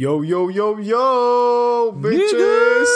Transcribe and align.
Yo, 0.00 0.22
yo, 0.22 0.50
yo, 0.50 0.76
yo, 0.78 1.92
bitches! 1.96 2.88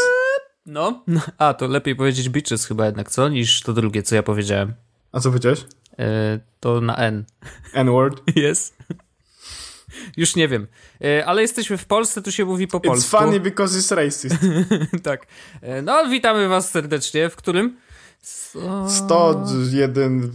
No, 0.66 1.04
a 1.38 1.54
to 1.54 1.68
lepiej 1.68 1.96
powiedzieć 1.96 2.28
bitches 2.28 2.66
chyba 2.66 2.86
jednak, 2.86 3.10
co? 3.10 3.28
Niż 3.28 3.62
to 3.62 3.72
drugie, 3.72 4.02
co 4.02 4.14
ja 4.14 4.22
powiedziałem. 4.22 4.74
A 5.12 5.20
co 5.20 5.28
powiedziałeś? 5.28 5.64
E, 5.98 6.38
to 6.60 6.80
na 6.80 6.96
N. 6.96 7.24
N-word? 7.72 8.22
Jest. 8.36 8.76
Już 10.16 10.36
nie 10.36 10.48
wiem. 10.48 10.66
E, 11.04 11.26
ale 11.26 11.42
jesteśmy 11.42 11.76
w 11.76 11.86
Polsce, 11.86 12.22
tu 12.22 12.32
się 12.32 12.44
mówi 12.44 12.68
po 12.68 12.78
It's 12.78 12.86
polsku. 12.86 13.18
funny 13.18 13.40
because 13.40 13.78
it's 13.78 13.94
racist. 13.94 14.36
tak. 15.02 15.26
E, 15.62 15.82
no, 15.82 16.08
witamy 16.08 16.48
was 16.48 16.70
serdecznie. 16.70 17.28
W 17.28 17.36
którym? 17.36 17.76
So... 18.22 18.90
101... 18.90 20.32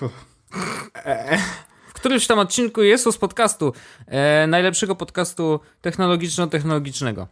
Którymś 1.96 2.26
tam 2.26 2.38
odcinku 2.38 2.82
jest 2.82 3.04
z 3.12 3.18
podcastu. 3.18 3.72
E, 4.06 4.46
najlepszego 4.46 4.96
podcastu 4.96 5.60
technologiczno-technologicznego. 5.82 7.26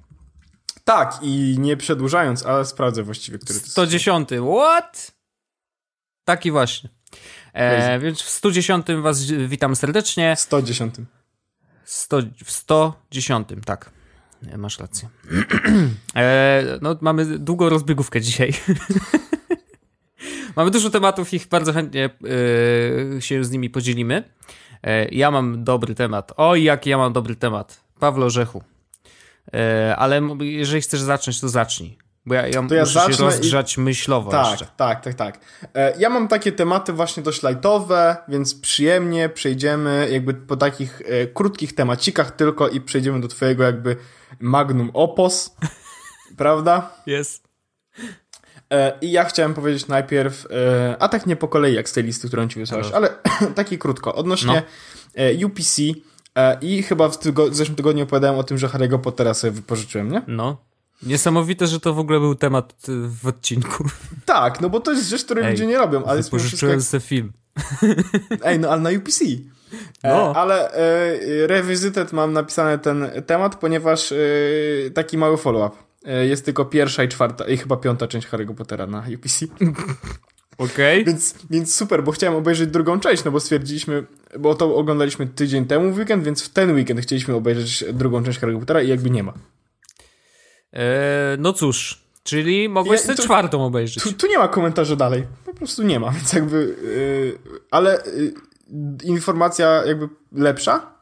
Tak, 0.84 1.18
i 1.22 1.56
nie 1.58 1.76
przedłużając, 1.76 2.46
ale 2.46 2.64
sprawdzę 2.64 3.02
właściwie, 3.02 3.38
który 3.38 3.60
to 3.60 3.64
jest. 3.64 3.72
110. 3.72 4.28
What? 4.58 5.12
Taki 6.24 6.50
właśnie. 6.50 6.90
E, 7.52 7.98
więc 7.98 8.22
w 8.22 8.28
110 8.28 8.86
was 9.02 9.22
witam 9.24 9.76
serdecznie. 9.76 10.34
110. 10.38 10.94
100, 11.84 12.18
w 12.44 12.50
110, 12.50 13.48
tak. 13.64 13.90
E, 14.52 14.58
Masz 14.58 14.78
rację. 14.78 15.08
E, 16.16 16.78
no, 16.82 16.96
mamy 17.00 17.38
długą 17.38 17.68
rozbiegówkę 17.68 18.20
dzisiaj. 18.20 18.52
mamy 20.56 20.70
dużo 20.70 20.90
tematów, 20.90 21.34
ich 21.34 21.46
bardzo 21.48 21.72
chętnie 21.72 22.10
e, 23.16 23.22
się 23.22 23.44
z 23.44 23.50
nimi 23.50 23.70
podzielimy. 23.70 24.24
E, 24.82 25.08
ja 25.08 25.30
mam 25.30 25.64
dobry 25.64 25.94
temat. 25.94 26.32
Oj, 26.36 26.62
jaki 26.62 26.90
ja 26.90 26.98
mam 26.98 27.12
dobry 27.12 27.36
temat. 27.36 27.80
Pawlo 28.00 28.30
Rzechu. 28.30 28.62
E, 29.54 29.96
ale 29.98 30.20
jeżeli 30.40 30.82
chcesz 30.82 31.00
zacząć, 31.00 31.40
to 31.40 31.48
zacznij. 31.48 31.98
Bo 32.26 32.34
ja, 32.34 32.46
ja 32.48 32.62
To 32.68 32.74
ja 32.74 32.80
muszę 32.82 32.92
się 32.92 33.00
zacznę 33.00 33.24
i- 33.26 33.28
rozgrzać 33.28 33.78
myślowo 33.78 34.30
Tak, 34.30 34.50
jeszcze. 34.50 34.66
tak, 34.76 35.00
tak, 35.04 35.14
tak. 35.14 35.38
E, 35.74 35.94
Ja 35.98 36.10
mam 36.10 36.28
takie 36.28 36.52
tematy 36.52 36.92
właśnie 36.92 37.22
dość 37.22 37.42
lightowe, 37.42 38.16
więc 38.28 38.54
przyjemnie 38.54 39.28
przejdziemy 39.28 40.08
jakby 40.12 40.34
po 40.34 40.56
takich 40.56 41.02
e, 41.06 41.26
krótkich 41.26 41.74
temacikach 41.74 42.30
tylko 42.30 42.68
i 42.68 42.80
przejdziemy 42.80 43.20
do 43.20 43.28
twojego 43.28 43.64
jakby 43.64 43.96
magnum 44.40 44.90
opus, 44.94 45.56
prawda? 46.36 46.90
Jest. 47.06 47.43
E, 48.74 48.92
I 49.00 49.12
ja 49.12 49.24
chciałem 49.24 49.54
powiedzieć 49.54 49.86
najpierw, 49.88 50.46
e, 50.50 50.96
a 50.98 51.08
tak 51.08 51.26
nie 51.26 51.36
po 51.36 51.48
kolei 51.48 51.74
jak 51.74 51.88
z 51.88 51.92
tej 51.92 52.04
listy, 52.04 52.28
którą 52.28 52.48
ci 52.48 52.60
wysłałeś, 52.60 52.86
ale 52.92 53.08
taki 53.54 53.78
krótko, 53.78 54.14
odnośnie 54.14 54.62
e, 55.14 55.46
UPC 55.46 55.82
i 56.60 56.82
chyba 56.82 57.08
w, 57.08 57.18
tygo- 57.18 57.50
w 57.50 57.54
zeszłym 57.54 57.76
tygodniu 57.76 58.04
opowiadałem 58.04 58.38
o 58.38 58.42
tym, 58.42 58.58
że 58.58 58.66
Harry'ego 58.68 58.98
Pottera 58.98 59.34
sobie 59.34 59.50
wypożyczyłem, 59.50 60.12
nie? 60.12 60.22
No. 60.26 60.56
Niesamowite, 61.02 61.66
że 61.66 61.80
to 61.80 61.94
w 61.94 61.98
ogóle 61.98 62.20
był 62.20 62.34
temat 62.34 62.74
w 63.08 63.26
odcinku. 63.26 63.84
Tak, 64.26 64.60
no 64.60 64.70
bo 64.70 64.80
to 64.80 64.90
jest 64.92 65.08
rzecz, 65.08 65.24
której 65.24 65.44
Ej, 65.44 65.50
ludzie 65.50 65.66
nie 65.66 65.78
robią, 65.78 66.04
ale 66.04 66.16
jest 66.16 66.30
wszystko 66.38 66.80
sobie 66.80 67.00
film. 67.00 67.32
Ej, 68.44 68.58
no 68.58 68.68
ale 68.68 68.80
na 68.80 68.90
UPC. 68.90 69.24
E, 70.02 70.08
No. 70.08 70.32
ale 70.36 70.70
e, 70.72 71.46
Revisited 71.46 72.12
mam 72.12 72.32
napisany 72.32 72.78
ten 72.78 73.10
temat, 73.26 73.56
ponieważ 73.56 74.12
e, 74.12 74.16
taki 74.94 75.18
mały 75.18 75.36
follow-up. 75.36 75.76
E, 76.04 76.26
jest 76.26 76.44
tylko 76.44 76.64
pierwsza 76.64 77.04
i 77.04 77.08
czwarta 77.08 77.44
i 77.48 77.56
chyba 77.56 77.76
piąta 77.76 78.08
część 78.08 78.28
Harry'ego 78.28 78.54
Pottera 78.54 78.86
na 78.86 78.98
UPC. 79.14 79.46
Okej. 80.58 81.04
więc, 81.04 81.34
więc 81.50 81.74
super, 81.74 82.04
bo 82.04 82.12
chciałem 82.12 82.36
obejrzeć 82.36 82.70
drugą 82.70 83.00
część, 83.00 83.24
no 83.24 83.30
bo 83.30 83.40
stwierdziliśmy, 83.40 84.06
bo 84.38 84.54
to 84.54 84.76
oglądaliśmy 84.76 85.26
tydzień 85.26 85.66
temu 85.66 85.92
w 85.92 85.96
weekend, 85.98 86.24
więc 86.24 86.42
w 86.42 86.48
ten 86.48 86.74
weekend 86.74 87.00
chcieliśmy 87.00 87.34
obejrzeć 87.34 87.84
drugą 87.92 88.24
część 88.24 88.40
Harry'ego 88.40 88.58
Pottera 88.60 88.82
i 88.82 88.88
jakby 88.88 89.10
nie 89.10 89.22
ma. 89.22 89.32
E, 90.72 91.36
no 91.38 91.52
cóż, 91.52 92.00
czyli 92.22 92.68
mogłeś 92.68 93.06
Ja- 93.06 93.14
to- 93.14 93.22
czwartą 93.22 93.64
obejrzeć. 93.66 94.02
Tu, 94.04 94.12
tu 94.12 94.26
nie 94.26 94.38
ma 94.38 94.48
komentarza 94.48 94.96
dalej. 94.96 95.24
Po 95.44 95.54
prostu 95.54 95.82
nie 95.82 96.00
ma, 96.00 96.10
więc 96.16 96.32
jakby. 96.32 96.76
Yy, 96.82 97.38
ale 97.70 98.02
yy, 98.16 98.32
informacja 99.04 99.84
jakby 99.86 100.08
lepsza. 100.32 100.93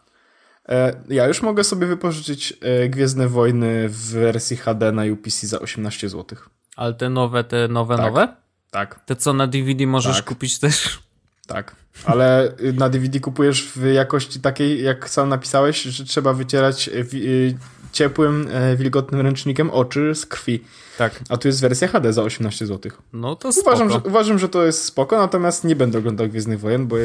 E, 0.68 0.94
ja 1.08 1.26
już 1.28 1.42
mogę 1.42 1.64
sobie 1.64 1.86
wypożyczyć 1.86 2.58
e, 2.60 2.88
Gwiezdne 2.88 3.28
Wojny 3.28 3.88
w 3.88 4.10
wersji 4.10 4.56
HD 4.56 4.92
na 4.92 5.02
UPC 5.12 5.46
za 5.46 5.60
18 5.60 6.08
zł. 6.08 6.38
Ale 6.76 6.94
te 6.94 7.10
nowe, 7.10 7.44
te 7.44 7.68
nowe, 7.68 7.96
Tak. 7.96 8.06
nowe? 8.06 8.36
Tak, 8.70 9.00
Te 9.06 9.16
co 9.16 9.32
na 9.32 9.46
DVD 9.46 9.86
możesz 9.86 10.16
Tak. 10.16 10.24
kupić 10.24 10.58
też? 10.58 10.98
tak. 11.46 11.76
Ale 12.04 12.52
y, 12.60 12.72
na 12.72 12.88
DVD 12.88 13.20
kupujesz 13.20 13.68
w 13.76 13.84
jakości 13.92 14.40
takiej, 14.40 14.82
jak 14.82 15.10
sam 15.10 15.28
napisałeś, 15.28 15.82
że 15.82 16.04
trzeba 16.04 16.32
wycierać 16.32 16.88
y, 16.88 17.06
y, 17.14 17.58
ciepłym, 17.92 18.48
e, 18.52 18.76
wilgotnym 18.76 19.20
ręcznikiem 19.20 19.70
oczy 19.70 20.14
z 20.14 20.26
krwi. 20.26 20.64
Tak. 20.98 21.20
A 21.28 21.36
tu 21.36 21.48
jest 21.48 21.60
wersja 21.60 21.88
HD 21.88 22.12
za 22.12 22.22
18 22.22 22.66
zł. 22.66 22.92
No 23.12 23.36
to 23.36 23.52
spoko. 23.52 23.70
Uważam 23.70 23.90
że, 23.90 23.98
uważam, 24.08 24.38
że 24.38 24.48
to 24.48 24.66
jest 24.66 24.84
spoko, 24.84 25.18
natomiast 25.18 25.64
nie 25.64 25.76
będę 25.76 25.98
oglądał 25.98 26.28
Gwiezdnych 26.28 26.60
Wojen, 26.60 26.86
bo, 26.86 26.96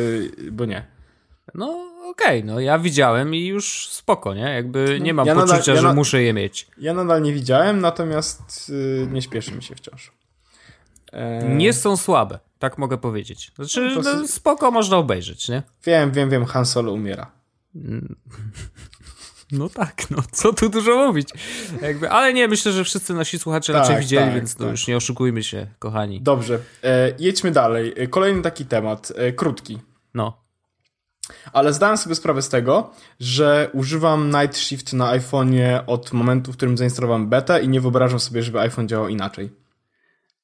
bo 0.52 0.66
nie. 0.66 0.86
No 1.54 1.87
okej, 2.22 2.44
no 2.44 2.60
ja 2.60 2.80
widziałem 2.80 3.36
i 3.36 3.46
już 3.46 3.88
spoko, 3.92 4.34
nie? 4.34 4.42
Jakby 4.54 5.00
nie 5.02 5.14
mam 5.14 5.28
Ja 5.28 5.36
nadal- 5.36 5.48
poczucia, 5.56 5.72
ja 5.74 5.82
że 5.82 5.88
na- 5.88 5.94
muszę 5.94 6.22
je 6.24 6.34
mieć. 6.34 6.68
Ja 6.78 6.94
nadal 6.94 7.22
nie 7.22 7.34
widziałem, 7.34 7.80
natomiast 7.82 8.70
y, 8.70 9.08
nie 9.12 9.22
śpieszy 9.22 9.52
mi 9.52 9.64
się 9.64 9.76
wciąż. 9.76 10.12
E, 11.14 11.50
Nie 11.50 11.74
są 11.74 11.98
słabe, 11.98 12.40
tak 12.60 12.78
mogę 12.78 12.98
powiedzieć. 12.98 13.52
Znaczy, 13.56 13.92
No, 13.96 14.02
no, 14.02 14.28
spoko 14.28 14.72
można 14.72 14.98
obejrzeć, 14.98 15.50
nie? 15.50 15.64
Wiem, 15.86 16.12
wiem, 16.12 16.30
wiem, 16.30 16.46
Han 16.46 16.66
Solo 16.66 16.92
umiera. 16.94 17.32
No 19.52 19.70
tak, 19.70 20.10
no 20.12 20.18
co 20.32 20.54
tu 20.54 20.70
dużo 20.70 21.08
mówić. 21.08 21.30
Jakby, 21.82 22.10
ale 22.10 22.34
nie, 22.34 22.48
myślę, 22.48 22.72
że 22.72 22.84
wszyscy 22.84 23.14
nasi 23.14 23.40
słuchacze 23.40 23.74
Tak, 23.74 23.82
raczej 23.82 24.00
widzieli, 24.00 24.26
tak, 24.26 24.34
więc 24.36 24.60
no 24.60 24.66
tak. 24.66 24.72
już 24.72 24.88
nie 24.88 24.98
oszukujmy 24.98 25.44
się, 25.44 25.68
kochani. 25.80 26.22
Dobrze, 26.22 26.60
e, 26.84 27.14
jedźmy 27.20 27.52
dalej. 27.52 27.94
E, 27.98 28.08
Kolejny 28.08 28.42
taki 28.42 28.66
temat, 28.66 29.14
e, 29.16 29.32
krótki. 29.34 29.80
No. 30.14 30.47
Ale 31.54 31.74
zdałem 31.74 31.98
sobie 31.98 32.16
sprawę 32.16 32.42
z 32.42 32.50
tego, 32.50 32.90
że 33.20 33.70
używam 33.74 34.28
Night 34.30 34.58
Shift 34.58 34.94
na 34.94 35.18
iPhone'ie 35.20 35.80
od 35.88 36.14
momentu, 36.14 36.52
w 36.54 36.58
którym 36.58 36.78
zainstalowałem 36.78 37.28
betę 37.28 37.62
i 37.64 37.68
nie 37.70 37.82
wyobrażam 37.82 38.20
sobie, 38.20 38.44
żeby 38.44 38.60
iPhone 38.60 38.88
działał 38.88 39.08
inaczej. 39.08 39.50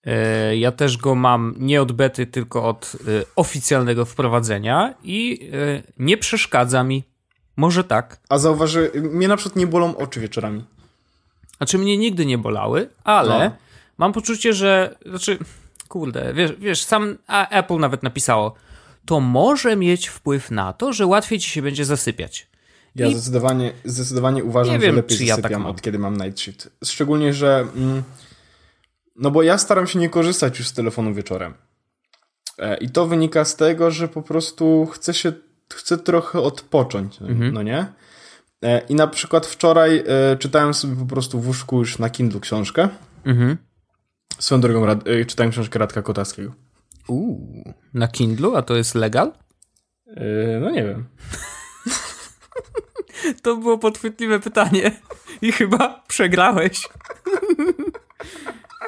E, 0.06 0.58
Ja 0.58 0.72
też 0.72 0.98
go 0.98 1.16
mam 1.16 1.56
nie 1.60 1.82
od 1.82 1.92
bety, 1.92 2.28
tylko 2.28 2.64
od 2.70 2.96
e, 2.96 3.24
oficjalnego 3.36 4.06
wprowadzenia 4.06 4.94
i 5.04 5.50
e, 5.54 5.84
nie 6.00 6.18
przeszkadza 6.18 6.84
mi. 6.84 7.04
Może 7.56 7.84
tak. 7.84 8.20
A 8.30 8.38
zauważy, 8.38 8.92
mnie 8.96 9.28
na 9.28 9.38
przykład 9.38 9.56
nie 9.56 9.68
bolą 9.68 9.98
oczy 9.98 10.20
wieczorami. 10.20 10.64
Znaczy 11.58 11.78
mnie 11.78 11.98
nigdy 11.98 12.26
nie 12.26 12.38
bolały, 12.38 12.90
ale 13.04 13.50
No. 13.50 13.56
mam 13.98 14.14
poczucie, 14.14 14.54
że 14.54 14.96
znaczy 15.06 15.38
kurde, 15.88 16.34
wiesz, 16.34 16.52
wiesz 16.60 16.84
sam 16.84 17.18
a 17.28 17.50
Apple 17.50 17.78
nawet 17.80 18.04
napisało, 18.04 18.54
to 19.06 19.20
może 19.20 19.76
mieć 19.76 20.08
wpływ 20.08 20.52
na 20.52 20.74
to, 20.74 20.94
że 20.94 21.06
łatwiej 21.06 21.40
ci 21.40 21.50
się 21.50 21.62
będzie 21.62 21.86
zasypiać. 21.86 22.48
Ja 22.96 23.08
I- 23.08 23.14
zdecydowanie, 23.14 23.74
zdecydowanie 23.86 24.44
uważam, 24.44 24.74
Nie 24.74 24.80
że 24.82 24.86
wiem, 24.88 24.96
lepiej 24.96 25.18
czy 25.18 25.24
ja 25.26 25.36
zasypiam 25.36 25.52
tak 25.52 25.62
mam. 25.62 25.72
od 25.72 25.82
kiedy 25.82 26.00
mam 26.00 26.18
Night 26.18 26.40
Shift. 26.40 26.70
Szczególnie, 26.86 27.34
że... 27.34 27.68
Mm, 27.76 28.04
no 29.16 29.32
bo 29.32 29.44
ja 29.44 29.58
staram 29.58 29.88
się 29.88 30.00
nie 30.00 30.10
korzystać 30.10 30.60
już 30.60 30.68
z 30.68 30.74
telefonu 30.74 31.14
wieczorem. 31.14 31.54
E, 32.60 32.78
I 32.78 32.90
to 32.90 33.08
wynika 33.08 33.46
z 33.46 33.56
tego, 33.56 33.92
że 33.92 34.08
po 34.08 34.22
prostu 34.22 34.86
chcę 34.86 35.14
się, 35.14 35.34
chcę 35.74 35.98
trochę 35.98 36.40
odpocząć, 36.42 37.20
no- 37.20 37.28
Mhm. 37.28 37.54
no 37.54 37.64
nie? 37.64 37.86
E, 38.64 38.80
I 38.90 38.96
na 38.96 39.08
przykład 39.08 39.46
wczoraj 39.46 40.04
e, 40.32 40.38
czytałem 40.38 40.74
sobie 40.74 40.96
po 40.96 41.06
prostu 41.06 41.40
w 41.40 41.48
łóżku 41.48 41.80
już 41.80 42.00
na 42.00 42.10
Kindle 42.10 42.40
książkę. 42.40 42.90
Mhm. 43.26 43.58
Swoją 44.40 44.62
drogą 44.62 45.00
czytałem 45.28 45.52
książkę 45.52 45.80
Radka 45.80 46.02
Kotarskiego. 46.02 46.54
Uuu. 47.08 47.74
Na 47.94 48.08
Kindlu, 48.08 48.56
a 48.56 48.62
to 48.62 48.76
jest 48.76 48.96
legal? 48.96 49.32
E, 50.08 50.60
no 50.60 50.70
nie 50.72 50.84
wiem. 50.84 51.06
To 53.42 53.56
było 53.58 53.78
podchwytliwe 53.78 54.40
pytanie 54.40 54.92
i 55.42 55.52
chyba 55.52 56.04
przegrałeś. 56.08 56.82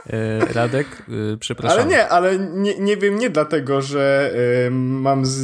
E, 0.09 0.39
Radek, 0.53 0.87
e, 1.33 1.37
przepraszam. 1.37 1.79
Ale 1.79 1.87
nie, 1.89 2.09
ale 2.09 2.39
nie, 2.39 2.79
nie 2.79 2.97
wiem 2.97 3.17
nie 3.19 3.29
dlatego, 3.29 3.81
że 3.81 4.31
e, 4.67 4.69
mam 4.71 5.25
z 5.25 5.41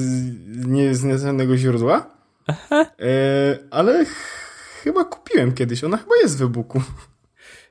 nie 0.68 0.96
z 0.96 1.04
nieznanego 1.04 1.58
źródła, 1.58 2.06
e, 2.70 2.86
ale 3.72 4.06
ch- 4.06 4.10
chyba 4.84 5.04
kupiłem 5.06 5.52
kiedyś. 5.54 5.84
Ona 5.84 5.98
chyba 5.98 6.16
jest 6.22 6.38
w 6.38 6.42
e-booku. 6.42 6.82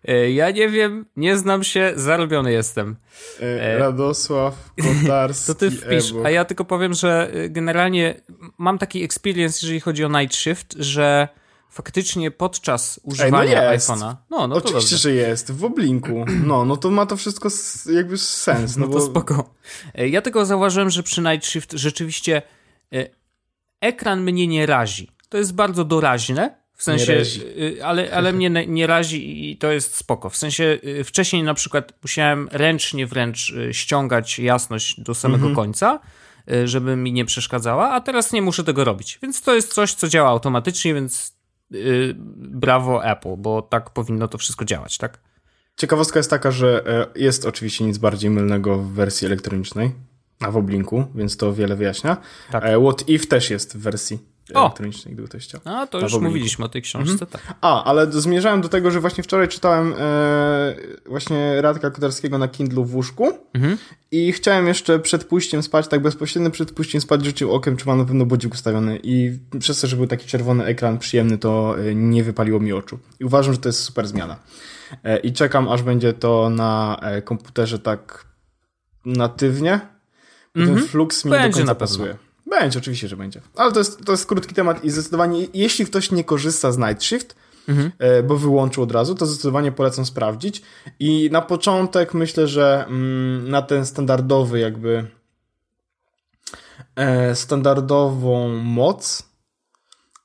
E, 0.09 0.31
Ja 0.31 0.51
nie 0.51 0.69
wiem, 0.69 1.07
nie 1.17 1.37
znam 1.37 1.65
się, 1.65 1.93
zarobiony 1.97 2.53
jestem. 2.53 2.97
E, 3.41 3.79
Radosław 3.79 4.71
Kotarski 4.83 5.47
To 5.47 5.55
ty 5.55 5.71
wpisz, 5.71 6.13
a 6.25 6.31
ja 6.31 6.45
tylko 6.45 6.65
powiem, 6.65 6.95
że 6.95 7.31
generalnie 7.49 8.21
mam 8.59 8.79
taki 8.79 9.05
experience, 9.05 9.59
jeżeli 9.63 9.81
chodzi 9.81 10.05
o 10.05 10.09
Night 10.21 10.37
Shift, 10.37 10.75
że 10.79 11.29
faktycznie 11.71 12.31
podczas 12.31 13.01
używania 13.03 13.73
jest. 13.73 13.89
iPhone'a. 13.91 14.15
No, 14.31 14.47
no 14.49 14.57
Oczywiście, 14.57 14.91
dobrze. 14.91 14.97
że 14.99 15.13
jest, 15.15 15.53
w 15.53 15.65
oblinku. 15.65 16.25
No, 16.47 16.65
no 16.65 16.77
to 16.77 16.91
ma 16.91 17.07
to 17.07 17.17
wszystko 17.17 17.49
jakby 17.93 18.19
sens. 18.19 18.77
No, 18.77 18.87
No 18.87 18.93
to 18.93 18.99
bo 18.99 19.07
spoko. 19.07 19.55
E, 19.95 20.09
Ja 20.09 20.23
tylko 20.23 20.47
zauważyłem, 20.47 20.91
że 20.91 21.03
przy 21.03 21.21
Night 21.21 21.47
Shift 21.47 21.73
rzeczywiście 21.73 22.43
e, 22.93 23.07
ekran 23.81 24.21
mnie 24.23 24.47
nie 24.47 24.67
razi. 24.67 25.11
To 25.29 25.39
jest 25.39 25.55
bardzo 25.55 25.85
doraźne, 25.85 26.60
W 26.81 26.83
sensie, 26.83 27.13
y, 27.13 27.85
ale, 27.85 28.13
ale 28.13 28.33
mnie 28.33 28.51
nie 28.67 28.87
razi 28.87 29.51
i 29.51 29.57
to 29.57 29.73
jest 29.73 29.97
spoko. 29.97 30.31
W 30.31 30.37
sensie 30.37 30.79
y, 30.85 31.05
wcześniej 31.05 31.43
na 31.43 31.55
przykład 31.55 31.93
musiałem 32.03 32.49
ręcznie 32.53 33.07
wręcz 33.07 33.51
y, 33.51 33.75
ściągać 33.75 34.39
jasność 34.39 35.01
do 35.01 35.15
samego 35.15 35.47
mhm. 35.47 35.55
końca, 35.55 36.01
żeby 36.65 36.97
mi 36.97 37.13
nie 37.13 37.25
przeszkadzała, 37.25 37.91
a 37.91 38.01
teraz 38.01 38.33
nie 38.33 38.43
muszę 38.43 38.65
tego 38.65 38.85
robić. 38.85 39.19
Więc 39.23 39.43
to 39.43 39.55
jest 39.55 39.75
coś, 39.75 39.95
co 39.95 40.09
działa 40.09 40.31
automatycznie, 40.31 40.95
więc 40.95 41.37
yy, 41.71 42.15
brawo 42.37 43.05
Apple, 43.05 43.37
bo 43.37 43.63
tak 43.63 43.91
powinno 43.91 44.29
to 44.29 44.39
wszystko 44.39 44.65
działać, 44.65 44.99
tak? 44.99 45.19
Ciekawostka 45.77 46.19
jest 46.19 46.31
taka, 46.31 46.51
że 46.51 46.87
e, 46.87 47.21
jest 47.21 47.47
oczywiście 47.47 47.85
nic 47.85 47.99
bardziej 47.99 48.31
mylnego 48.31 48.79
w 48.79 48.93
wersji 48.93 49.27
elektronicznej, 49.27 49.93
a 50.41 50.51
w 50.51 50.57
oblinku, 50.57 51.05
więc 51.15 51.37
to 51.37 51.55
wiele 51.55 51.77
wyjaśnia. 51.77 52.17
Tak. 52.53 52.65
E, 52.65 52.81
What 52.81 53.09
If 53.09 53.27
też 53.27 53.51
jest 53.51 53.77
w 53.77 53.81
wersji 53.81 54.30
o. 54.55 54.61
elektronicznej, 54.61 55.15
gdyby 55.15 55.29
ktoś 55.29 55.45
chciał. 55.45 55.61
A, 55.65 55.87
to 55.87 56.01
już 56.01 56.19
mówiliśmy 56.19 56.65
o 56.65 56.69
tej 56.69 56.83
książce, 56.83 57.13
mhm. 57.13 57.31
tak. 57.31 57.55
A, 57.61 57.85
ale 57.85 58.13
zmierzałem 58.13 58.61
do 58.61 58.69
tego, 58.69 58.91
że 58.91 59.01
właśnie 59.01 59.25
wczoraj 59.25 59.49
czytałem 59.49 59.95
e, 59.99 60.75
właśnie 61.07 61.63
Radka 61.63 61.91
Kotarskiego 61.91 62.39
na 62.39 62.49
Kindlu 62.49 62.85
w 62.85 62.95
łóżku 62.95 63.33
mhm. 63.55 63.77
i 64.11 64.33
chciałem 64.33 64.67
jeszcze 64.67 64.99
przed 64.99 65.25
pójściem 65.25 65.63
spać, 65.63 65.89
tak 65.89 66.03
bezpośrednio 66.03 66.51
przed 66.51 66.73
pójściem 66.73 67.01
spać 67.01 67.25
rzucił 67.25 67.53
okiem, 67.53 67.77
czy 67.77 67.87
mam 67.87 67.99
na 67.99 68.05
pewno 68.05 68.27
budzik 68.27 68.55
ustawiony 68.55 69.01
i 69.03 69.39
przez 69.59 69.81
to, 69.81 69.87
że 69.87 69.97
był 69.97 70.07
taki 70.07 70.27
czerwony 70.27 70.65
ekran 70.65 70.99
przyjemny, 70.99 71.39
to 71.39 71.77
e, 71.79 71.95
nie 71.95 72.25
wypaliło 72.25 72.61
mi 72.61 72.73
oczu. 72.73 72.99
I 73.21 73.25
uważam, 73.25 73.55
że 73.55 73.61
to 73.61 73.69
jest 73.69 73.81
super 73.81 74.07
zmiana. 74.07 74.37
E, 75.05 75.19
I 75.19 75.33
czekam, 75.33 75.69
aż 75.69 75.83
będzie 75.83 76.13
to 76.13 76.51
na 76.51 77.01
e, 77.03 77.23
komputerze 77.23 77.79
tak 77.79 78.25
natywnie. 79.05 79.81
Ten 80.53 80.63
mhm. 80.63 80.87
flux 80.87 81.25
mi 81.25 81.31
będzie 81.31 81.49
do 81.49 81.57
końca 81.57 81.75
pasuje. 81.75 82.17
Będzie, 82.51 82.79
oczywiście, 82.79 83.09
że 83.09 83.17
będzie. 83.17 83.41
Ale 83.57 83.73
to 83.73 83.79
jest, 83.79 84.05
to 84.05 84.13
jest 84.13 84.27
krótki 84.27 84.55
temat 84.55 84.85
i 84.85 84.91
zdecydowanie, 84.91 85.47
jeśli 85.55 85.87
ktoś 85.87 86.11
nie 86.11 86.25
korzysta 86.25 86.73
z 86.73 86.79
Night 86.79 87.05
Shift, 87.05 87.37
mhm. 87.69 87.93
E, 87.99 88.23
bo 88.23 88.37
wyłączył 88.37 88.83
od 88.83 88.93
razu, 88.93 89.15
to 89.15 89.27
zdecydowanie 89.27 89.73
polecam 89.73 90.07
sprawdzić. 90.07 90.63
I 90.99 91.29
na 91.33 91.43
początek 91.43 92.15
myślę, 92.15 92.49
że 92.49 92.85
mm, 92.89 93.51
na 93.51 93.63
ten 93.63 93.87
standardowy 93.87 94.59
jakby 94.59 95.07
e, 96.97 97.35
standardową 97.35 98.49
moc 98.49 99.31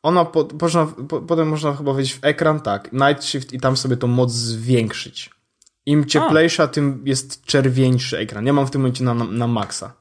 ona 0.05 0.25
po, 0.25 0.47
można, 0.61 0.85
po, 0.85 1.21
potem 1.21 1.47
można 1.47 1.75
chyba 1.75 1.93
wejść 1.93 2.13
w 2.13 2.19
ekran, 2.25 2.59
tak, 2.59 2.93
Night 2.93 3.23
Shift 3.23 3.53
i 3.53 3.59
tam 3.59 3.77
sobie 3.77 3.97
tą 3.97 4.07
moc 4.07 4.31
zwiększyć. 4.31 5.29
Im 5.85 6.05
cieplejsza, 6.05 6.63
A. 6.63 6.67
tym 6.67 7.01
jest 7.05 7.45
czerwieńszy 7.45 8.17
ekran. 8.17 8.45
Ja 8.45 8.53
mam 8.53 8.67
w 8.67 8.71
tym 8.71 8.81
momencie 8.81 9.03
na, 9.03 9.13
na, 9.13 9.25
na 9.25 9.47
maksa. 9.47 9.93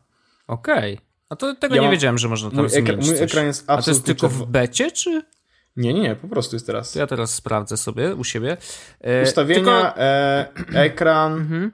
Okej. 0.46 0.94
Okay. 0.94 1.03
A 1.28 1.36
to 1.36 1.54
tego 1.54 1.74
ja 1.74 1.80
nie 1.80 1.86
mam, 1.86 1.92
wiedziałem, 1.92 2.18
że 2.18 2.28
można 2.28 2.50
tam 2.50 2.58
mój 2.58 2.68
zmienić 2.68 2.90
ekran, 2.90 3.06
Mój 3.06 3.22
ekran 3.22 3.46
jest 3.46 3.64
absolutnie... 3.66 3.80
A 3.80 3.82
to 3.82 3.90
jest 3.90 4.04
tylko 4.04 4.28
w 4.28 4.46
becie, 4.46 4.90
czy... 4.90 5.22
Nie, 5.76 5.94
nie, 5.94 6.00
nie, 6.00 6.16
po 6.16 6.28
prostu 6.28 6.56
jest 6.56 6.66
teraz. 6.66 6.92
To 6.92 6.98
ja 6.98 7.06
teraz 7.06 7.34
sprawdzę 7.34 7.76
sobie 7.76 8.14
u 8.14 8.24
siebie. 8.24 8.56
E, 9.00 9.22
Ustawienia, 9.22 9.60
tylko... 9.62 10.00
e, 10.00 10.48
ekran 10.74 11.32
mhm. 11.32 11.72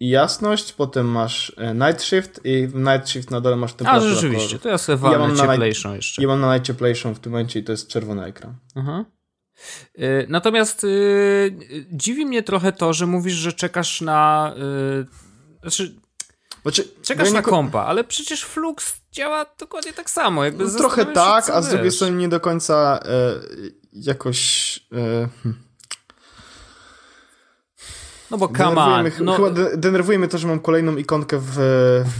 i 0.00 0.08
jasność, 0.08 0.72
potem 0.72 1.06
masz 1.06 1.52
e, 1.56 1.74
Night 1.74 2.02
Shift 2.02 2.40
i 2.44 2.66
w 2.66 2.74
Night 2.74 3.08
Shift 3.08 3.30
na 3.30 3.40
dole 3.40 3.56
masz 3.56 3.74
temperaturę. 3.74 4.12
A, 4.12 4.14
rzeczywiście, 4.14 4.58
to 4.58 4.68
ja 4.68 4.78
sobie 4.78 5.10
ja 5.12 5.18
mam 5.18 5.36
najcieplejszą 5.36 5.94
jeszcze. 5.94 6.22
Ja 6.22 6.28
mam 6.28 6.40
na 6.40 6.46
najcieplejszą 6.46 7.14
w 7.14 7.18
tym 7.18 7.32
momencie 7.32 7.60
i 7.60 7.64
to 7.64 7.72
jest 7.72 7.88
czerwony 7.88 8.24
ekran. 8.24 8.54
Mhm. 8.76 9.04
E, 9.98 10.26
natomiast 10.28 10.84
y, 10.84 11.56
dziwi 11.92 12.26
mnie 12.26 12.42
trochę 12.42 12.72
to, 12.72 12.92
że 12.92 13.06
mówisz, 13.06 13.34
że 13.34 13.52
czekasz 13.52 14.00
na... 14.00 14.54
Y, 15.02 15.60
znaczy, 15.60 15.99
znaczy, 16.62 16.88
Czekasz 17.02 17.28
ja 17.28 17.34
na 17.34 17.42
kompa, 17.42 17.80
ale 17.80 18.04
przecież 18.04 18.44
Flux 18.44 19.00
działa 19.12 19.46
dokładnie 19.58 19.92
tak 19.92 20.10
samo. 20.10 20.44
Jakby 20.44 20.64
no, 20.64 20.78
trochę 20.78 21.06
tak, 21.06 21.46
się, 21.46 21.52
a 21.52 21.62
z 21.62 21.68
drugiej 21.68 21.90
strony 21.90 22.16
nie 22.16 22.28
do 22.28 22.40
końca 22.40 23.00
e, 23.04 23.40
jakoś... 23.92 24.80
E, 24.92 25.28
hmm. 25.42 25.62
No 28.30 28.38
bo 28.38 28.48
come 28.48 28.80
on. 28.80 29.10
No... 29.20 29.36
Chyba 29.36 29.50
denerwuje 29.76 30.18
mnie 30.18 30.28
to, 30.28 30.38
że 30.38 30.48
mam 30.48 30.60
kolejną 30.60 30.96
ikonkę 30.96 31.38
w, 31.38 31.54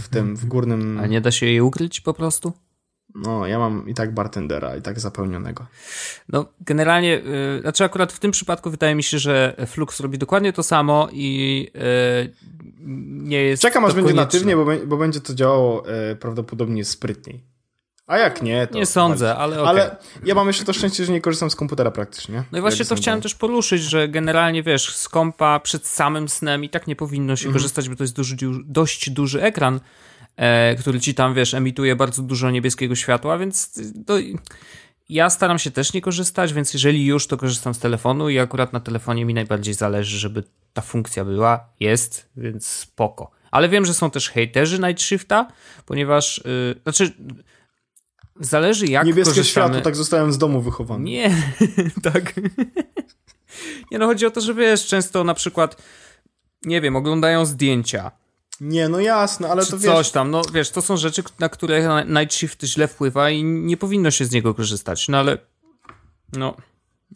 w 0.03 0.09
tym, 0.09 0.35
w 0.35 0.45
górnym... 0.45 0.99
A 1.03 1.07
nie 1.07 1.21
da 1.21 1.31
się 1.31 1.45
jej 1.45 1.61
ukryć 1.61 2.01
po 2.01 2.13
prostu? 2.13 2.53
No, 3.15 3.47
ja 3.47 3.59
mam 3.59 3.89
i 3.89 3.93
tak 3.93 4.13
bartendera, 4.13 4.75
i 4.75 4.81
tak 4.81 4.99
zapełnionego. 4.99 5.65
No, 6.29 6.45
generalnie, 6.61 7.09
yy, 7.09 7.61
znaczy 7.61 7.83
akurat 7.83 8.13
w 8.13 8.19
tym 8.19 8.31
przypadku 8.31 8.71
wydaje 8.71 8.95
mi 8.95 9.03
się, 9.03 9.19
że 9.19 9.55
Flux 9.67 9.99
robi 9.99 10.17
dokładnie 10.17 10.53
to 10.53 10.63
samo 10.63 11.07
i 11.11 11.67
yy, 11.73 12.33
nie 13.07 13.43
jest. 13.43 13.61
Czekam 13.61 13.85
aż 13.85 13.93
będzie 13.93 14.13
natywnie, 14.13 14.55
bo, 14.55 14.65
bo 14.87 14.97
będzie 14.97 15.21
to 15.21 15.33
działało 15.33 15.83
yy, 15.87 16.15
prawdopodobnie 16.15 16.85
sprytniej. 16.85 17.51
A 18.07 18.17
jak 18.17 18.41
nie, 18.41 18.67
to. 18.67 18.77
Nie 18.77 18.85
sądzę, 18.85 19.35
ale. 19.35 19.61
Okay. 19.61 19.69
Ale 19.69 19.95
ja 20.23 20.35
mam 20.35 20.47
jeszcze 20.47 20.65
to 20.65 20.73
szczęście, 20.73 21.05
że 21.05 21.11
nie 21.11 21.21
korzystam 21.21 21.49
z 21.49 21.55
komputera 21.55 21.91
praktycznie. 21.91 22.43
No 22.51 22.57
i 22.57 22.61
właśnie 22.61 22.85
to 22.85 22.95
chciałem 22.95 23.21
też 23.21 23.35
poruszyć, 23.35 23.83
że 23.83 24.09
generalnie 24.09 24.63
wiesz, 24.63 24.95
z 24.95 25.09
kompa 25.09 25.59
przed 25.59 25.87
samym 25.87 26.29
snem 26.29 26.63
i 26.63 26.69
tak 26.69 26.87
nie 26.87 26.95
powinno 26.95 27.35
się 27.35 27.45
mm. 27.45 27.53
korzystać, 27.53 27.89
bo 27.89 27.95
to 27.95 28.03
jest 28.03 28.15
duży, 28.15 28.35
dość 28.65 29.09
duży 29.09 29.41
ekran 29.43 29.75
e, 29.75 29.79
który 30.79 30.99
ci 30.99 31.13
tam, 31.13 31.33
wiesz, 31.33 31.53
emituje 31.53 31.95
bardzo 31.95 32.21
dużo 32.21 32.51
niebieskiego 32.51 32.95
światła, 32.95 33.37
więc 33.37 33.79
to, 34.05 34.17
ja 35.09 35.29
staram 35.29 35.59
się 35.59 35.71
też 35.71 35.93
nie 35.93 36.01
korzystać, 36.01 36.53
więc 36.53 36.73
jeżeli 36.73 37.05
już, 37.05 37.27
to 37.27 37.37
korzystam 37.37 37.73
z 37.73 37.79
telefonu 37.79 38.29
i 38.29 38.39
akurat 38.39 38.73
na 38.73 38.79
telefonie 38.79 39.25
mi 39.25 39.33
najbardziej 39.33 39.73
zależy, 39.73 40.19
żeby 40.19 40.43
ta 40.73 40.81
funkcja 40.81 41.25
była, 41.25 41.69
jest, 41.79 42.29
więc 42.37 42.67
spoko. 42.67 43.31
Ale 43.51 43.69
wiem, 43.69 43.85
że 43.85 43.93
są 43.93 44.11
też 44.11 44.29
hejterzy 44.29 44.79
Night 44.79 45.01
Shifta, 45.01 45.47
ponieważ, 45.85 46.41
yy, 46.45 46.75
znaczy, 46.83 47.13
zależy 48.39 48.85
jak 48.85 49.05
Niebieskie 49.05 49.35
korzystamy. 49.35 49.67
światło, 49.67 49.81
tak 49.81 49.95
zostałem 49.95 50.31
z 50.31 50.37
domu 50.37 50.61
wychowany. 50.61 51.03
Nie, 51.03 51.35
tak. 52.13 52.33
nie 53.91 53.97
no, 53.97 54.05
chodzi 54.05 54.25
o 54.25 54.31
to, 54.31 54.41
że 54.41 54.53
wiesz, 54.53 54.87
często 54.87 55.23
na 55.23 55.33
przykład, 55.33 55.83
nie 56.65 56.81
wiem, 56.81 56.95
oglądają 56.95 57.45
zdjęcia, 57.45 58.11
nie, 58.61 58.89
no 58.89 58.99
jasne, 58.99 59.49
ale 59.49 59.65
to 59.65 59.77
wiesz... 59.77 59.91
coś 59.91 60.11
tam, 60.11 60.31
no 60.31 60.41
wiesz, 60.53 60.71
to 60.71 60.81
są 60.81 60.97
rzeczy, 60.97 61.23
na 61.39 61.49
które 61.49 62.05
Night 62.05 62.33
Shift 62.33 62.63
źle 62.63 62.87
wpływa 62.87 63.29
i 63.29 63.43
nie 63.43 63.77
powinno 63.77 64.11
się 64.11 64.25
z 64.25 64.31
niego 64.31 64.53
korzystać, 64.53 65.07
no 65.07 65.17
ale 65.17 65.37
no... 66.33 66.55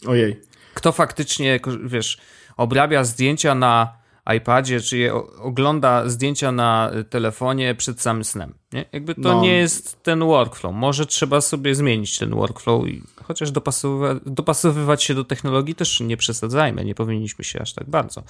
Ojej. 0.08 0.42
Kto 0.74 0.92
faktycznie, 0.92 1.60
wiesz, 1.84 2.18
obrabia 2.58 3.04
zdjęcia 3.04 3.56
na 3.56 3.98
iPadzie, 4.38 4.82
czy 4.82 4.98
je 4.98 5.14
ogląda 5.40 6.10
zdjęcia 6.10 6.52
na 6.52 6.92
telefonie 7.10 7.76
przed 7.76 8.02
samym 8.02 8.24
snem, 8.24 8.54
nie? 8.74 8.86
Jakby 8.92 9.16
to 9.16 9.22
no. 9.22 9.42
nie 9.42 9.58
jest 9.58 10.04
ten 10.04 10.20
workflow. 10.20 10.74
Może 10.76 11.06
trzeba 11.06 11.42
sobie 11.42 11.76
zmienić 11.76 12.20
ten 12.20 12.30
workflow 12.30 12.88
i 12.88 13.04
chociaż 13.24 13.52
dopasowywać, 13.52 14.18
dopasowywać 14.26 15.04
się 15.04 15.14
do 15.14 15.24
technologii 15.24 15.76
też 15.76 16.00
nie 16.00 16.18
przesadzajmy, 16.18 16.86
nie 16.86 16.96
powinniśmy 16.96 17.44
się 17.44 17.62
aż 17.62 17.74
tak 17.74 17.90
bardzo. 17.90 18.24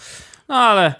No 0.47 0.55
ale 0.55 0.95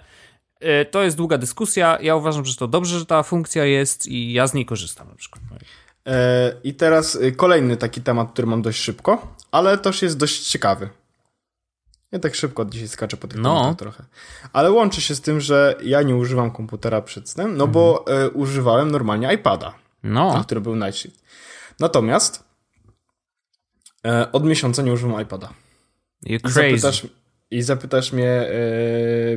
to 0.90 1.02
jest 1.02 1.16
długa 1.16 1.38
dyskusja. 1.38 1.98
Ja 2.00 2.16
uważam, 2.16 2.44
że 2.44 2.56
to 2.56 2.68
dobrze, 2.68 2.98
że 2.98 3.06
ta 3.06 3.22
funkcja 3.22 3.64
jest 3.64 4.06
i 4.06 4.32
ja 4.32 4.46
z 4.46 4.54
niej 4.54 4.66
korzystam 4.66 5.08
na 5.08 5.14
przykład. 5.14 5.42
E, 6.06 6.52
I 6.64 6.74
teraz 6.74 7.14
y, 7.14 7.32
kolejny 7.32 7.76
taki 7.76 8.00
temat, 8.00 8.32
który 8.32 8.46
mam 8.46 8.62
dość 8.62 8.80
szybko, 8.80 9.34
ale 9.50 9.78
też 9.78 10.02
jest 10.02 10.16
dość 10.16 10.48
ciekawy. 10.48 10.88
Ja 12.12 12.18
tak 12.18 12.34
szybko 12.34 12.64
dzisiaj 12.64 12.88
skaczę 12.88 13.16
po 13.16 13.28
tych 13.28 13.40
no. 13.40 13.74
trochę. 13.74 14.04
Ale 14.52 14.70
łączy 14.70 15.00
się 15.00 15.14
z 15.14 15.20
tym, 15.20 15.40
że 15.40 15.74
ja 15.82 16.02
nie 16.02 16.16
używam 16.16 16.50
komputera 16.50 17.02
przed 17.02 17.28
snem, 17.28 17.56
no 17.56 17.64
mhm. 17.64 17.72
bo 17.72 18.04
e, 18.08 18.30
używałem 18.30 18.90
normalnie 18.90 19.34
iPada, 19.34 19.74
no. 20.02 20.34
na 20.34 20.44
którym 20.44 20.62
był 20.62 20.76
Night 20.76 20.96
Shift. 20.96 21.22
Natomiast 21.80 22.44
e, 24.06 24.32
od 24.32 24.44
miesiąca 24.44 24.82
nie 24.82 24.92
używam 24.92 25.22
iPada. 25.22 25.52
You 26.22 26.40
crazy. 26.40 26.54
Zapytasz, 26.54 27.06
i 27.50 27.62
zapytasz 27.62 28.12
mnie, 28.12 28.30
e, 28.30 28.50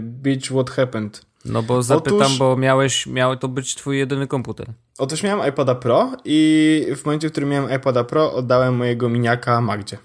Bitch, 0.02 0.52
what 0.52 0.70
happened? 0.70 1.30
No 1.46 1.64
bo 1.64 1.84
zapytam, 1.84 2.22
Otóż, 2.22 2.38
bo 2.38 2.58
miałeś, 2.58 3.08
miał 3.08 3.38
to 3.38 3.48
być 3.48 3.76
twój 3.76 3.98
jedyny 3.98 4.28
komputer. 4.28 4.68
Otóż 4.98 5.24
miałem 5.24 5.50
iPada 5.50 5.76
Pro 5.76 6.12
i 6.26 6.88
w 6.96 7.06
momencie, 7.06 7.30
w 7.30 7.32
którym 7.32 7.50
miałem 7.50 7.80
iPada 7.80 8.04
Pro, 8.04 8.34
oddałem 8.34 8.76
mojego 8.76 9.10
miniaka 9.10 9.62
Magdzie. 9.62 9.98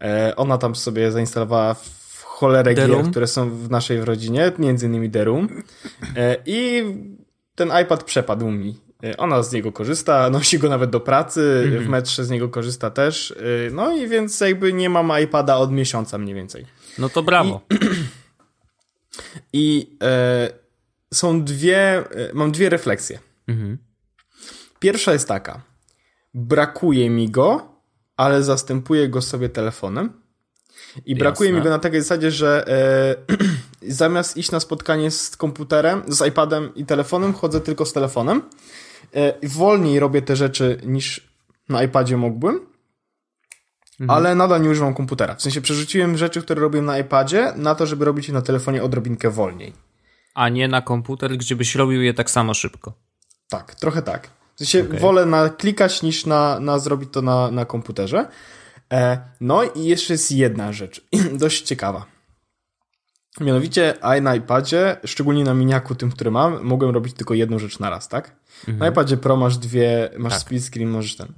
E, 0.00 0.36
ona 0.36 0.58
tam 0.58 0.74
sobie 0.74 1.12
zainstalowała 1.12 1.74
w 1.74 2.22
cholerę 2.24 2.74
gier, 2.74 3.10
które 3.10 3.26
są 3.26 3.50
w 3.50 3.70
naszej 3.70 4.04
rodzinie, 4.04 4.52
między 4.58 4.86
innymi 4.86 5.10
Room. 5.14 5.62
E, 6.16 6.36
I 6.46 6.84
ten 7.54 7.72
iPad 7.82 8.04
przepadł 8.04 8.50
mi. 8.50 8.83
E, 9.04 9.16
ona 9.16 9.42
z 9.42 9.52
niego 9.52 9.72
korzysta, 9.72 10.30
nosi 10.30 10.58
go 10.58 10.68
nawet 10.68 10.90
do 10.90 11.00
pracy, 11.00 11.62
mm 11.66 11.80
-hmm. 11.80 11.86
w 11.86 11.88
metrze 11.88 12.24
z 12.24 12.30
niego 12.30 12.48
korzysta 12.48 12.90
też. 12.90 13.30
E, 13.30 13.70
no 13.70 13.96
i 13.96 14.08
więc 14.08 14.40
jakby 14.40 14.72
nie 14.72 14.90
mam 14.90 15.22
iPada 15.22 15.56
od 15.56 15.72
miesiąca 15.72 16.18
mniej 16.18 16.34
więcej. 16.34 16.66
No 16.98 17.08
to 17.08 17.22
brawo. 17.22 17.60
I, 17.70 17.76
i 19.62 19.96
e, 20.02 20.48
są 21.14 21.44
dwie, 21.44 21.78
e, 21.96 22.04
mam 22.34 22.52
dwie 22.52 22.68
refleksje. 22.68 23.18
Mm 23.48 23.60
-hmm. 23.60 23.76
Pierwsza 24.78 25.12
jest 25.12 25.28
taka. 25.28 25.62
Brakuje 26.34 27.10
mi 27.10 27.30
go, 27.30 27.74
ale 28.16 28.42
zastępuję 28.42 29.08
go 29.08 29.22
sobie 29.22 29.48
telefonem. 29.48 30.12
I 31.06 31.16
brakuje 31.16 31.52
mi 31.52 31.62
go 31.62 31.70
na 31.70 31.78
takiej 31.78 32.00
zasadzie, 32.00 32.30
że 32.30 32.68
e, 32.68 33.16
zamiast 34.00 34.36
iść 34.36 34.50
na 34.50 34.60
spotkanie 34.60 35.10
z 35.10 35.36
komputerem, 35.36 36.02
z 36.08 36.26
iPadem 36.26 36.74
i 36.74 36.86
telefonem, 36.86 37.34
chodzę 37.34 37.60
tylko 37.60 37.86
z 37.86 37.92
telefonem. 37.92 38.42
E, 39.14 39.48
wolniej 39.48 40.00
robię 40.00 40.22
te 40.22 40.36
rzeczy 40.36 40.80
niż 40.86 41.34
na 41.68 41.82
iPadzie 41.82 42.16
mógłbym. 42.16 42.60
mhm. 44.00 44.10
ale 44.10 44.34
nadal 44.34 44.62
nie 44.62 44.70
używam 44.70 44.94
komputera. 44.94 45.34
W 45.34 45.42
sensie 45.42 45.60
przerzuciłem 45.60 46.16
rzeczy, 46.16 46.42
które 46.42 46.60
robiłem 46.60 46.86
na 46.86 46.98
iPadzie, 46.98 47.52
na 47.56 47.74
to, 47.74 47.86
żeby 47.86 48.04
robić 48.04 48.28
je 48.28 48.34
na 48.34 48.42
telefonie 48.42 48.82
odrobinkę 48.82 49.30
wolniej. 49.30 49.72
A 50.34 50.48
nie 50.48 50.68
na 50.68 50.82
komputer, 50.82 51.36
gdzie 51.36 51.56
byś 51.56 51.74
robił 51.74 52.02
je 52.02 52.14
tak 52.14 52.30
samo 52.30 52.54
szybko. 52.54 52.92
Tak, 53.48 53.74
trochę 53.74 54.02
tak. 54.02 54.30
W 54.54 54.58
sensie 54.58 54.84
okay. 54.84 55.00
wolę 55.00 55.26
naklikać 55.26 56.02
niż 56.02 56.26
na, 56.26 56.60
na 56.60 56.78
zrobić 56.78 57.10
to 57.12 57.22
na, 57.22 57.50
na 57.50 57.64
komputerze. 57.64 58.28
E, 58.92 59.18
no 59.40 59.62
i 59.64 59.84
jeszcze 59.84 60.14
jest 60.14 60.32
jedna 60.32 60.72
rzecz, 60.72 61.06
dość 61.42 61.62
ciekawa. 61.62 62.13
Mianowicie 63.40 63.94
na 64.22 64.34
iPadzie, 64.34 64.96
szczególnie 65.04 65.44
na 65.44 65.54
miniaku 65.54 65.94
tym, 65.94 66.10
który 66.10 66.30
mam, 66.30 66.64
mogłem 66.64 66.90
robić 66.90 67.14
tylko 67.14 67.34
jedną 67.34 67.58
rzecz 67.58 67.78
na 67.78 67.90
raz, 67.90 68.08
tak? 68.08 68.36
Mhm. 68.58 68.78
Na 68.78 68.88
iPadzie 68.88 69.16
Pro 69.16 69.36
masz 69.36 69.58
dwie, 69.58 70.10
masz 70.18 70.32
tak. 70.32 70.42
split 70.42 70.64
screen, 70.64 70.90
możesz 70.90 71.16
ten. 71.16 71.32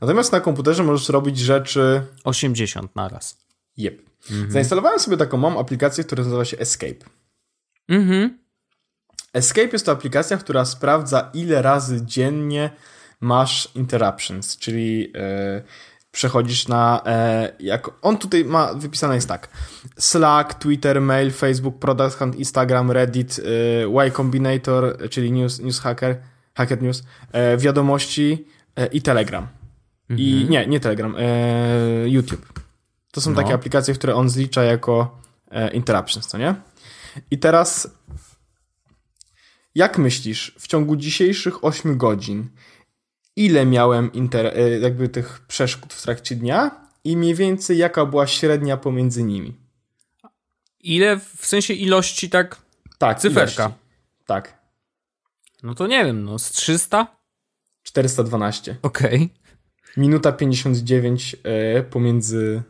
Natomiast 0.00 0.32
na 0.32 0.40
komputerze 0.40 0.82
możesz 0.82 1.08
robić 1.08 1.38
rzeczy... 1.38 2.02
80 2.24 2.96
na 2.96 3.08
raz. 3.08 3.38
Yep. 3.78 4.02
Mhm. 4.30 4.50
Zainstalowałem 4.50 5.00
sobie 5.00 5.16
taką 5.16 5.36
mam 5.36 5.58
aplikację, 5.58 6.04
która 6.04 6.24
nazywa 6.24 6.44
się 6.44 6.58
Escape. 6.58 7.04
Mhm. 7.88 8.38
Escape 9.32 9.68
jest 9.72 9.86
to 9.86 9.92
aplikacja, 9.92 10.36
która 10.36 10.64
sprawdza 10.64 11.30
ile 11.34 11.62
razy 11.62 12.02
dziennie 12.04 12.70
masz 13.20 13.68
interruptions, 13.74 14.56
czyli... 14.56 15.00
Yy, 15.00 15.62
przechodzisz 16.14 16.68
na, 16.68 17.02
e, 17.06 17.52
jak 17.60 17.90
on 18.02 18.18
tutaj 18.18 18.44
ma 18.44 18.74
wypisane 18.74 19.14
jest 19.14 19.28
tak, 19.28 19.48
Slack, 19.98 20.54
Twitter, 20.54 21.00
Mail, 21.00 21.30
Facebook, 21.30 21.78
Product 21.78 22.18
Hunt, 22.18 22.36
Instagram, 22.36 22.90
Reddit, 22.90 23.40
e, 23.84 24.06
Y 24.06 24.10
Combinator, 24.10 25.08
czyli 25.10 25.32
News, 25.32 25.60
News 25.60 25.80
Hacker, 25.80 26.16
Hacker 26.54 26.82
News, 26.82 27.02
e, 27.32 27.56
wiadomości 27.56 28.46
e, 28.76 28.86
i 28.86 29.02
Telegram. 29.02 29.48
Mhm. 30.10 30.20
I 30.20 30.46
nie, 30.50 30.66
nie 30.66 30.80
Telegram, 30.80 31.16
e, 31.18 32.08
YouTube. 32.08 32.52
To 33.12 33.20
są 33.20 33.30
no. 33.30 33.36
takie 33.36 33.54
aplikacje, 33.54 33.94
które 33.94 34.14
on 34.14 34.28
zlicza 34.28 34.62
jako 34.62 35.20
e, 35.50 35.70
interruptions, 35.70 36.26
co 36.26 36.38
nie? 36.38 36.54
I 37.30 37.38
teraz 37.38 37.88
jak 39.74 39.98
myślisz, 39.98 40.54
w 40.58 40.66
ciągu 40.66 40.96
dzisiejszych 40.96 41.64
8 41.64 41.98
godzin 41.98 42.48
ile 43.36 43.66
miałem 43.66 44.10
e, 44.34 44.78
jakby 44.78 45.08
tych 45.08 45.40
przeszkód 45.46 45.92
w 45.92 46.02
trakcie 46.02 46.36
dnia 46.36 46.88
i 47.04 47.16
mniej 47.16 47.34
więcej 47.34 47.78
jaka 47.78 48.06
była 48.06 48.26
średnia 48.26 48.76
pomiędzy 48.76 49.22
nimi. 49.22 49.56
Ile 50.80 51.18
w 51.36 51.46
sensie 51.46 51.74
ilości 51.74 52.30
tak? 52.30 52.56
Tak, 52.98 53.18
cyferka. 53.18 53.62
Ilości. 53.62 53.78
Tak. 54.26 54.64
No 55.62 55.74
to 55.74 55.86
nie 55.86 56.04
wiem, 56.04 56.24
no 56.24 56.38
z 56.38 56.50
300? 56.50 57.16
412. 57.82 58.76
Okej. 58.82 59.14
Okay. 59.14 59.28
Minuta 59.96 60.32
59 60.32 61.36
e, 61.42 61.82
pomiędzy. 61.82 62.62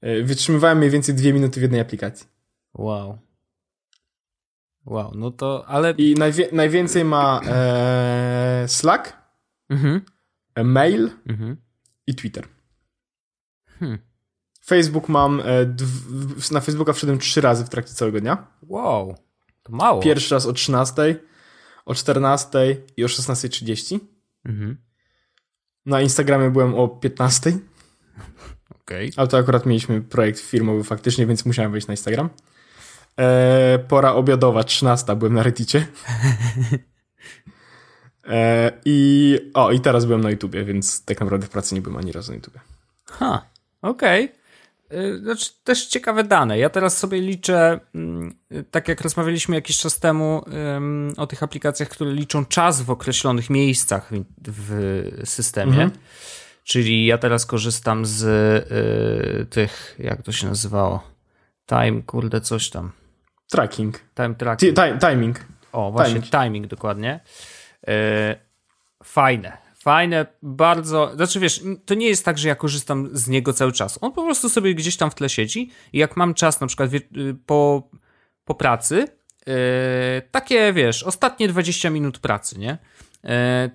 E, 0.00 0.22
wytrzymywałem 0.22 0.78
mniej 0.78 0.90
więcej 0.90 1.14
dwie 1.14 1.32
minuty 1.32 1.60
w 1.60 1.62
jednej 1.62 1.80
aplikacji. 1.80 2.26
Wow. 2.74 3.18
Wow, 4.86 5.12
no 5.14 5.30
to 5.30 5.64
ale. 5.66 5.90
I 5.90 6.14
najwie 6.14 6.48
najwięcej 6.52 7.04
ma 7.04 7.40
e, 7.46 8.64
Slack, 8.68 9.17
mhm. 9.68 10.00
mail 10.64 11.10
mhm. 11.26 11.56
i 12.06 12.14
Twitter. 12.14 12.48
Hmm. 13.78 13.98
Facebook 14.64 15.08
mam, 15.08 15.40
e, 15.40 15.74
na 16.50 16.60
Facebooka 16.60 16.92
wszedłem 16.92 17.18
trzy 17.18 17.40
razy 17.40 17.64
w 17.64 17.68
trakcie 17.68 17.94
całego 17.94 18.20
dnia. 18.20 18.46
Wow, 18.62 19.16
to 19.62 19.72
mało. 19.72 20.02
Pierwszy 20.02 20.34
raz 20.34 20.46
o 20.46 20.52
13, 20.52 21.20
o 21.86 21.94
14 21.94 22.76
i 22.96 23.04
o 23.04 23.06
16.30. 23.06 23.98
Mhm. 24.44 24.76
Na 25.86 26.00
Instagramie 26.00 26.50
byłem 26.50 26.74
o 26.74 26.88
15. 26.88 27.58
Okay. 28.82 29.10
Ale 29.16 29.28
to 29.28 29.38
akurat 29.38 29.66
mieliśmy 29.66 30.00
projekt 30.00 30.40
firmowy 30.40 30.84
faktycznie, 30.84 31.26
więc 31.26 31.46
musiałem 31.46 31.72
wejść 31.72 31.86
na 31.86 31.92
Instagram. 31.92 32.30
E, 33.18 33.78
pora 33.88 34.12
obiadowa, 34.12 34.64
13, 34.64 35.16
byłem 35.16 35.34
na 35.34 35.42
Reddicie. 35.42 35.86
E, 38.28 38.72
I 38.84 39.38
o, 39.54 39.72
i 39.72 39.80
teraz 39.80 40.04
byłem 40.04 40.20
na 40.20 40.30
YouTubie, 40.30 40.64
więc 40.64 41.04
tak 41.04 41.20
naprawdę 41.20 41.46
w 41.46 41.50
pracy 41.50 41.74
nie 41.74 41.80
byłem 41.80 41.96
ani 41.96 42.12
razu 42.12 42.32
na 42.32 42.36
YouTubie. 42.36 42.60
Ha, 43.04 43.42
okej. 43.82 44.24
Okay. 44.24 44.38
Znaczy, 45.22 45.50
też 45.64 45.86
ciekawe 45.86 46.24
dane. 46.24 46.58
Ja 46.58 46.70
teraz 46.70 46.98
sobie 46.98 47.20
liczę, 47.20 47.80
mm, 47.94 48.34
tak 48.70 48.88
jak 48.88 49.00
rozmawialiśmy 49.00 49.54
jakiś 49.54 49.78
czas 49.78 49.98
temu 49.98 50.44
o 51.16 51.26
tych 51.26 51.42
aplikacjach, 51.42 51.88
które 51.88 52.12
liczą 52.12 52.44
czas 52.44 52.82
w 52.82 52.90
określonych 52.90 53.50
miejscach 53.50 54.10
w 54.46 55.10
systemie. 55.24 55.72
Mhm. 55.72 55.90
Czyli 56.64 57.06
ja 57.06 57.18
teraz 57.18 57.46
korzystam 57.46 58.06
z 58.06 58.22
y, 59.42 59.46
tych, 59.46 59.96
jak 59.98 60.22
to 60.22 60.32
się 60.32 60.46
nazywało? 60.46 61.02
Time, 61.66 62.02
kurde, 62.02 62.40
coś 62.40 62.70
tam. 62.70 62.92
Tracking. 63.50 64.00
Time 64.14 64.34
tracking. 64.34 64.76
T 64.76 64.98
timing. 65.00 65.40
O, 65.72 65.92
właśnie, 65.92 66.14
timing, 66.14 66.30
timing 66.30 66.66
dokładnie. 66.66 67.20
E, 67.86 68.36
fajne. 69.04 69.68
Fajne, 69.78 70.26
bardzo. 70.42 71.12
Znaczy, 71.14 71.40
wiesz, 71.40 71.62
to 71.86 71.94
nie 71.94 72.08
jest 72.08 72.24
tak, 72.24 72.38
że 72.38 72.48
ja 72.48 72.54
korzystam 72.54 73.08
z 73.12 73.28
niego 73.28 73.52
cały 73.52 73.72
czas. 73.72 73.98
On 74.00 74.12
po 74.12 74.24
prostu 74.24 74.48
sobie 74.48 74.74
gdzieś 74.74 74.96
tam 74.96 75.10
w 75.10 75.14
tle 75.14 75.28
siedzi 75.28 75.70
i 75.92 75.98
jak 75.98 76.16
mam 76.16 76.34
czas, 76.34 76.60
na 76.60 76.66
przykład 76.66 76.94
y, 76.94 77.02
po, 77.46 77.88
po 78.44 78.54
pracy, 78.54 79.06
yy, 79.46 79.54
takie 80.30 80.72
wiesz, 80.72 81.02
ostatnie 81.02 81.48
20 81.48 81.90
minut 81.90 82.18
pracy, 82.18 82.58
nie? 82.58 82.78
Yy, 83.24 83.30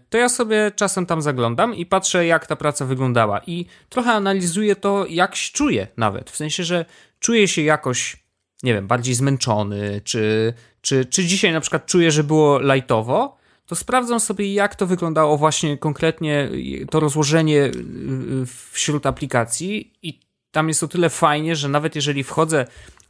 to 0.10 0.18
ja 0.18 0.30
sobie 0.30 0.72
czasem 0.76 1.06
tam 1.06 1.22
zaglądam 1.22 1.76
i 1.76 1.86
patrzę, 1.86 2.26
jak 2.26 2.48
ta 2.48 2.56
praca 2.56 2.86
wyglądała. 2.86 3.42
I 3.48 3.66
trochę 3.90 4.12
analizuję 4.12 4.76
to, 4.76 5.06
jak 5.10 5.36
się 5.36 5.54
czuję 5.54 5.88
nawet. 5.98 6.32
W 6.32 6.36
sensie, 6.36 6.64
że 6.64 6.86
czuję 7.20 7.48
się 7.48 7.62
jakoś, 7.62 8.18
nie 8.64 8.74
wiem, 8.74 8.88
bardziej 8.88 9.16
zmęczony, 9.16 10.02
czy, 10.04 10.54
czy, 10.82 11.06
czy 11.06 11.26
dzisiaj 11.26 11.54
na 11.54 11.62
przykład 11.62 11.86
czuję, 11.86 12.12
że 12.12 12.24
było 12.24 12.60
lajtowo 12.60 13.43
to 13.74 13.78
sprawdzam 13.78 14.20
sobie, 14.20 14.54
jak 14.54 14.76
to 14.76 14.88
wyglądało 14.88 15.38
właśnie 15.38 15.78
konkretnie 15.78 16.50
to 16.90 17.00
rozłożenie 17.00 17.58
y, 17.58 17.70
y, 17.70 18.46
wśród 18.72 19.06
aplikacji 19.06 19.94
i 20.02 20.20
tam 20.52 20.68
jest 20.68 20.84
o 20.84 20.88
tyle 20.88 21.10
fajnie, 21.10 21.56
że 21.56 21.70
nawet 21.70 21.96
jeżeli 21.96 22.24
wchodzę, 22.24 22.66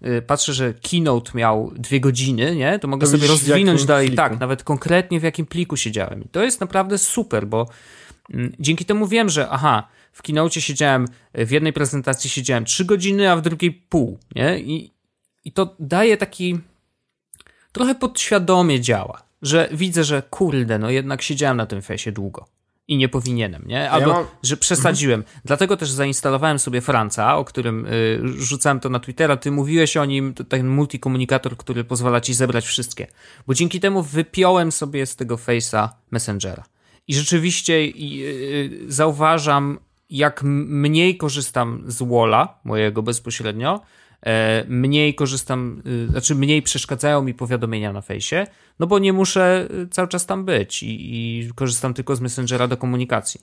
y, 0.05 0.21
patrzę, 0.21 0.53
że 0.53 0.73
keynote 0.73 1.31
miał 1.35 1.71
dwie 1.75 1.99
godziny, 1.99 2.55
nie, 2.55 2.79
to 2.79 2.87
mogę 2.87 3.05
to 3.05 3.11
sobie 3.11 3.27
rozwinąć 3.27 3.85
dalej, 3.85 4.07
pliku. 4.07 4.23
tak, 4.23 4.39
nawet 4.39 4.63
konkretnie 4.63 5.19
w 5.19 5.23
jakim 5.23 5.45
pliku 5.45 5.77
siedziałem. 5.77 6.23
I 6.23 6.29
to 6.29 6.43
jest 6.43 6.61
naprawdę 6.61 6.97
super, 6.97 7.47
bo 7.47 7.69
mm, 8.33 8.53
dzięki 8.59 8.85
temu 8.85 9.07
wiem, 9.07 9.29
że 9.29 9.49
aha, 9.49 9.87
w 10.11 10.21
keynote 10.21 10.61
siedziałem, 10.61 11.07
w 11.33 11.51
jednej 11.51 11.73
prezentacji 11.73 12.29
siedziałem 12.29 12.65
trzy 12.65 12.85
godziny, 12.85 13.31
a 13.31 13.35
w 13.35 13.41
drugiej 13.41 13.71
pół, 13.71 14.17
nie, 14.35 14.59
i, 14.59 14.91
i 15.45 15.51
to 15.51 15.75
daje 15.79 16.17
taki, 16.17 16.59
trochę 17.71 17.95
podświadomie 17.95 18.81
działa 18.81 19.32
że 19.43 19.69
widzę, 19.71 20.03
że 20.03 20.23
kurde, 20.29 20.79
no 20.79 20.89
jednak 20.89 21.21
siedziałem 21.21 21.57
na 21.57 21.65
tym 21.65 21.81
fesie 21.81 22.11
długo 22.11 22.45
i 22.87 22.97
nie 22.97 23.09
powinienem, 23.09 23.63
nie? 23.65 23.91
Albo, 23.91 24.09
ja 24.09 24.13
mam... 24.13 24.25
że 24.43 24.57
przesadziłem. 24.57 25.19
Mhm. 25.19 25.39
Dlatego 25.45 25.77
też 25.77 25.91
zainstalowałem 25.91 26.59
sobie 26.59 26.81
Franca, 26.81 27.37
o 27.37 27.45
którym 27.45 27.85
y, 27.85 28.21
rzucałem 28.37 28.79
to 28.79 28.89
na 28.89 28.99
Twittera. 28.99 29.37
Ty 29.37 29.51
mówiłeś 29.51 29.97
o 29.97 30.05
nim, 30.05 30.33
to 30.33 30.43
ten 30.43 30.67
multikomunikator, 30.67 31.57
który 31.57 31.83
pozwala 31.83 32.21
ci 32.21 32.33
zebrać 32.33 32.65
wszystkie. 32.65 33.07
Bo 33.47 33.53
dzięki 33.53 33.79
temu 33.79 34.03
wypiąłem 34.03 34.71
sobie 34.71 35.05
z 35.05 35.15
tego 35.15 35.35
face'a 35.35 35.89
Messengera. 36.11 36.63
I 37.07 37.15
rzeczywiście 37.15 37.73
y, 37.73 37.91
y, 37.91 38.85
zauważam, 38.87 39.79
jak 40.09 40.43
mniej 40.43 41.17
korzystam 41.17 41.83
z 41.87 42.03
Walla, 42.03 42.59
mojego 42.63 43.03
bezpośrednio, 43.03 43.81
mniej 44.67 45.15
korzystam, 45.15 45.81
y, 45.87 46.07
znaczy 46.07 46.35
mniej 46.35 46.61
przeszkadzają 46.61 47.23
mi 47.23 47.33
powiadomienia 47.33 47.93
na 47.93 48.01
fejsie, 48.01 48.47
no 48.79 48.87
bo 48.87 48.99
nie 48.99 49.13
muszę 49.13 49.67
y, 49.83 49.87
cały 49.87 50.07
czas 50.07 50.25
tam 50.25 50.45
być 50.45 50.83
i, 50.83 50.87
i 50.89 51.49
korzystam 51.55 51.93
tylko 51.93 52.15
z 52.15 52.21
Messengera 52.21 52.67
do 52.67 52.77
komunikacji. 52.77 53.41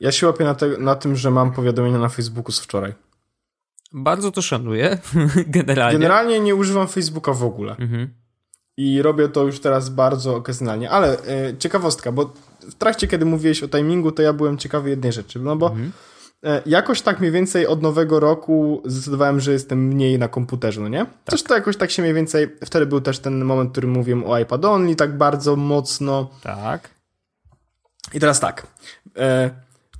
Ja 0.00 0.12
się 0.12 0.26
łapię 0.26 0.44
na, 0.44 0.54
te, 0.54 0.68
na 0.78 0.94
tym, 0.94 1.16
że 1.16 1.30
mam 1.30 1.52
powiadomienia 1.52 1.98
na 1.98 2.08
Facebooku 2.08 2.52
z 2.52 2.60
wczoraj. 2.60 2.94
Bardzo 3.92 4.30
to 4.30 4.42
szanuję, 4.42 4.98
generalnie. 5.46 5.98
Generalnie 5.98 6.40
nie 6.40 6.54
używam 6.54 6.88
Facebooka 6.88 7.32
w 7.32 7.44
ogóle. 7.44 7.76
Mhm. 7.76 8.14
I 8.76 9.02
robię 9.02 9.28
to 9.28 9.44
już 9.44 9.60
teraz 9.60 9.88
bardzo 9.88 10.36
okazjonalnie. 10.36 10.90
Ale 10.90 11.18
e, 11.26 11.56
ciekawostka, 11.58 12.12
bo 12.12 12.32
w 12.60 12.74
trakcie, 12.74 13.06
kiedy 13.06 13.24
mówiłeś 13.24 13.62
o 13.62 13.68
timingu, 13.68 14.12
to 14.12 14.22
ja 14.22 14.32
byłem 14.32 14.58
ciekawy 14.58 14.90
jednej 14.90 15.12
rzeczy. 15.12 15.40
No 15.40 15.56
bo 15.56 15.66
mhm. 15.68 15.92
E, 16.44 16.62
jakoś 16.66 17.02
tak 17.02 17.20
mniej 17.20 17.32
więcej 17.32 17.66
od 17.66 17.82
nowego 17.82 18.20
roku 18.20 18.82
zdecydowałem, 18.84 19.40
że 19.40 19.52
jestem 19.52 19.86
mniej 19.86 20.18
na 20.18 20.28
komputerze, 20.28 20.80
no 20.80 20.88
nie? 20.88 20.98
Tak. 20.98 21.24
Też 21.24 21.42
to 21.42 21.54
jakoś 21.54 21.76
tak 21.76 21.90
się 21.90 22.02
mniej 22.02 22.14
więcej, 22.14 22.48
wtedy 22.64 22.86
był 22.86 23.00
też 23.00 23.18
ten 23.18 23.44
moment, 23.44 23.68
w 23.68 23.72
którym 23.72 23.90
mówiłem 23.90 24.24
o 24.24 24.38
iPad 24.38 24.64
only, 24.64 24.96
tak 24.96 25.16
bardzo 25.16 25.56
mocno. 25.56 26.30
Tak. 26.42 26.90
I 28.14 28.20
teraz 28.20 28.40
tak. 28.40 28.66
E, 29.16 29.50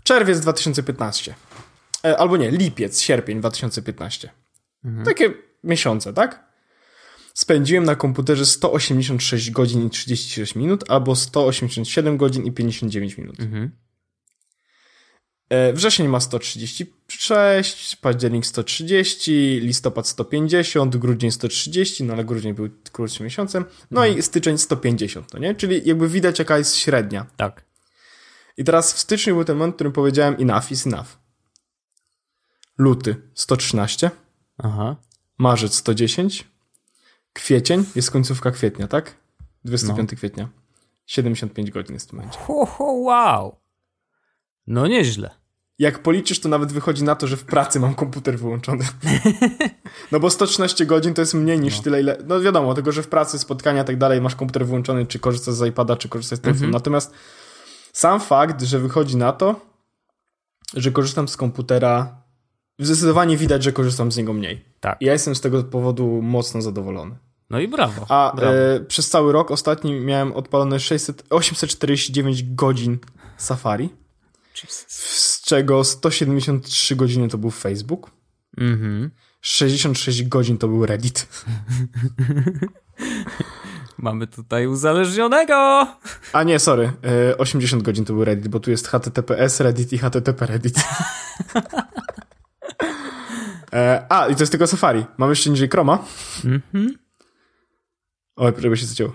czerwiec 0.02 0.40
2015. 0.40 1.34
E, 2.04 2.18
albo 2.18 2.36
nie, 2.36 2.50
lipiec, 2.50 3.00
sierpień 3.00 3.40
2015. 3.40 4.30
Mhm. 4.84 5.04
Takie 5.04 5.34
miesiące, 5.64 6.12
tak? 6.12 6.48
Spędziłem 7.34 7.84
na 7.84 7.96
komputerze 7.96 8.46
186 8.46 9.50
godzin 9.50 9.86
i 9.86 9.90
36 9.90 10.54
minut, 10.54 10.84
albo 10.90 11.16
187 11.16 12.16
godzin 12.16 12.44
i 12.44 12.52
59 12.52 13.18
minut. 13.18 13.40
Mhm. 13.40 13.70
E, 15.48 15.72
wrzesień 15.72 16.08
ma 16.08 16.20
136, 16.20 17.96
październik 17.96 18.46
130, 18.46 19.60
listopad 19.60 20.08
150, 20.08 20.96
grudzień 20.96 21.30
130, 21.30 22.04
no 22.04 22.12
ale 22.12 22.24
grudzień 22.24 22.54
był 22.54 22.68
krótszym 22.92 23.24
miesiącem, 23.24 23.64
no 23.90 24.06
i 24.06 24.22
styczeń 24.22 24.58
150, 24.58 25.34
no 25.34 25.38
nie? 25.38 25.54
Czyli 25.54 25.82
jakby 25.84 26.08
widać 26.08 26.38
jaka 26.38 26.58
jest 26.58 26.76
średnia. 26.76 27.26
Tak. 27.36 27.64
I 28.56 28.64
teraz 28.64 28.92
w 28.92 28.98
styczniu 28.98 29.34
był 29.34 29.44
ten 29.44 29.56
moment, 29.56 29.74
w 29.74 29.76
którym 29.76 29.92
powiedziałem 29.92 30.36
enough 30.40 30.70
is 30.70 30.86
enough. 30.86 31.18
Luty 32.78 33.16
113, 33.34 34.10
Aha. 34.58 34.96
marzec 35.38 35.74
110, 35.74 36.44
kwiecień, 37.32 37.84
jest 37.96 38.10
końcówka 38.10 38.50
kwietnia, 38.50 38.88
tak? 38.88 39.14
25 39.64 40.10
kwietnia. 40.14 40.48
75 41.06 41.70
godzin 41.70 41.94
jest 41.94 42.06
w 42.06 42.10
tym 42.10 42.18
momencie. 42.18 42.38
Ho, 42.38 42.66
ho, 42.66 42.84
wow. 42.84 43.56
No 44.66 44.86
nieźle. 44.86 45.37
Jak 45.78 46.02
policzysz, 46.02 46.40
to 46.40 46.48
nawet 46.48 46.72
wychodzi 46.72 47.04
na 47.04 47.14
to, 47.14 47.26
że 47.26 47.36
w 47.36 47.44
pracy 47.44 47.80
mam 47.80 47.94
komputer 47.94 48.38
wyłączony. 48.38 48.84
No 50.12 50.20
bo 50.20 50.30
113 50.30 50.86
godzin 50.86 51.14
to 51.14 51.22
jest 51.22 51.34
mniej 51.34 51.60
niż 51.60 51.80
tyle, 51.80 52.00
ile... 52.00 52.18
No 52.26 52.40
wiadomo, 52.40 52.74
tego, 52.74 52.92
że 52.92 53.02
w 53.02 53.08
pracy, 53.08 53.38
spotkania 53.38 53.82
i 53.82 53.84
tak 53.84 53.96
dalej 53.96 54.20
masz 54.20 54.34
komputer 54.34 54.66
wyłączony, 54.66 55.06
czy 55.06 55.18
korzystasz 55.18 55.54
z 55.54 55.66
iPada, 55.66 55.96
czy 55.96 56.08
korzystasz 56.08 56.38
z 56.38 56.42
telefonu. 56.42 56.70
Natomiast 56.70 57.12
sam 57.92 58.20
fakt, 58.20 58.62
że 58.62 58.78
wychodzi 58.78 59.16
na 59.16 59.32
to, 59.32 59.60
że 60.74 60.90
korzystam 60.92 61.28
z 61.28 61.36
komputera, 61.36 62.22
zdecydowanie 62.78 63.36
widać, 63.36 63.62
że 63.62 63.72
korzystam 63.72 64.12
z 64.12 64.16
niego 64.16 64.32
mniej. 64.32 64.64
Tak. 64.80 65.02
I 65.02 65.04
ja 65.04 65.12
jestem 65.12 65.34
z 65.34 65.40
tego 65.40 65.64
powodu 65.64 66.22
mocno 66.22 66.62
zadowolony. 66.62 67.16
No 67.50 67.60
i 67.60 67.68
brawo. 67.68 68.06
A 68.08 68.32
brawo. 68.36 68.54
e, 68.56 68.80
przez 68.80 69.08
cały 69.08 69.32
rok 69.32 69.50
ostatni 69.50 69.92
miałem 70.00 70.32
odpalone 70.32 70.80
600, 70.80 71.24
849 71.30 72.54
godzin 72.54 72.98
Safari, 73.36 73.90
Jesus. 74.62 75.37
Czego 75.48 75.84
173 75.84 76.96
godziny 76.96 77.28
to 77.28 77.38
był 77.38 77.50
Facebook, 77.50 78.10
Mhm. 78.56 79.10
66 79.40 80.28
godzin 80.28 80.58
to 80.58 80.68
był 80.68 80.86
Reddit. 80.86 81.28
Mamy 83.98 84.26
tutaj 84.26 84.66
uzależnionego. 84.66 85.86
A 86.32 86.42
nie, 86.42 86.58
sorry, 86.58 86.92
e, 87.30 87.38
80 87.38 87.82
godzin 87.82 88.04
to 88.04 88.12
był 88.12 88.24
Reddit, 88.24 88.48
bo 88.48 88.60
tu 88.60 88.70
jest 88.70 88.88
HTTPS 88.88 89.60
Reddit 89.60 89.92
i 89.92 89.98
HTTP 89.98 90.46
Reddit. 90.46 90.76
e, 93.72 94.06
a, 94.08 94.28
i 94.28 94.34
to 94.34 94.42
jest 94.42 94.52
tylko 94.52 94.66
Safari. 94.66 95.06
Mam 95.18 95.30
jeszcze 95.30 95.50
niżej 95.50 95.68
Chroma. 95.68 96.04
Mhm. 96.44 96.98
Oj, 98.36 98.52
prawie 98.52 98.76
się 98.76 98.86
zacięło. 98.86 99.12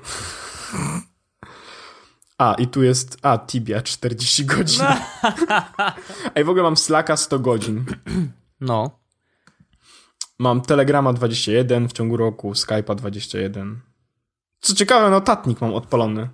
A, 2.37 2.53
i 2.53 2.67
tu 2.67 2.83
jest, 2.83 3.17
a, 3.21 3.37
Tibia 3.37 3.81
40 3.81 4.45
godzin. 4.55 4.81
a 6.35 6.39
i 6.39 6.43
w 6.43 6.49
ogóle 6.49 6.63
mam 6.63 6.77
Slacka 6.77 7.17
100 7.17 7.39
godzin. 7.39 7.85
No. 8.61 8.99
Mam 10.39 10.61
Telegrama 10.61 11.13
21 11.13 11.89
w 11.89 11.93
ciągu 11.93 12.17
roku, 12.17 12.51
Skype'a 12.51 12.95
21. 12.95 13.79
Co 14.61 14.75
ciekawe, 14.75 15.09
notatnik 15.09 15.61
mam 15.61 15.73
odpalony 15.73 16.29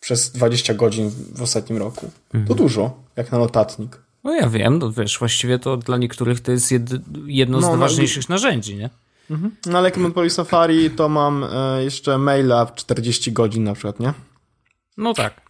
przez 0.00 0.30
20 0.30 0.74
godzin 0.74 1.10
w 1.34 1.42
ostatnim 1.42 1.78
roku. 1.78 2.10
To 2.48 2.54
dużo, 2.54 3.02
jak 3.16 3.32
na 3.32 3.38
notatnik. 3.38 4.00
No 4.24 4.34
ja 4.34 4.48
wiem, 4.48 4.78
no 4.78 4.92
wiesz, 4.92 5.18
właściwie 5.18 5.58
to 5.58 5.76
dla 5.76 5.96
niektórych 5.96 6.40
to 6.40 6.52
jest 6.52 6.72
jed, 6.72 6.90
jedno 7.26 7.60
z 7.60 7.62
No, 7.62 7.70
no, 7.70 7.76
ważniejszych 7.76 8.28
narzędzi, 8.28 8.76
nie? 8.76 8.90
No 9.66 9.78
ale 9.78 9.88
jak 9.88 9.96
mam 9.96 10.30
Safari, 10.30 10.90
to 10.90 11.08
mam 11.08 11.44
e, 11.44 11.84
jeszcze 11.84 12.18
maila 12.18 12.66
w 12.66 12.74
40 12.74 13.32
godzin 13.32 13.64
na 13.64 13.74
przykład, 13.74 14.00
nie? 14.00 14.14
No 14.96 15.14
tak. 15.14 15.40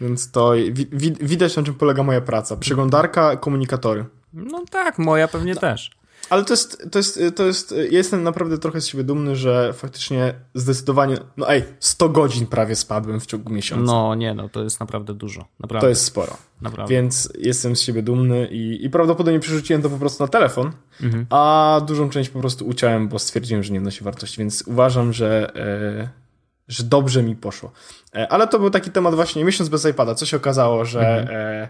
Więc 0.00 0.30
to 0.30 0.52
wi 0.72 0.86
wi 0.92 1.12
widać 1.20 1.56
na 1.56 1.62
czym 1.62 1.74
polega 1.74 2.02
moja 2.02 2.20
praca. 2.20 2.56
Przeglądarka, 2.56 3.36
komunikatory. 3.36 4.04
No 4.32 4.64
tak, 4.70 4.98
moja 4.98 5.28
pewnie 5.28 5.54
też. 5.56 5.90
Ale 6.30 6.44
to 6.44 6.52
jest, 6.52 6.88
to 6.92 6.98
jest, 6.98 7.20
to 7.36 7.46
jest, 7.46 7.72
ja 7.72 7.98
jestem 7.98 8.22
naprawdę 8.22 8.58
trochę 8.58 8.80
z 8.80 8.86
siebie 8.86 9.04
dumny, 9.04 9.36
że 9.36 9.72
faktycznie 9.72 10.34
zdecydowanie, 10.54 11.16
no 11.36 11.50
ej, 11.50 11.64
100 11.80 12.08
godzin 12.08 12.46
prawie 12.46 12.76
spadłem 12.76 13.20
w 13.20 13.26
ciągu 13.26 13.52
miesiąca. 13.52 13.84
No 13.92 14.14
nie, 14.14 14.34
no 14.34 14.48
to 14.48 14.62
jest 14.62 14.80
naprawdę 14.80 15.14
dużo. 15.14 15.44
Naprawdę. 15.60 15.80
To 15.86 15.88
jest 15.88 16.04
sporo. 16.04 16.36
naprawdę. 16.62 16.94
Więc 16.94 17.32
jestem 17.38 17.76
z 17.76 17.80
siebie 17.80 18.02
dumny 18.02 18.46
i, 18.50 18.84
i 18.84 18.90
prawdopodobnie 18.90 19.40
przerzuciłem 19.40 19.82
to 19.82 19.90
po 19.90 19.98
prostu 19.98 20.24
na 20.24 20.28
telefon, 20.28 20.72
Mhm. 21.02 21.26
a 21.30 21.80
dużą 21.86 22.10
część 22.10 22.30
po 22.30 22.40
prostu 22.40 22.66
uciąłem, 22.66 23.08
bo 23.08 23.18
stwierdziłem, 23.18 23.62
że 23.62 23.72
nie 23.72 23.80
wnosi 23.80 24.04
wartości, 24.04 24.38
więc 24.38 24.64
uważam, 24.66 25.12
że, 25.12 25.56
e, 25.56 26.23
że 26.68 26.84
dobrze 26.84 27.22
mi 27.22 27.36
poszło. 27.36 27.72
E, 28.14 28.32
ale 28.32 28.48
to 28.48 28.58
był 28.58 28.70
taki 28.70 28.90
temat 28.90 29.14
właśnie 29.14 29.44
miesiąc 29.44 29.68
bez 29.68 29.84
iPada. 29.84 30.14
Co 30.14 30.26
się 30.26 30.36
okazało, 30.36 30.84
że 30.84 31.00
Mhm. 31.00 31.36
e, 31.36 31.68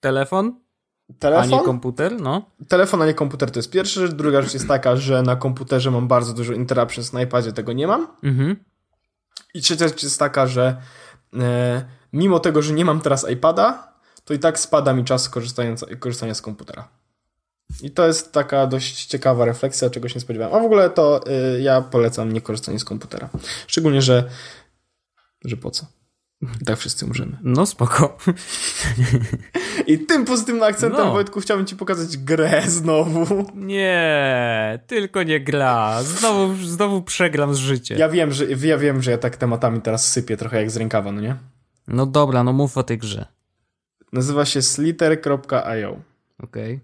Telefon, 0.00 0.60
a 1.10 1.12
telefon, 1.18 1.50
nie 1.50 1.64
komputer, 1.64 2.20
no. 2.20 2.50
telefon, 2.68 3.02
a 3.02 3.06
nie 3.06 3.14
komputer 3.14 3.50
to 3.50 3.58
jest 3.58 3.70
pierwsza 3.70 4.00
rzecz. 4.00 4.12
Druga 4.12 4.42
rzecz 4.42 4.54
jest 4.54 4.68
taka, 4.68 4.96
że 4.96 5.22
na 5.22 5.36
komputerze 5.36 5.90
mam 5.90 6.08
bardzo 6.08 6.32
dużo 6.32 6.52
interruptions, 6.52 7.12
na 7.12 7.22
iPadzie 7.22 7.52
tego 7.52 7.72
nie 7.72 7.86
mam. 7.86 8.06
Mhm. 8.22 8.56
I 9.54 9.60
trzecia 9.60 9.88
rzecz 9.88 10.02
jest 10.02 10.18
taka, 10.18 10.46
że 10.46 10.76
e, 11.38 11.84
mimo 12.12 12.38
tego, 12.40 12.62
że 12.62 12.72
nie 12.72 12.84
mam 12.84 13.00
teraz 13.00 13.30
iPada, 13.30 13.92
to 14.24 14.34
i 14.34 14.38
tak 14.38 14.58
spada 14.58 14.92
mi 14.92 15.04
czas 15.04 15.28
korzystania, 15.28 15.74
korzystania 15.98 16.34
z 16.34 16.42
komputera. 16.42 16.88
I 17.82 17.90
to 17.90 18.06
jest 18.06 18.32
taka 18.32 18.66
dość 18.66 19.06
ciekawa 19.06 19.44
refleksja, 19.44 19.90
czegoś 19.90 20.14
nie 20.14 20.20
spodziewałem. 20.20 20.54
A 20.54 20.60
w 20.60 20.64
ogóle 20.64 20.90
to 20.90 21.20
y, 21.56 21.60
ja 21.60 21.80
polecam 21.80 22.32
nie 22.32 22.40
korzystanie 22.40 22.78
z 22.78 22.84
komputera. 22.84 23.28
Szczególnie, 23.66 24.02
że 24.02 24.28
że 25.44 25.56
po 25.56 25.70
co? 25.70 25.86
I 26.60 26.64
tak 26.66 26.78
wszyscy 26.78 27.06
umrzemy. 27.06 27.38
No 27.42 27.66
spoko. 27.66 28.18
I 29.86 29.98
tym 29.98 30.24
pozytywnym 30.24 30.62
akcentem, 30.64 31.06
No. 31.06 31.12
Wojtku, 31.12 31.40
chciałbym 31.40 31.66
ci 31.66 31.76
pokazać 31.76 32.16
grę 32.16 32.62
znowu. 32.66 33.46
Nie, 33.54 34.78
tylko 34.86 35.22
nie 35.22 35.40
gra. 35.40 36.02
Znowu, 36.02 36.54
znowu 36.54 37.02
przegram 37.02 37.54
z 37.54 37.58
życiem. 37.58 37.98
Ja 37.98 38.08
wiem, 38.08 38.32
że 38.32 38.44
ja 38.44 38.78
wiem, 38.78 39.02
że 39.02 39.10
ja 39.10 39.18
tak 39.18 39.36
tematami 39.36 39.80
teraz 39.80 40.10
sypię 40.12 40.36
trochę 40.36 40.56
jak 40.56 40.70
z 40.70 40.76
rękawa, 40.76 41.12
no 41.12 41.20
nie? 41.20 41.36
No 41.88 42.06
dobra, 42.06 42.44
no 42.44 42.52
mów 42.52 42.78
o 42.78 42.82
tej 42.82 42.98
grze. 42.98 43.26
Nazywa 44.12 44.44
się 44.44 44.62
slither.io. 44.62 45.96
Okej. 46.42 46.80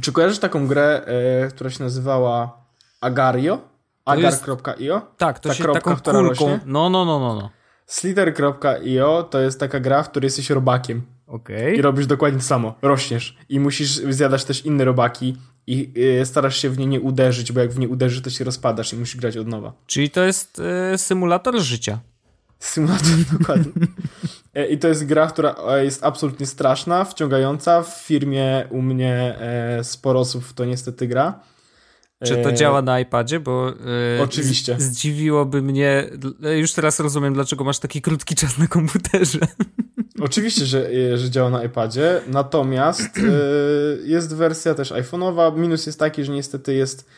Czy 0.00 0.12
kojarzysz 0.12 0.38
taką 0.38 0.66
grę, 0.66 1.02
e, 1.06 1.48
która 1.48 1.70
się 1.70 1.84
nazywała 1.84 2.64
Agario? 3.00 3.58
Agar.io? 4.04 5.02
Tak, 5.16 5.38
to 5.38 5.48
Ta 5.48 5.54
się 5.54 5.64
kropka, 5.64 5.80
taką 5.80 5.96
która 5.96 6.18
kulką. 6.18 6.28
rośnie? 6.28 6.60
No, 6.66 6.90
no, 6.90 7.04
no, 7.04 7.18
no, 7.18 7.34
no. 7.34 7.50
Slither.io 7.86 9.22
to 9.22 9.40
jest 9.40 9.60
taka 9.60 9.80
gra, 9.80 10.02
w 10.02 10.10
której 10.10 10.26
jesteś 10.26 10.50
robakiem 10.50 11.02
Okej. 11.26 11.78
i 11.78 11.82
robisz 11.82 12.06
dokładnie 12.06 12.38
to 12.38 12.44
samo. 12.44 12.74
Rośniesz 12.82 13.38
i 13.48 13.60
musisz 13.60 13.88
zjadać 13.90 14.44
też 14.44 14.66
inne 14.66 14.84
robaki 14.84 15.36
i 15.66 15.92
e, 16.20 16.26
starasz 16.26 16.56
się 16.56 16.70
w 16.70 16.78
nie 16.78 16.86
nie 16.86 17.00
uderzyć, 17.00 17.52
bo 17.52 17.60
jak 17.60 17.70
w 17.70 17.78
nie 17.78 17.88
uderzysz, 17.88 18.22
to 18.22 18.30
się 18.30 18.44
rozpadasz 18.44 18.92
i 18.92 18.96
musisz 18.96 19.16
grać 19.16 19.36
od 19.36 19.46
nowa. 19.46 19.72
Czyli 19.86 20.10
to 20.10 20.24
jest 20.24 20.60
e, 20.92 20.98
symulator 20.98 21.60
życia. 21.60 21.98
Symulator 22.60 23.08
dokładnie. 23.38 23.72
E, 24.54 24.66
I 24.66 24.78
to 24.78 24.88
jest 24.88 25.06
gra, 25.06 25.26
która 25.26 25.54
e, 25.68 25.84
jest 25.84 26.04
absolutnie 26.04 26.46
straszna, 26.46 27.04
wciągająca. 27.04 27.82
W 27.82 28.02
firmie 28.06 28.66
u 28.70 28.82
mnie 28.82 29.38
e, 29.40 29.84
sporo 29.84 30.20
osób 30.20 30.44
w 30.44 30.52
to 30.52 30.64
niestety 30.64 31.06
gra. 31.06 31.40
Czy 32.24 32.36
to 32.36 32.52
działa 32.52 32.82
na 32.82 33.00
iPadzie? 33.00 33.40
Bo 33.40 33.72
e, 34.18 34.22
Oczywiście. 34.22 34.76
Zdziwiłoby 34.78 35.62
mnie. 35.62 36.10
Już 36.56 36.72
teraz 36.72 37.00
rozumiem, 37.00 37.34
dlaczego 37.34 37.64
masz 37.64 37.78
taki 37.78 38.02
krótki 38.02 38.34
czas 38.34 38.58
na 38.58 38.66
komputerze. 38.66 39.38
Oczywiście, 40.20 40.66
że, 40.66 40.90
że 41.18 41.30
działa 41.30 41.50
na 41.50 41.64
iPadzie, 41.64 42.20
natomiast 42.26 43.18
e, 43.18 43.22
jest 44.04 44.36
wersja 44.36 44.74
też 44.74 44.92
iPhone'owa. 44.92 45.56
Minus 45.56 45.86
jest 45.86 45.98
taki, 45.98 46.24
że 46.24 46.32
niestety 46.32 46.74
jest 46.74 47.10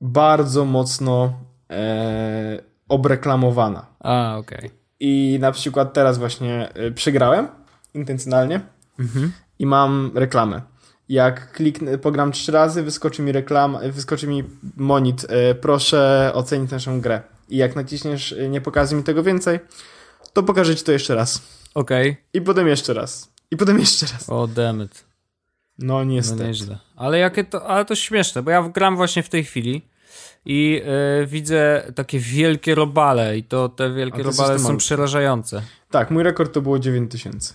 bardzo 0.00 0.64
mocno 0.64 1.32
e, 1.70 2.69
obreklamowana. 2.90 3.86
A, 4.00 4.36
okej. 4.38 4.70
I 5.00 5.38
na 5.40 5.52
przykład 5.52 5.92
teraz 5.92 6.18
właśnie 6.18 6.68
e, 6.74 6.90
przegrałem 6.90 7.48
intencjonalnie 7.94 8.60
Mhm. 8.98 9.32
i 9.58 9.66
mam 9.66 10.10
reklamę. 10.14 10.62
Jak 11.08 11.52
kliknę, 11.52 11.98
pogram 11.98 12.32
trzy 12.32 12.52
razy, 12.52 12.82
wyskoczy 12.82 13.22
mi 13.22 13.32
reklama, 13.32 13.78
wyskoczy 13.92 14.26
mi 14.26 14.44
monit, 14.76 15.26
e, 15.28 15.54
proszę 15.54 16.30
ocenić 16.34 16.70
naszą 16.70 17.00
grę. 17.00 17.22
I 17.48 17.56
jak 17.56 17.76
naciśniesz, 17.76 18.34
nie 18.50 18.60
pokaże 18.60 18.96
mi 18.96 19.02
tego 19.02 19.22
więcej, 19.22 19.60
to 20.32 20.42
pokażę 20.42 20.76
ci 20.76 20.84
to 20.84 20.92
jeszcze 20.92 21.14
raz. 21.14 21.42
Okej. 21.74 22.16
I 22.34 22.40
potem 22.40 22.68
jeszcze 22.68 22.94
raz. 22.94 23.32
I 23.50 23.56
potem 23.56 23.78
jeszcze 23.78 24.06
raz. 24.12 24.28
O, 24.30 24.46
dammit. 24.46 25.04
No 25.78 25.94
No 25.94 26.04
niestety. 26.04 26.44
nieźle. 26.44 26.78
Ale 26.96 27.18
jakie 27.18 27.44
to, 27.44 27.66
ale 27.68 27.84
to 27.84 27.94
śmieszne, 27.94 28.42
bo 28.42 28.50
ja 28.50 28.62
gram 28.68 28.96
właśnie 28.96 29.22
w 29.22 29.28
tej 29.28 29.44
chwili 29.44 29.82
i 30.44 30.82
e, 31.22 31.26
widzę 31.26 31.92
takie 31.94 32.18
wielkie 32.18 32.74
robale 32.74 33.38
i 33.38 33.42
to 33.44 33.68
te 33.68 33.94
wielkie 33.94 34.22
robale 34.22 34.58
są 34.58 34.64
malutki. 34.64 34.78
przerażające. 34.86 35.62
Tak, 35.90 36.10
mój 36.10 36.22
rekord 36.22 36.52
to 36.54 36.62
było 36.62 36.78
9000. 36.78 37.54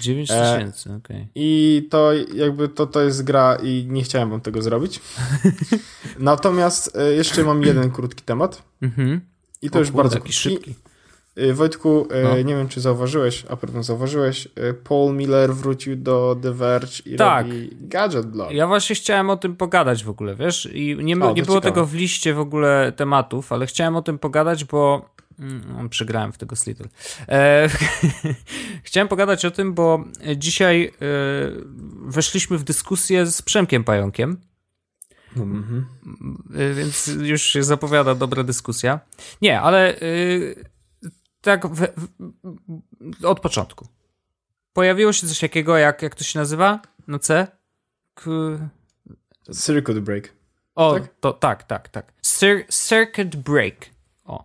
9 0.00 0.30
E, 0.30 0.54
tysięcy, 0.54 0.92
okej. 0.92 1.28
I 1.34 1.88
to 1.90 2.12
jakby 2.34 2.68
to, 2.68 2.86
to 2.86 3.00
jest 3.02 3.24
gra 3.24 3.56
i 3.62 3.86
nie 3.90 4.02
chciałem 4.02 4.30
wam 4.30 4.40
tego 4.40 4.62
zrobić. 4.62 5.00
Natomiast 6.18 6.96
e, 6.96 7.12
jeszcze 7.12 7.44
mam 7.44 7.62
jeden 7.62 7.90
krótki 7.90 8.22
temat. 8.24 8.62
Mhm. 8.82 9.20
I 9.62 9.70
to 9.70 9.76
O 9.76 9.80
już 9.80 9.88
kurde, 9.90 10.02
bardzo 10.02 10.16
krótki. 10.16 10.32
szybki. 10.32 10.74
Y, 11.38 11.54
Wojtku, 11.54 12.08
y, 12.12 12.22
no. 12.22 12.36
nie 12.36 12.56
wiem 12.56 12.68
czy 12.68 12.80
zauważyłeś, 12.80 13.44
a 13.48 13.56
pewno 13.56 13.82
zauważyłeś, 13.82 14.46
y, 14.46 14.74
Paul 14.74 15.16
Miller 15.16 15.54
wrócił 15.54 15.96
do 15.96 16.36
The 16.42 16.52
Verge 16.52 17.00
i 17.06 17.16
tak. 17.16 17.46
robi 17.46 17.70
Gadget 17.80 18.26
Blog. 18.26 18.52
Ja 18.52 18.66
właśnie 18.66 18.96
chciałem 18.96 19.30
o 19.30 19.36
tym 19.36 19.56
pogadać 19.56 20.04
w 20.04 20.10
ogóle, 20.10 20.34
wiesz? 20.34 20.68
I 20.72 20.96
nie, 20.96 21.20
o, 21.20 21.32
nie 21.32 21.42
było 21.42 21.58
ciekawe. 21.58 21.60
tego 21.60 21.86
w 21.86 21.94
liście 21.94 22.34
w 22.34 22.38
ogóle 22.38 22.92
tematów, 22.96 23.52
ale 23.52 23.66
chciałem 23.66 23.96
o 23.96 24.02
tym 24.02 24.18
pogadać, 24.18 24.64
bo 24.64 25.08
mm, 25.38 25.88
przegrałem 25.88 26.32
w 26.32 26.38
tego 26.38 26.56
Slittle. 26.56 26.88
E, 27.28 27.68
chciałem 28.84 29.08
pogadać 29.08 29.44
o 29.44 29.50
tym, 29.50 29.74
bo 29.74 30.04
dzisiaj 30.36 30.84
e, 30.84 30.90
weszliśmy 32.06 32.58
w 32.58 32.64
dyskusję 32.64 33.26
z 33.26 33.42
Przemkiem 33.42 33.84
Pająkiem. 33.84 34.36
Mhm. 35.36 35.86
E, 36.54 36.74
więc 36.74 37.10
już 37.22 37.42
się 37.42 37.62
zapowiada 37.62 38.14
dobra 38.14 38.42
dyskusja. 38.42 39.00
Nie, 39.42 39.60
ale 39.60 39.96
e, 39.96 40.00
tak 41.44 41.66
w, 41.66 41.86
w, 41.96 43.24
od 43.24 43.40
początku. 43.40 43.88
Pojawiło 44.72 45.12
się 45.12 45.26
coś 45.26 45.38
takiego, 45.38 45.76
jak, 45.76 46.02
jak 46.02 46.14
to 46.14 46.24
się 46.24 46.38
nazywa? 46.38 46.80
No 47.06 47.18
C? 47.18 47.46
K... 48.14 48.30
Circuit 49.64 49.98
break. 49.98 50.32
O, 50.74 50.94
tak? 50.94 51.14
to 51.20 51.32
tak, 51.32 51.62
tak, 51.62 51.88
tak. 51.88 52.12
Cir 52.22 52.66
circuit 52.68 53.36
break. 53.36 53.74
O. 54.24 54.44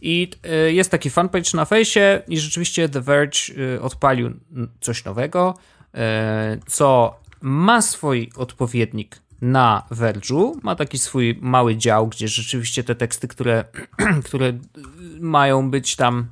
I 0.00 0.30
y, 0.66 0.72
jest 0.72 0.90
taki 0.90 1.10
fanpage 1.10 1.50
na 1.54 1.64
fejsie 1.64 2.22
i 2.28 2.38
rzeczywiście 2.38 2.88
The 2.88 3.00
Verge 3.00 3.38
y, 3.76 3.82
odpalił 3.82 4.30
coś 4.80 5.04
nowego, 5.04 5.54
y, 5.94 5.98
co 6.66 7.20
ma 7.40 7.82
swój 7.82 8.30
odpowiednik 8.36 9.20
na 9.42 9.82
Verge'u. 9.90 10.52
Ma 10.62 10.76
taki 10.76 10.98
swój 10.98 11.38
mały 11.40 11.76
dział, 11.76 12.08
gdzie 12.08 12.28
rzeczywiście 12.28 12.84
te 12.84 12.94
teksty, 12.94 13.28
które, 13.28 13.64
które 14.26 14.52
mają 15.20 15.70
być 15.70 15.96
tam 15.96 16.26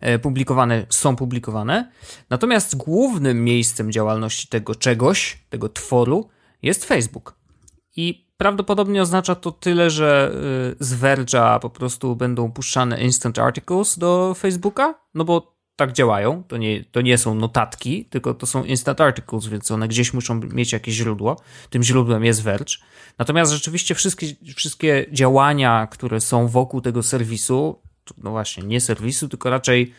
e, 0.00 0.18
publikowane, 0.18 0.86
są 0.88 1.16
publikowane. 1.16 1.90
Natomiast 2.30 2.76
głównym 2.76 3.44
miejscem 3.44 3.92
działalności 3.92 4.48
tego 4.48 4.74
czegoś, 4.74 5.44
tego 5.50 5.68
tworu 5.68 6.28
jest 6.62 6.84
Facebook. 6.84 7.34
I 7.96 8.26
prawdopodobnie 8.36 9.02
oznacza 9.02 9.34
to 9.34 9.52
tyle, 9.52 9.90
że 9.90 10.32
e, 10.80 10.84
z 10.84 11.00
Verge'a 11.00 11.60
po 11.60 11.70
prostu 11.70 12.16
będą 12.16 12.52
puszczane 12.52 13.02
instant 13.02 13.38
articles 13.38 13.98
do 13.98 14.34
Facebooka, 14.38 14.94
no 15.14 15.24
bo 15.24 15.51
tak 15.76 15.92
działają. 15.92 16.42
To 16.48 16.56
nie, 16.56 16.84
to 16.84 17.00
nie 17.00 17.18
są 17.18 17.34
notatki, 17.34 18.04
tylko 18.04 18.34
to 18.34 18.46
są 18.46 18.64
instant 18.64 19.00
articles, 19.00 19.46
więc 19.46 19.70
one 19.70 19.88
gdzieś 19.88 20.12
muszą 20.12 20.34
mieć 20.34 20.72
jakieś 20.72 20.94
źródło. 20.94 21.36
Tym 21.70 21.82
źródłem 21.82 22.24
jest 22.24 22.42
Verge. 22.42 22.76
Natomiast 23.18 23.52
rzeczywiście 23.52 23.94
wszystkie, 23.94 24.26
wszystkie 24.56 25.06
działania, 25.12 25.88
które 25.90 26.20
są 26.20 26.48
wokół 26.48 26.80
tego 26.80 27.02
serwisu, 27.02 27.80
no 28.18 28.30
właśnie, 28.30 28.62
nie 28.62 28.80
serwisu, 28.80 29.28
tylko 29.28 29.50
raczej 29.50 29.92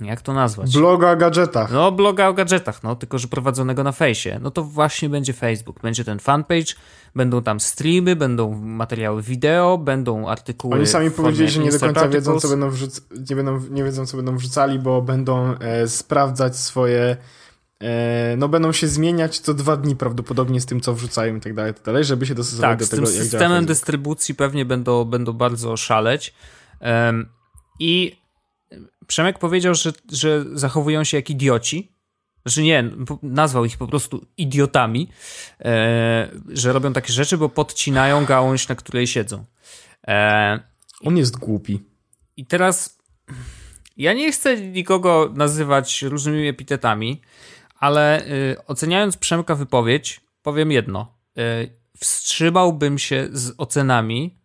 jak 0.00 0.22
to 0.22 0.34
nazwać? 0.34 0.72
Bloga 0.72 1.12
o 1.12 1.16
gadżetach. 1.16 1.72
No, 1.72 1.92
bloga 1.92 2.28
o 2.28 2.34
gadżetach, 2.34 2.82
no, 2.82 2.96
tylko 2.96 3.18
że 3.18 3.28
prowadzonego 3.28 3.84
na 3.84 3.92
fejsie. 3.92 4.38
No 4.42 4.50
to 4.50 4.64
właśnie 4.64 5.08
będzie 5.08 5.32
Facebook. 5.32 5.80
Będzie 5.80 6.04
ten 6.04 6.18
fanpage, 6.18 6.74
będą 7.14 7.42
tam 7.42 7.60
streamy, 7.60 8.16
będą 8.16 8.54
materiały 8.60 9.22
wideo, 9.22 9.78
będą 9.78 10.28
artykuły. 10.28 10.74
Oni 10.76 10.86
sami 10.86 11.10
powiedzieli, 11.10 11.50
że 11.50 11.60
nie 11.60 11.70
do 11.70 11.80
końca 11.80 12.08
wiedzą, 12.08 12.40
co 12.40 12.48
będą 12.48 12.70
wrzuc- 12.70 13.30
nie, 13.30 13.36
będą, 13.36 13.60
nie 13.70 13.84
wiedzą, 13.84 14.06
co 14.06 14.16
będą 14.16 14.36
wrzucali, 14.36 14.78
bo 14.78 15.02
będą 15.02 15.54
e, 15.58 15.88
sprawdzać 15.88 16.56
swoje. 16.56 17.16
E, 17.80 18.34
no, 18.36 18.48
będą 18.48 18.72
się 18.72 18.88
zmieniać 18.88 19.38
co 19.38 19.54
dwa 19.54 19.76
dni 19.76 19.96
prawdopodobnie 19.96 20.60
z 20.60 20.66
tym, 20.66 20.80
co 20.80 20.94
wrzucają 20.94 21.36
i 21.36 21.40
tak 21.40 21.54
dalej, 21.54 21.74
tak 21.74 21.82
dalej, 21.82 22.04
żeby 22.04 22.26
się 22.26 22.34
dostosować 22.34 22.70
tak, 22.70 22.78
do 22.78 22.86
tego, 22.86 23.02
jak 23.02 23.12
działa. 23.12 23.24
systemem 23.24 23.66
dystrybucji 23.66 24.34
pewnie 24.34 24.64
będą, 24.64 25.04
będą 25.04 25.32
bardzo 25.32 25.76
szaleć. 25.76 26.34
Um, 26.80 27.28
I 27.80 28.23
Przemek 29.06 29.38
powiedział, 29.38 29.74
że, 29.74 29.92
że 30.12 30.44
zachowują 30.52 31.04
się 31.04 31.16
jak 31.16 31.30
idioci. 31.30 31.92
Znaczy 32.42 32.62
nie, 32.62 32.90
nazwał 33.22 33.64
ich 33.64 33.78
po 33.78 33.86
prostu 33.86 34.26
idiotami, 34.36 35.08
e, 35.60 36.30
że 36.48 36.72
robią 36.72 36.92
takie 36.92 37.12
rzeczy, 37.12 37.38
bo 37.38 37.48
podcinają 37.48 38.24
gałąź, 38.24 38.68
na 38.68 38.74
której 38.74 39.06
siedzą. 39.06 39.44
E, 40.08 40.60
On 41.00 41.16
jest 41.16 41.38
głupi. 41.38 41.80
I 42.36 42.46
teraz 42.46 42.98
ja 43.96 44.12
nie 44.12 44.32
chcę 44.32 44.60
nikogo 44.60 45.32
nazywać 45.34 46.02
różnymi 46.02 46.48
epitetami, 46.48 47.20
ale 47.74 48.26
y, 48.26 48.56
oceniając 48.66 49.16
Przemka 49.16 49.54
wypowiedź, 49.54 50.20
powiem 50.42 50.72
jedno. 50.72 51.18
Y, 51.38 51.70
wstrzymałbym 51.98 52.98
się 52.98 53.28
z 53.32 53.54
ocenami 53.58 54.38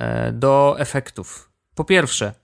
y, 0.00 0.32
do 0.32 0.76
efektów. 0.78 1.50
Po 1.74 1.84
pierwsze, 1.84 2.34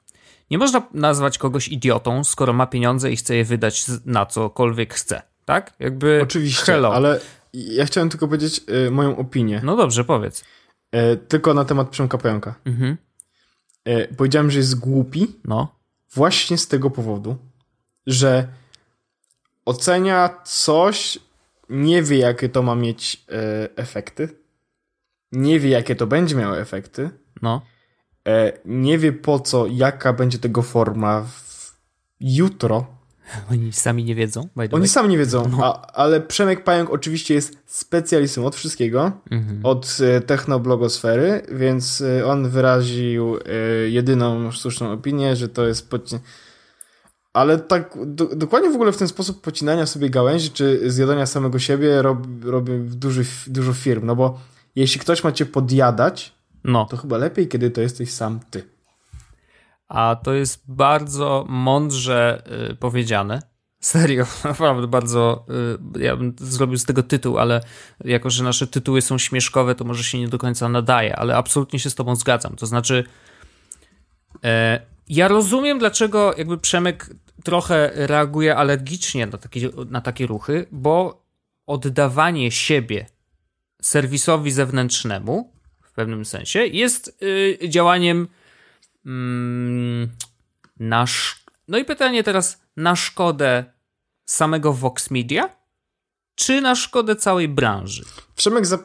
nie 0.51 0.59
można 0.59 0.83
nazwać 0.93 1.39
kogoś 1.39 1.69
idiotą, 1.69 2.25
skoro 2.25 2.53
ma 2.53 2.67
pieniądze 2.67 3.13
i 3.13 3.17
chce 3.17 3.37
je 3.37 3.45
wydać 3.45 3.87
na 4.05 4.27
cokolwiek 4.27 4.95
chce, 4.95 5.23
tak? 5.45 5.75
Jakby. 5.79 6.21
Oczywiście, 6.23 6.65
hello. 6.65 6.95
ale 6.95 7.21
ja 7.53 7.85
chciałem 7.85 8.09
tylko 8.11 8.27
powiedzieć 8.27 8.61
y, 8.87 8.91
moją 8.91 9.17
opinię. 9.17 9.61
No 9.65 9.77
dobrze, 9.77 10.05
powiedz. 10.05 10.45
Y, 10.95 11.17
tylko 11.17 11.55
na 11.55 11.65
temat 11.65 11.89
Przemka 11.89 12.19
Pająka. 12.19 12.55
Mhm. 12.65 12.97
Y, 13.89 14.15
powiedziałem, 14.17 14.51
że 14.51 14.59
jest 14.59 14.79
głupi. 14.79 15.27
No. 15.45 15.79
Właśnie 16.15 16.59
z 16.59 16.69
tego 16.69 16.91
powodu, 16.91 17.37
że 18.07 18.49
ocenia 19.65 20.31
coś, 20.45 21.19
nie 21.69 22.03
wie, 22.03 22.19
jakie 22.19 22.49
to 22.49 22.63
ma 22.63 22.75
mieć 22.75 23.25
efekty. 23.77 24.29
Nie 25.33 25.61
wie, 25.61 25.71
jakie 25.71 25.97
to 25.97 26.07
będzie 26.07 26.37
miało 26.37 26.59
efekty. 26.59 27.11
No 27.43 27.63
nie 28.65 28.99
wie 28.99 29.13
po 29.13 29.41
co, 29.41 29.67
jaka 29.67 30.13
będzie 30.13 30.39
tego 30.39 30.63
forma 30.63 31.27
jutro. 32.21 32.87
Oni 33.51 33.73
sami 33.73 34.05
nie 34.05 34.15
wiedzą. 34.15 34.49
Oni 34.73 34.89
sami 34.89 35.09
nie 35.09 35.19
wiedzą, 35.19 35.49
no. 35.49 35.65
a, 35.65 35.87
ale 35.93 36.21
Przemek 36.21 36.65
Pająk 36.65 36.91
oczywiście 36.91 37.35
jest 37.35 37.59
specjalistą 37.67 38.47
od 38.47 38.57
wszystkiego, 38.57 39.13
mhm. 39.31 39.61
od 39.63 39.99
e, 40.01 40.21
technoblogosfery, 40.21 41.43
więc 41.53 42.01
e, 42.01 42.27
on 42.27 42.49
wyraził 42.49 43.37
jedyną 43.89 44.53
słuszną 44.53 44.93
opinię, 44.93 45.37
że 45.37 45.49
to 45.49 45.67
jest 45.67 45.91
podci- 45.91 46.19
ale 47.33 47.59
tak 47.59 47.99
do, 48.07 48.27
dokładnie 48.27 48.71
w 48.71 48.75
ogóle 48.75 48.93
w 48.93 48.97
ten 48.97 49.09
sposób 49.09 49.41
pocinania 49.41 49.87
sobie 49.87 50.11
gałęzi, 50.11 50.51
czy 50.51 50.91
zjadania 50.91 51.27
samego 51.27 51.59
siebie 51.59 52.03
robi, 52.03 52.51
robi 52.51 52.73
duży, 52.79 53.25
dużo 53.47 53.73
firm, 53.73 54.07
no 54.07 54.17
bo 54.17 54.41
jeśli 54.77 55.01
ktoś 55.01 55.25
ma 55.25 55.33
cię 55.33 55.47
podjadać, 55.47 56.38
no. 56.69 56.85
To 56.85 56.97
chyba 56.97 57.19
lepiej, 57.19 57.49
kiedy 57.49 57.71
to 57.71 57.81
jesteś 57.81 58.13
sam 58.13 58.41
ty. 58.51 58.65
A 59.89 60.17
to 60.23 60.35
jest 60.35 60.63
bardzo 60.69 61.47
mądrze 61.49 62.43
y, 62.71 62.77
powiedziane. 62.77 63.43
Serio, 63.81 64.27
naprawdę 64.45 64.87
bardzo. 64.87 65.47
Y, 65.97 66.01
ja 66.01 66.17
bym 66.17 66.35
zrobił 66.39 66.79
z 66.79 66.85
tego 66.85 67.03
tytuł, 67.03 67.39
ale 67.39 67.61
jako, 68.05 68.31
że 68.31 68.45
nasze 68.45 68.67
tytuły 68.67 69.03
są 69.03 69.19
śmieszkowe, 69.19 69.75
to 69.75 69.85
może 69.85 70.05
się 70.05 70.19
nie 70.19 70.29
do 70.29 70.39
końca 70.39 70.69
nadaje, 70.69 71.17
ale 71.17 71.37
absolutnie 71.37 71.79
się 71.79 71.91
z 71.91 71.95
Tobą 71.95 72.17
zgadzam. 72.17 72.57
To 72.57 72.67
znaczy, 72.67 73.05
e, 74.45 74.81
ja 75.09 75.29
rozumiem, 75.29 75.79
dlaczego 75.79 76.35
jakby 76.39 76.59
Przemek 76.59 77.11
trochę 77.45 77.91
reaguje 77.95 78.57
alergicznie 78.57 79.27
na 79.27 79.39
takie, 79.39 79.71
na 79.91 80.01
takie 80.01 80.27
ruchy, 80.27 80.67
bo 80.71 81.23
oddawanie 81.67 82.51
siebie 82.51 83.07
serwisowi 83.83 84.51
zewnętrznemu 84.51 85.58
pewnym 85.99 86.25
sensie, 86.25 86.67
jest 86.67 87.23
y, 87.23 87.69
działaniem 87.69 88.29
mm, 89.07 90.09
na. 90.81 91.05
No 91.69 91.79
i 91.79 91.85
pytanie 91.85 92.23
teraz, 92.23 92.63
na 92.77 92.97
szkodę 92.97 93.65
samego 94.25 94.73
Vox 94.73 95.11
Media, 95.11 95.49
czy 96.35 96.61
na 96.61 96.75
szkodę 96.75 97.17
całej 97.17 97.49
branży? 97.49 98.05
Przemek 98.37 98.67
za... 98.67 98.79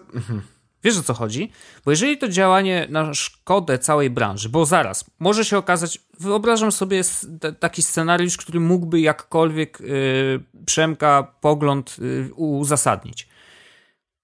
Wiesz 0.84 0.98
o 0.98 1.04
co 1.04 1.14
chodzi? 1.14 1.52
Bo 1.86 1.92
jeżeli 1.92 2.18
to 2.18 2.28
działanie 2.28 2.88
na 2.90 3.14
szkodę 3.14 3.80
całej 3.80 4.10
branży, 4.10 4.50
bo 4.50 4.66
zaraz 4.66 5.06
może 5.20 5.46
się 5.46 5.58
okazać, 5.58 6.00
wyobrażam 6.20 6.72
sobie 6.72 7.02
taki 7.60 7.82
scenariusz, 7.82 8.38
który 8.38 8.60
mógłby 8.60 9.00
jakkolwiek 9.00 9.80
yy, 9.80 10.44
Przemka 10.66 11.24
pogląd 11.42 11.96
yy, 12.00 12.34
uzasadnić. 12.34 13.28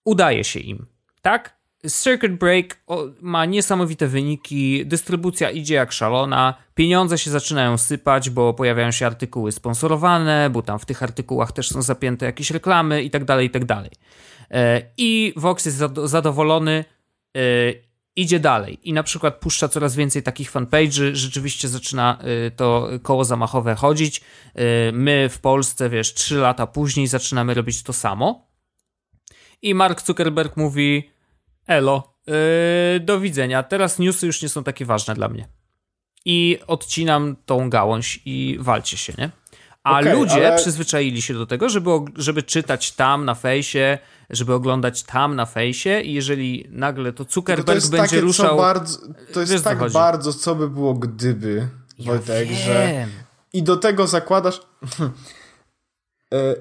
Udaje 0.06 0.44
się 0.44 0.60
im, 0.60 0.86
tak? 1.22 1.59
Circuit 1.88 2.34
Break 2.34 2.84
ma 3.22 3.46
niesamowite 3.46 4.08
wyniki, 4.08 4.86
dystrybucja 4.86 5.50
idzie 5.52 5.76
jak 5.76 5.92
szalona, 5.92 6.54
pieniądze 6.76 7.18
się 7.18 7.32
zaczynają 7.32 7.78
sypać, 7.78 8.30
bo 8.30 8.54
pojawiają 8.54 8.92
się 8.92 9.06
artykuły 9.06 9.52
sponsorowane, 9.52 10.50
bo 10.50 10.62
tam 10.62 10.80
w 10.80 10.86
tych 10.86 11.04
artykułach 11.04 11.52
też 11.52 11.70
są 11.70 11.82
zapięte 11.82 12.26
jakieś 12.26 12.52
reklamy 12.52 13.04
i 13.04 13.10
tak 13.10 13.26
dalej, 13.26 13.48
i 13.48 13.50
tak. 13.50 13.64
E, 14.52 14.82
I 14.98 15.34
Vox 15.36 15.66
jest 15.66 15.78
zadowolony, 16.04 16.86
e, 17.38 17.42
idzie 18.16 18.40
dalej 18.40 18.80
i 18.90 18.94
na 18.94 19.04
przykład 19.04 19.36
puszcza 19.36 19.68
coraz 19.68 19.96
więcej 19.96 20.24
takich 20.24 20.52
fanpage'y, 20.52 21.14
rzeczywiście 21.14 21.68
zaczyna 21.68 22.18
e, 22.22 22.52
to 22.52 22.90
koło 23.04 23.26
zamachowe 23.26 23.76
chodzić. 23.76 24.22
My 24.94 25.30
w 25.32 25.40
Polsce, 25.40 25.90
wiesz, 25.90 26.14
trzy 26.14 26.36
lata 26.36 26.68
później 26.68 27.08
zaczynamy 27.08 27.54
robić 27.54 27.84
to 27.84 27.94
samo. 27.94 28.48
I 29.62 29.74
Mark 29.74 30.02
Zuckerberg 30.02 30.58
mówi, 30.58 31.10
Elo, 31.70 32.14
yy, 32.28 32.34
do 33.00 33.20
widzenia. 33.20 33.64
Teraz 33.64 34.00
newsy 34.00 34.26
już 34.28 34.42
nie 34.42 34.50
są 34.50 34.64
takie 34.64 34.86
ważne 34.86 35.16
dla 35.16 35.28
mnie. 35.30 35.48
i 36.26 36.60
odcinam 36.68 37.36
tą 37.46 37.70
gałąź 37.70 38.22
i 38.26 38.58
walcie 38.62 38.98
się, 38.98 39.14
nie? 39.18 39.30
A 39.84 40.00
Okej, 40.00 40.14
ludzie 40.14 40.48
ale- 40.48 40.58
przyzwyczaili 40.58 41.22
się 41.22 41.34
do 41.34 41.46
tego, 41.46 41.70
żeby, 41.70 41.90
żeby 42.16 42.44
czytać 42.44 42.92
tam 42.92 43.26
na 43.26 43.36
fejsie, 43.36 43.98
żeby 44.30 44.54
oglądać 44.54 45.04
tam 45.04 45.36
na 45.36 45.46
fejsie 45.46 46.02
i 46.02 46.14
jeżeli 46.14 46.66
nagle 46.70 47.14
to 47.14 47.26
Zuckerberg 47.30 47.68
to 47.68 47.74
jest 47.74 47.92
będzie 47.92 48.06
takie, 48.06 48.22
ruszał... 48.22 48.58
bardzo, 48.58 48.98
to 49.34 49.40
jest 49.40 49.52
Wiesz, 49.52 49.62
tak 49.62 49.80
chodzi. 49.80 49.94
bardzo, 49.94 50.34
co 50.34 50.56
by 50.56 50.70
było 50.70 50.94
gdyby, 50.94 51.68
Wojtek, 52.00 52.50
że... 52.52 52.88
Wiem. 52.94 53.10
I 53.54 53.64
do 53.64 53.78
tego 53.78 54.08
zakładasz... 54.08 54.62
E, 56.34 56.56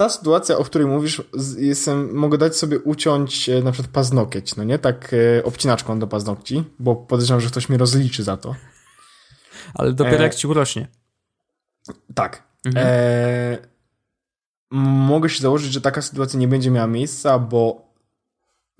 Ta 0.00 0.08
sytuacja, 0.08 0.58
o 0.58 0.64
której 0.64 0.86
mówisz, 0.86 1.22
jestem, 1.58 2.14
mogę 2.14 2.38
dać 2.38 2.56
sobie 2.56 2.78
uciąć 2.78 3.48
e, 3.48 3.62
na 3.62 3.72
przykład 3.72 3.92
paznokieć, 3.92 4.56
no 4.56 4.64
nie? 4.64 4.78
Tak 4.78 5.14
e, 5.38 5.44
obcinaczką 5.44 5.98
do 5.98 6.06
paznokci, 6.06 6.64
bo 6.78 6.96
podejrzewam, 6.96 7.40
że 7.40 7.48
ktoś 7.48 7.68
mnie 7.68 7.78
rozliczy 7.78 8.22
za 8.22 8.36
to. 8.36 8.54
Ale 9.74 9.92
dopiero 9.92 10.18
E, 10.18 10.22
jak 10.22 10.34
ci 10.34 10.46
urośnie. 10.46 10.88
Tak. 12.14 12.42
Mhm. 12.64 12.86
E, 12.90 13.58
mogę 15.10 15.28
się 15.28 15.42
założyć, 15.42 15.72
że 15.72 15.80
taka 15.80 16.02
sytuacja 16.02 16.38
nie 16.38 16.48
będzie 16.48 16.70
miała 16.70 16.86
miejsca, 16.86 17.38
bo 17.38 17.92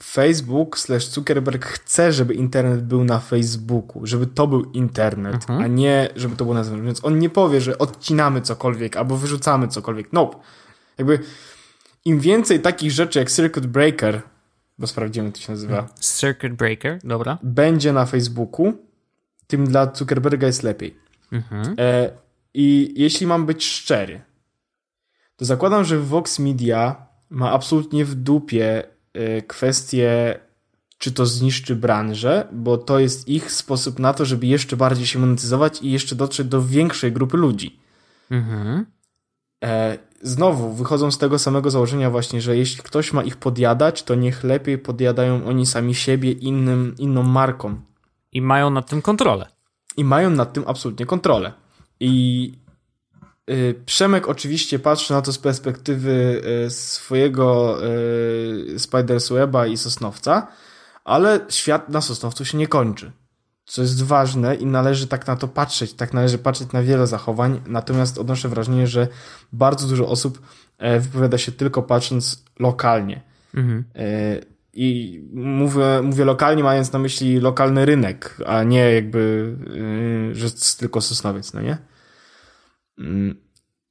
Facebook 0.03 0.79
slash 0.79 1.09
Zuckerberg 1.09 1.67
chce, 1.67 2.13
żeby 2.13 2.35
internet 2.35 2.85
był 2.85 3.05
na 3.05 3.19
Facebooku, 3.19 4.07
żeby 4.07 4.27
to 4.27 4.47
był 4.47 4.65
internet, 4.65 5.35
Mhm. 5.35 5.61
a 5.61 5.67
nie 5.67 6.09
żeby 6.17 6.37
to 6.37 6.45
było 6.45 6.55
na 6.55 6.65
zewnątrz. 6.65 6.87
Więc 6.87 7.05
on 7.05 7.19
nie 7.19 7.31
powie, 7.31 7.61
że 7.61 7.79
odcinamy 7.79 8.41
cokolwiek 8.41 8.97
albo 8.97 9.17
wyrzucamy 9.17 9.69
cokolwiek. 9.69 10.13
Nope. 10.13 10.37
Jakby 11.01 11.19
im 12.05 12.21
więcej 12.21 12.61
takich 12.61 12.91
rzeczy 12.93 13.19
jak 13.19 13.31
Circuit 13.31 13.67
Breaker, 13.67 14.23
bo 14.79 14.87
sprawdzimy, 14.87 15.27
jak 15.27 15.35
to 15.35 15.41
się 15.41 15.53
nazywa, 15.53 15.89
Circuit 16.01 16.55
Breaker, 16.55 16.99
dobra. 17.05 17.39
będzie 17.43 17.93
na 17.93 18.07
Facebooku, 18.07 18.73
tym 19.47 19.67
dla 19.67 19.95
Zuckerberga 19.95 20.47
jest 20.47 20.63
lepiej. 20.63 20.97
Mhm. 21.33 21.75
E, 21.79 22.11
I 22.55 22.95
jeśli 22.97 23.27
mam 23.27 23.47
być 23.47 23.65
szczery, 23.65 24.21
to 25.37 25.45
zakładam, 25.45 25.85
że 25.85 25.99
Vox 25.99 26.39
Media 26.39 27.07
ma 27.31 27.53
absolutnie 27.53 28.05
w 28.05 28.15
dupie 28.15 28.83
e, 29.13 29.43
kwestię, 29.43 30.39
czy 30.99 31.13
to 31.13 31.27
zniszczy 31.27 31.77
branżę, 31.77 32.49
bo 32.53 32.79
to 32.79 32.99
jest 32.99 33.29
ich 33.29 33.53
sposób 33.53 33.99
na 33.99 34.15
to, 34.15 34.25
żeby 34.25 34.47
jeszcze 34.47 34.77
bardziej 34.77 35.07
się 35.07 35.19
monetyzować 35.19 35.83
i 35.83 35.91
jeszcze 35.91 36.15
dotrzeć 36.17 36.47
do 36.47 36.63
większej 36.63 37.13
grupy 37.13 37.37
ludzi. 37.37 37.81
Mhm. 38.31 38.87
E, 39.65 39.99
znowu 40.23 40.73
wychodzą 40.73 41.11
z 41.11 41.19
tego 41.19 41.39
samego 41.39 41.71
założenia 41.71 42.11
właśnie, 42.11 42.41
że 42.41 42.57
jeśli 42.57 42.83
ktoś 42.83 43.13
ma 43.13 43.23
ich 43.23 43.37
podjadać, 43.37 44.03
to 44.03 44.15
niech 44.15 44.45
lepiej 44.45 44.79
podjadają 44.79 45.47
oni 45.47 45.67
sami 45.67 45.95
siebie 45.95 46.33
innym, 46.33 46.95
inną 46.99 47.23
marką. 47.23 47.81
I 48.33 48.43
mają 48.43 48.71
nad 48.71 48.91
tym 48.91 49.03
kontrolę. 49.03 49.47
i 49.97 50.05
mają 50.05 50.31
nad 50.31 50.53
tym 50.53 50.65
absolutnie 50.67 51.07
kontrolę. 51.07 51.53
I 52.01 52.55
y, 53.51 53.83
Przemek 53.87 54.29
oczywiście 54.29 54.79
patrzy 54.79 55.13
na 55.13 55.23
to 55.23 55.33
z 55.33 55.39
perspektywy 55.39 56.43
y, 56.67 56.71
swojego 56.71 57.79
y, 58.75 58.79
Spidersweba 58.79 59.67
i 59.67 59.77
Sosnowca, 59.77 60.47
ale 61.05 61.41
świat 61.49 61.89
na 61.89 62.01
Sosnowcu 62.01 62.45
się 62.45 62.59
nie 62.59 62.69
kończy. 62.69 63.13
Co 63.71 63.83
jest 63.83 64.03
ważne 64.03 64.55
i 64.55 64.67
należy 64.67 65.07
tak 65.07 65.27
na 65.27 65.37
to 65.37 65.49
patrzeć, 65.49 65.95
tak 65.95 66.13
należy 66.15 66.39
patrzeć 66.39 66.73
na 66.73 66.83
wiele 66.83 67.07
zachowań, 67.07 67.61
natomiast 67.67 68.19
odnoszę 68.19 68.49
wrażenie, 68.49 68.87
że 68.87 69.09
bardzo 69.53 69.87
dużo 69.87 70.09
osób 70.09 70.43
e, 70.79 71.01
wypowiada 71.01 71.39
się 71.39 71.53
tylko 71.53 71.83
patrząc 71.83 72.45
lokalnie. 72.59 73.23
Mhm. 73.55 73.85
E, 73.95 74.41
I 74.73 75.21
mówię, 75.33 76.03
mówię 76.03 76.25
lokalnie, 76.25 76.63
mając 76.63 76.93
na 76.93 76.99
myśli 76.99 77.41
lokalny 77.41 77.87
rynek, 77.87 78.37
a 78.47 78.63
nie 78.63 78.93
jakby, 78.95 79.55
yy, 80.29 80.35
że 80.35 80.49
tylko 80.79 81.01
Sosnowiec, 81.01 81.53
no 81.53 81.61
nie? 81.61 81.79
Mm. 82.99 83.35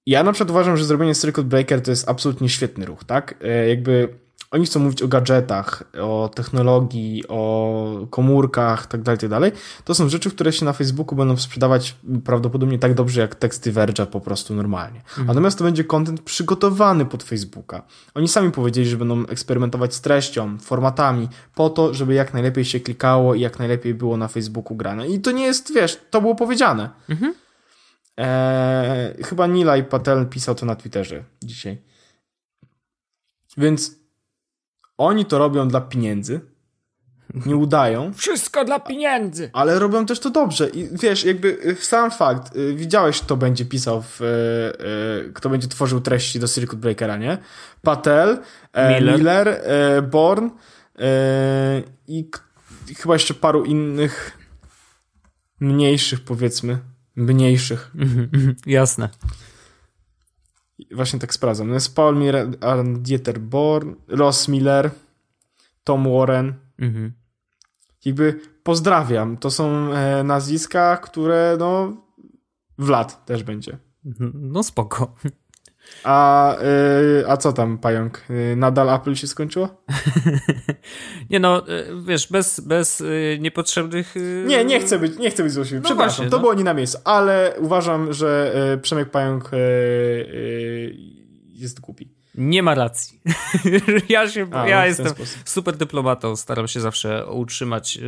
Ja 0.06 0.24
na 0.24 0.32
przykład 0.32 0.52
uważam, 0.52 0.78
że 0.78 0.86
zrobienie 0.86 1.16
Circuit 1.16 1.48
Breaker 1.48 1.82
to 1.82 1.92
jest 1.92 2.10
absolutnie 2.10 2.50
świetny 2.50 2.86
ruch, 2.86 3.04
tak? 3.04 3.36
E, 3.42 3.70
Jakby 3.70 4.20
oni 4.52 4.66
chcą 4.66 4.80
mówić 4.80 5.02
o 5.02 5.08
gadżetach, 5.08 5.84
o 6.02 6.30
technologii, 6.36 7.24
o 7.28 8.08
komórkach, 8.10 8.88
tak 8.88 9.02
dalej, 9.02 9.20
tak 9.20 9.30
dalej. 9.30 9.52
To 9.84 9.96
są 9.96 10.10
rzeczy, 10.10 10.32
które 10.32 10.54
się 10.54 10.66
na 10.66 10.74
Facebooku 10.74 11.16
będą 11.16 11.38
sprzedawać 11.38 11.96
prawdopodobnie 12.26 12.80
tak 12.80 12.94
dobrze 12.94 13.22
jak 13.22 13.36
teksty 13.36 13.74
Verge'a 13.74 14.06
po 14.06 14.22
prostu 14.22 14.56
normalnie. 14.56 15.02
Natomiast 15.26 15.58
to 15.58 15.64
będzie 15.64 15.84
content 15.84 16.22
przygotowany 16.22 17.06
pod 17.06 17.24
Facebooka. 17.24 17.84
Oni 18.14 18.28
sami 18.28 18.52
powiedzieli, 18.52 18.88
że 18.88 18.98
będą 18.98 19.26
eksperymentować 19.26 19.94
z 19.94 20.02
treścią, 20.02 20.58
formatami, 20.60 21.28
po 21.56 21.70
to, 21.70 21.94
żeby 21.94 22.14
jak 22.14 22.34
najlepiej 22.34 22.66
się 22.66 22.80
klikało 22.80 23.36
i 23.36 23.42
jak 23.42 23.60
najlepiej 23.60 23.94
było 23.94 24.18
na 24.18 24.28
Facebooku 24.28 24.78
grane. 24.78 25.08
I 25.08 25.20
to 25.20 25.32
nie 25.32 25.44
jest, 25.44 25.74
wiesz, 25.74 26.00
to 26.10 26.22
było 26.22 26.36
powiedziane. 26.36 26.90
Eee, 28.18 29.24
chyba 29.24 29.48
Nilay 29.48 29.84
Patel 29.84 30.28
pisał 30.28 30.56
to 30.56 30.66
na 30.66 30.76
Twitterze 30.76 31.24
dzisiaj. 31.44 31.82
Więc 33.58 33.99
oni 35.00 35.26
to 35.26 35.38
robią 35.38 35.68
dla 35.68 35.82
pieniędzy, 35.82 36.40
nie 37.46 37.56
udają, 37.66 38.14
Wszystko 38.14 38.66
dla 38.66 38.80
pieniędzy. 38.80 39.50
ale 39.54 39.80
robią 39.80 40.06
też 40.06 40.20
to 40.20 40.30
dobrze. 40.30 40.70
I 40.70 40.90
wiesz, 41.02 41.24
jakby 41.26 41.48
y, 41.66 41.76
sam 41.76 42.12
fakt, 42.12 42.56
y, 42.56 42.76
widziałeś, 42.76 43.22
kto 43.22 43.38
będzie 43.38 43.66
pisał, 43.66 44.04
w, 44.08 44.22
y, 45.30 45.34
kto 45.34 45.50
będzie 45.50 45.68
tworzył 45.68 46.02
treści 46.02 46.40
do 46.40 46.48
Circuit 46.48 46.80
Breakera, 46.80 47.18
nie? 47.18 47.38
Patel, 47.82 48.38
e, 48.74 49.00
Miller. 49.00 49.18
Miller, 49.18 49.48
e, 49.48 50.02
Born 50.02 50.50
e, 51.00 51.82
i 52.08 52.30
chyba 52.98 53.16
jeszcze 53.16 53.34
paru 53.34 53.64
innych 53.66 54.38
mniejszych, 55.60 56.22
powiedzmy, 56.22 56.80
mniejszych. 57.16 57.92
Jasne. 58.66 59.10
Właśnie 60.92 61.20
tak 61.20 61.34
sprawdzam. 61.34 61.68
No 61.68 61.74
jest 61.74 61.96
Paul 61.96 62.16
Aaron 62.62 63.04
Dieter 63.04 63.40
Born, 63.40 63.96
Ross 64.08 64.48
Miller, 64.48 64.92
Tom 65.84 66.14
Warren. 66.14 66.54
Mhm. 66.80 67.14
Jakby 68.06 68.40
pozdrawiam. 68.64 69.38
To 69.38 69.52
są 69.52 69.94
e, 69.94 70.24
nazwiska, 70.24 70.98
które 70.98 71.56
no 71.60 71.98
w 72.78 72.90
lat 72.90 73.26
też 73.26 73.44
będzie. 73.44 73.78
No 74.34 74.64
spoko. 74.64 75.16
A, 76.04 76.56
e, 76.58 77.28
a 77.28 77.38
co 77.38 77.54
tam, 77.54 77.78
pająk? 77.78 78.22
E, 78.30 78.56
nadal 78.56 78.90
Apple 78.90 79.16
się 79.16 79.28
skończyło? 79.28 79.84
Nie 81.30 81.40
no, 81.40 81.70
y, 81.70 81.86
wiesz, 82.06 82.28
bez, 82.28 82.60
bez 82.60 83.02
y, 83.02 83.38
niepotrzebnych... 83.42 84.18
y, 84.18 84.44
Nie, 84.48 84.66
nie 84.66 84.80
chcę 84.80 85.00
być, 85.00 85.18
nie 85.18 85.32
chcę 85.32 85.44
być 85.44 85.54
złośliwy. 85.54 85.82
No 85.82 85.86
Przepraszam, 85.86 86.16
właśnie, 86.16 86.30
to 86.30 86.38
no. 86.38 86.42
było 86.42 86.54
nie 86.54 86.64
na 86.64 86.74
miejscu, 86.74 86.98
ale 87.04 87.54
uważam, 87.58 88.14
że 88.14 88.54
Przemek 88.82 89.10
Pająk 89.10 89.52
jest 91.48 91.80
głupi. 91.80 92.19
Nie 92.40 92.64
ma 92.64 92.76
racji. 92.76 93.20
ja 94.10 94.30
się, 94.30 94.48
A, 94.52 94.68
ja 94.68 94.78
w 94.78 94.80
ten 94.80 94.88
jestem 94.88 95.10
sposób. 95.10 95.38
super 95.46 95.78
dyplomatą, 95.78 96.36
staram 96.36 96.68
się 96.68 96.80
zawsze 96.80 97.28
utrzymać 97.28 97.98
y, 97.98 98.02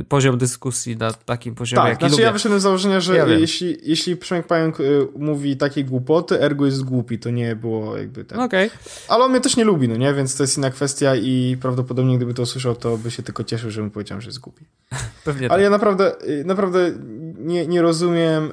y, 0.00 0.04
poziom 0.08 0.38
dyskusji 0.38 0.96
na 0.96 1.12
takim 1.12 1.54
poziomie, 1.54 1.82
Tak, 1.82 1.88
jaki 1.90 2.00
znaczy 2.00 2.12
lubię. 2.12 2.24
ja 2.24 2.32
wyszedłem 2.32 2.60
z 2.60 2.62
założenia, 2.62 3.00
że 3.00 3.16
Ja 3.16 3.26
jeśli, 3.26 3.76
jeśli 3.82 4.16
Przemek 4.16 4.46
Pająk 4.46 4.80
y, 4.80 5.06
mówi 5.18 5.56
takie 5.56 5.84
głupoty, 5.84 6.40
ergo 6.40 6.66
jest 6.66 6.82
głupi, 6.84 7.18
to 7.18 7.30
nie 7.30 7.56
było 7.56 7.98
jakby 7.98 8.24
tak. 8.24 8.38
Okej. 8.38 8.70
Ale 9.08 9.24
on 9.24 9.30
mnie 9.30 9.40
też 9.40 9.56
nie 9.56 9.64
lubi, 9.64 9.88
no 9.88 9.96
nie? 9.96 10.14
Więc 10.14 10.36
to 10.36 10.42
jest 10.42 10.56
inna 10.58 10.70
kwestia 10.70 11.16
i 11.16 11.56
prawdopodobnie 11.60 12.16
gdyby 12.16 12.34
to 12.34 12.42
usłyszał, 12.42 12.76
to 12.76 12.96
by 12.98 13.10
się 13.10 13.22
tylko 13.22 13.44
cieszył, 13.44 13.70
że 13.70 13.82
mu 13.82 13.90
powiedziałem, 13.90 14.20
że 14.20 14.28
jest 14.28 14.40
głupi. 14.40 14.64
Pewnie 15.24 15.46
Ale 15.50 15.56
tak. 15.58 15.64
ja 15.64 15.70
naprawdę, 15.70 16.12
naprawdę 16.44 16.92
nie, 17.38 17.66
nie 17.66 17.82
rozumiem. 17.82 18.50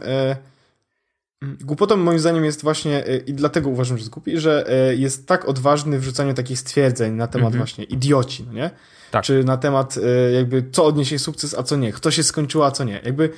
Głupotą 1.43 1.97
moim 1.97 2.19
zdaniem 2.19 2.45
jest 2.45 2.62
właśnie, 2.63 3.08
e, 3.08 3.17
i 3.17 3.34
dlatego 3.34 3.69
uważam, 3.69 3.97
że 3.97 4.02
jest 4.02 4.12
głupi, 4.12 4.39
że 4.39 4.65
e, 4.69 4.95
jest 4.95 5.28
tak 5.28 5.45
odważny 5.47 5.99
w 5.99 6.04
rzucaniu 6.04 6.34
takich 6.34 6.60
stwierdzeń 6.60 7.13
na 7.13 7.28
temat 7.28 7.45
Mhm. 7.47 7.60
właśnie 7.60 7.84
idioci, 7.84 8.43
no 8.47 8.54
nie? 8.54 8.71
Tak. 9.12 9.23
Czy 9.23 9.43
na 9.43 9.58
temat 9.58 9.97
e, 9.97 10.32
jakby 10.32 10.63
co 10.71 10.86
odniesie 10.86 11.19
sukces, 11.19 11.54
a 11.58 11.63
co 11.63 11.75
nie. 11.75 11.91
Kto 11.93 12.12
się 12.12 12.23
skończyło, 12.23 12.65
a 12.65 12.71
co 12.71 12.84
nie. 12.84 13.02
Jakby 13.06 13.30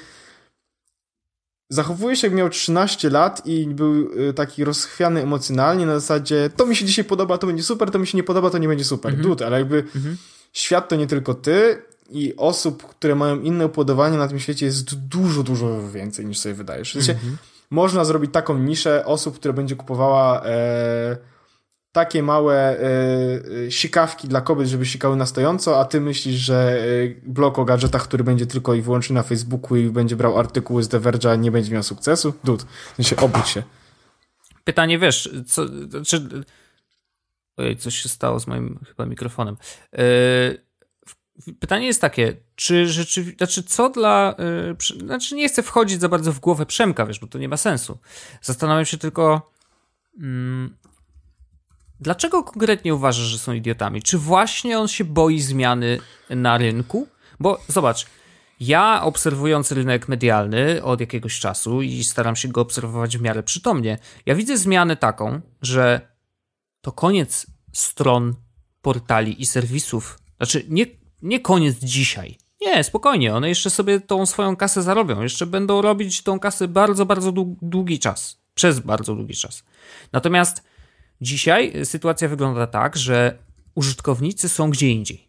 zachowuje 1.70 2.16
się 2.16 2.28
jak 2.28 2.36
miał 2.36 2.50
13 2.50 3.10
lat 3.10 3.42
i 3.46 3.68
był 3.68 4.10
taki 4.34 4.64
rozchwiany 4.64 5.22
emocjonalnie 5.22 5.86
na 5.86 6.00
zasadzie 6.00 6.50
to 6.56 6.66
mi 6.66 6.76
się 6.76 6.86
dzisiaj 6.86 7.06
podoba, 7.06 7.38
to 7.38 7.48
będzie 7.48 7.64
super, 7.64 7.92
to 7.92 8.00
mi 8.00 8.08
się 8.08 8.18
nie 8.18 8.24
podoba, 8.24 8.50
to 8.50 8.58
nie 8.58 8.68
będzie 8.68 8.86
super. 8.86 9.10
Mhm. 9.12 9.30
Dude, 9.30 9.46
ale 9.46 9.58
jakby 9.60 9.78
Mhm. 9.96 10.18
świat 10.54 10.90
to 10.90 10.96
nie 10.96 11.08
tylko 11.08 11.34
ty 11.34 11.82
i 12.10 12.34
osób, 12.38 12.84
które 12.84 13.16
mają 13.16 13.42
inne 13.42 13.66
upodobania 13.66 14.18
na 14.18 14.28
tym 14.28 14.40
świecie 14.40 14.66
jest 14.66 14.96
dużo, 14.96 15.44
dużo 15.44 15.90
więcej 15.90 16.26
niż 16.26 16.40
sobie 16.40 16.56
wydajesz. 16.56 16.90
W 16.90 16.94
sensie, 16.94 17.12
Mhm. 17.14 17.38
Można 17.72 18.06
zrobić 18.06 18.34
taką 18.34 18.58
niszę 18.58 19.06
osób, 19.06 19.36
które 19.36 19.54
będzie 19.54 19.76
kupowała 19.76 20.46
e, 20.46 21.18
takie 21.92 22.24
małe 22.24 22.56
e, 22.56 22.86
e, 23.68 23.72
sikawki 23.72 24.28
dla 24.28 24.42
kobiet, 24.42 24.68
żeby 24.68 24.86
sikały 24.86 25.16
na 25.16 25.26
stojąco, 25.26 25.80
a 25.80 25.86
ty 25.86 26.02
myślisz, 26.02 26.36
że 26.36 26.80
e, 26.80 27.30
blog 27.32 27.60
o 27.60 27.66
gadżetach, 27.66 28.04
który 28.04 28.24
będzie 28.24 28.46
tylko 28.46 28.74
i 28.74 28.82
wyłącznie 28.82 29.14
na 29.14 29.24
Facebooku 29.24 29.78
i 29.78 29.90
będzie 29.90 30.16
brał 30.16 30.40
artykuły 30.40 30.84
z 30.84 30.88
The 30.88 31.00
Verge'a, 31.00 31.40
nie 31.40 31.52
będzie 31.52 31.74
miał 31.74 31.84
sukcesu? 31.84 32.34
Dud, 32.44 32.66
w 33.00 33.24
obudź 33.24 33.50
się. 33.50 33.64
Pytanie, 34.64 35.00
wiesz, 35.00 35.30
co, 35.48 35.66
czy... 36.06 36.30
Ojej, 37.58 37.78
coś 37.78 37.96
się 37.96 38.10
stało 38.10 38.40
z 38.40 38.48
moim 38.48 38.80
chyba 38.88 39.06
mikrofonem. 39.06 39.58
Yy, 39.94 40.02
pytanie 41.60 41.88
jest 41.88 42.02
takie, 42.02 42.38
czy 42.56 42.88
rzeczywiście, 42.88 43.38
znaczy 43.38 43.64
co 43.64 43.90
dla, 43.90 44.36
yy, 44.98 45.00
znaczy 45.00 45.36
nie 45.36 45.48
chcę 45.48 45.64
wchodzić 45.64 46.02
za 46.02 46.10
bardzo 46.10 46.34
w 46.34 46.40
głowę 46.40 46.66
Przemka, 46.66 47.06
wiesz, 47.06 47.20
bo 47.20 47.28
to 47.28 47.40
nie 47.40 47.50
ma 47.50 47.58
sensu. 47.58 47.98
Zastanawiam 48.42 48.86
się 48.86 48.98
tylko, 48.98 49.52
yy, 50.18 50.70
dlaczego 52.00 52.44
konkretnie 52.44 52.96
uważasz, 52.96 53.26
że 53.26 53.38
są 53.40 53.54
idiotami? 53.54 54.02
Czy 54.02 54.18
właśnie 54.18 54.80
on 54.80 54.88
się 54.88 55.04
boi 55.04 55.40
zmiany 55.40 56.00
na 56.30 56.58
rynku? 56.58 57.08
Bo 57.40 57.60
zobacz, 57.68 58.06
ja 58.60 59.04
obserwując 59.04 59.72
rynek 59.72 60.08
medialny 60.08 60.84
od 60.84 61.00
jakiegoś 61.00 61.40
czasu 61.40 61.82
i 61.82 62.04
staram 62.04 62.36
się 62.36 62.48
go 62.48 62.62
obserwować 62.62 63.18
w 63.18 63.22
miarę 63.22 63.44
przytomnie, 63.44 64.00
ja 64.26 64.36
widzę 64.36 64.58
zmianę 64.58 64.96
taką, 64.96 65.42
że 65.62 66.12
to 66.82 66.92
koniec 66.92 67.48
stron, 67.74 68.36
portali 68.82 69.42
i 69.42 69.46
serwisów. 69.46 70.20
Znaczy, 70.38 70.66
nie, 70.70 70.86
nie 71.22 71.40
koniec 71.40 71.78
dzisiaj. 71.78 72.38
Nie, 72.62 72.84
spokojnie, 72.84 73.36
one 73.36 73.50
jeszcze 73.50 73.70
sobie 73.70 74.00
tą 74.00 74.26
swoją 74.26 74.56
kasę 74.56 74.84
zarobią. 74.84 75.22
Jeszcze 75.22 75.46
będą 75.46 75.82
robić 75.82 76.24
tą 76.24 76.40
kasę 76.40 76.68
bardzo, 76.68 77.06
bardzo 77.06 77.32
długi 77.62 78.00
czas. 78.00 78.42
Przez 78.54 78.80
bardzo 78.80 79.16
długi 79.16 79.36
czas. 79.36 79.64
Natomiast 80.12 80.64
dzisiaj 81.22 81.86
sytuacja 81.86 82.28
wygląda 82.28 82.68
tak, 82.68 82.98
że 82.98 83.38
użytkownicy 83.76 84.50
są 84.50 84.70
gdzie 84.70 84.90
indziej. 84.90 85.28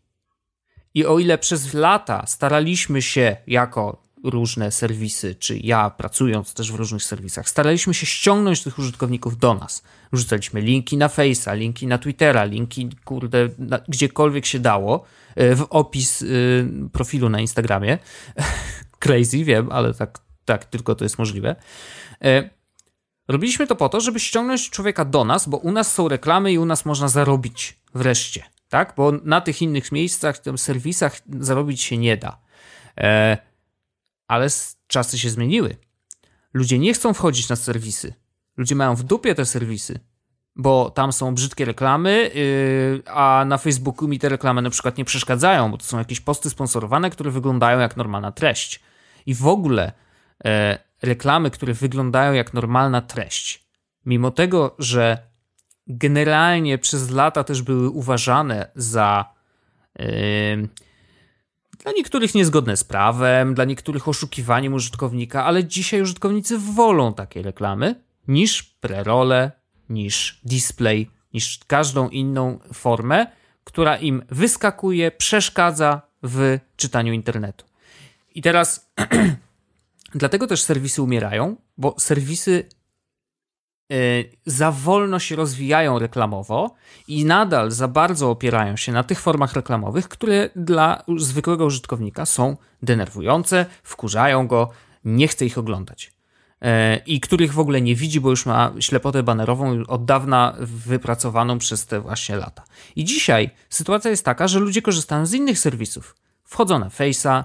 I 0.95 1.07
o 1.07 1.19
ile 1.19 1.39
przez 1.39 1.75
lata 1.75 2.27
staraliśmy 2.27 3.03
się 3.03 3.37
jako 3.47 4.03
różne 4.25 4.73
serwisy, 4.73 5.35
czy 5.35 5.59
ja 5.59 5.91
pracując 5.91 6.55
też 6.55 6.73
w 6.73 6.75
różnych 6.75 7.05
serwisach, 7.05 7.49
staraliśmy 7.49 7.95
się 7.95 8.07
ściągnąć 8.07 8.63
tych 8.63 8.79
użytkowników 8.79 9.39
do 9.39 9.55
nas. 9.55 9.83
Rzucaliśmy 10.13 10.61
linki 10.61 10.97
na 10.97 11.09
Face'a, 11.09 11.57
linki 11.57 11.87
na 11.87 11.99
Twittera, 11.99 12.45
linki, 12.45 12.91
kurde, 13.05 13.49
na, 13.59 13.79
gdziekolwiek 13.89 14.47
się 14.47 14.59
dało, 14.59 15.05
e, 15.37 15.55
w 15.55 15.67
opis 15.71 16.23
y, 16.23 16.67
profilu 16.93 17.29
na 17.29 17.41
Instagramie. 17.41 17.99
Crazy, 18.99 19.45
wiem, 19.45 19.73
ale 19.73 19.95
tak, 19.95 20.19
tak 20.45 20.65
tylko 20.65 20.95
to 20.95 21.05
jest 21.05 21.19
możliwe. 21.19 21.57
Y, 22.25 22.51
robiliśmy 23.29 23.67
to 23.67 23.77
po 23.77 23.89
to, 23.89 24.01
żeby 24.01 24.21
ściągnąć 24.21 24.71
człowieka 24.71 25.05
do 25.05 25.25
nas, 25.25 25.49
bo 25.49 25.57
u 25.57 25.73
nas 25.73 25.95
są 25.95 26.09
reklamy 26.09 26.53
i 26.53 26.59
u 26.59 26.65
nas 26.65 26.85
można 26.85 27.09
zarobić 27.09 27.79
wreszcie 27.95 28.53
tak? 28.73 28.95
Bo 28.97 29.13
na 29.25 29.41
tych 29.41 29.63
innych 29.63 29.93
miejscach, 29.93 30.39
tym 30.39 30.59
serwisach 30.59 31.21
zarobić 31.41 31.83
się 31.83 31.99
nie 31.99 32.17
da. 32.17 32.39
E, 32.99 33.39
ale 34.33 34.49
czasy 34.87 35.19
się 35.19 35.31
zmieniły. 35.31 35.77
Ludzie 36.55 36.79
nie 36.79 36.95
chcą 36.95 37.15
wchodzić 37.15 37.49
na 37.49 37.57
serwisy. 37.57 38.15
Ludzie 38.57 38.75
mają 38.75 38.95
w 38.95 39.03
dupie 39.03 39.35
te 39.35 39.47
serwisy, 39.47 40.01
bo 40.57 40.91
tam 40.91 41.13
są 41.13 41.35
brzydkie 41.35 41.65
reklamy, 41.65 42.31
yy, 42.35 43.03
a 43.07 43.45
na 43.47 43.59
Facebooku 43.59 44.09
mi 44.09 44.19
te 44.19 44.29
reklamy 44.29 44.63
na 44.63 44.71
przykład 44.71 44.99
nie 44.99 45.05
przeszkadzają, 45.05 45.71
bo 45.71 45.79
to 45.79 45.85
są 45.85 45.99
jakieś 45.99 46.21
posty 46.21 46.51
sponsorowane, 46.51 47.11
które 47.11 47.31
wyglądają 47.31 47.79
jak 47.79 47.97
normalna 47.97 48.33
treść. 48.33 48.81
I 49.27 49.35
w 49.35 49.47
ogóle 49.47 49.93
e, 50.45 50.79
reklamy, 51.03 51.51
które 51.51 51.75
wyglądają 51.75 52.33
jak 52.33 52.55
normalna 52.55 53.01
treść, 53.01 53.67
mimo 54.07 54.31
tego, 54.31 54.75
że 54.79 55.19
generalnie 55.87 56.79
przez 56.79 57.11
lata 57.11 57.45
też 57.45 57.63
były 57.63 57.91
uważane 57.91 58.71
za 58.75 59.35
yy, 59.99 60.69
dla 61.83 61.93
niektórych 61.93 62.35
niezgodne 62.35 62.77
z 62.77 62.85
prawem, 62.85 63.55
dla 63.55 63.65
niektórych 63.65 64.09
oszukiwaniem 64.09 64.75
użytkownika, 64.75 65.45
ale 65.45 65.65
dzisiaj 65.65 66.03
użytkownicy 66.03 66.59
wolą 66.59 67.15
takie 67.15 67.43
reklamy 67.43 67.95
niż 68.29 68.63
prerole, 68.63 69.53
niż 69.89 70.41
display, 70.45 71.11
niż 71.35 71.61
każdą 71.67 72.09
inną 72.09 72.59
formę, 72.73 73.27
która 73.65 73.97
im 73.97 74.23
wyskakuje, 74.31 75.11
przeszkadza 75.11 76.03
w 76.23 76.59
czytaniu 76.77 77.13
internetu. 77.13 77.65
I 78.35 78.43
teraz 78.43 78.93
dlatego 80.15 80.47
też 80.47 80.63
serwisy 80.63 81.03
umierają, 81.03 81.57
bo 81.79 81.95
serwisy 81.99 82.69
za 84.47 84.73
wolno 84.73 85.19
się 85.19 85.37
rozwijają 85.37 85.99
reklamowo 85.99 86.75
i 87.09 87.25
nadal 87.25 87.71
za 87.71 87.89
bardzo 87.89 88.31
opierają 88.31 88.77
się 88.77 88.93
na 88.93 89.03
tych 89.03 89.21
formach 89.21 89.53
reklamowych, 89.53 90.09
które 90.09 90.51
dla 90.57 91.03
zwykłego 91.17 91.65
użytkownika 91.65 92.27
są 92.27 92.57
denerwujące, 92.83 93.67
wkurzają 93.83 94.47
go, 94.47 94.71
nie 95.05 95.29
chce 95.29 95.47
ich 95.47 95.59
oglądać. 95.59 96.13
Y, 96.63 96.67
I 97.07 97.21
których 97.21 97.53
w 97.53 97.59
ogóle 97.59 97.81
nie 97.81 97.95
widzi, 97.95 98.21
bo 98.21 98.31
już 98.31 98.47
ma 98.47 98.73
ślepotę 98.81 99.23
banerową 99.23 99.83
od 99.89 100.05
dawna 100.05 100.55
wypracowaną 100.61 101.59
przez 101.59 101.87
te 101.87 102.01
właśnie 102.01 102.37
lata. 102.37 102.65
I 102.97 103.05
dzisiaj 103.05 103.51
sytuacja 103.69 104.11
jest 104.11 104.25
taka, 104.25 104.49
że 104.49 104.59
ludzie 104.59 104.83
korzystają 104.83 105.27
z 105.27 105.35
innych 105.35 105.59
serwisów. 105.59 106.17
Wchodzą 106.45 106.79
na 106.79 106.89
Face'a, 106.89 107.45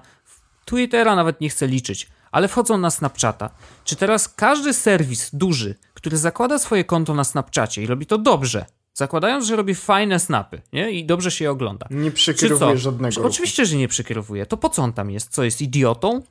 Twittera 0.66 1.16
nawet 1.16 1.42
nie 1.42 1.50
chcę 1.50 1.68
liczyć, 1.68 2.10
ale 2.32 2.48
wchodzą 2.48 2.78
na 2.78 2.90
Snapchata. 2.90 3.50
Czy 3.84 3.96
teraz 3.96 4.28
każdy 4.28 4.74
serwis 4.74 5.30
duży, 5.34 5.76
który 6.08 6.18
zakłada 6.18 6.60
swoje 6.60 6.84
konto 6.84 7.14
na 7.14 7.24
Snapchacie 7.24 7.84
i 7.84 7.86
robi 7.86 8.06
to 8.06 8.18
dobrze, 8.18 8.66
zakładając, 8.94 9.46
że 9.46 9.56
robi 9.56 9.76
fajne 9.76 10.20
snapy 10.20 10.62
nie? 10.74 10.92
i 10.92 11.06
dobrze 11.06 11.32
się 11.32 11.46
je 11.46 11.52
ogląda. 11.52 11.88
Nie 11.92 12.12
przekierowuje 12.12 12.78
żadnego. 12.78 13.16
Ruchu. 13.16 13.28
Oczywiście, 13.28 13.66
że 13.66 13.76
nie 13.76 13.88
przekierowuje. 13.88 14.46
To 14.46 14.58
po 14.58 14.70
co 14.70 14.84
on 14.84 14.94
tam 14.94 15.12
jest? 15.12 15.30
Co 15.30 15.44
jest 15.44 15.62
idiotą? 15.62 16.22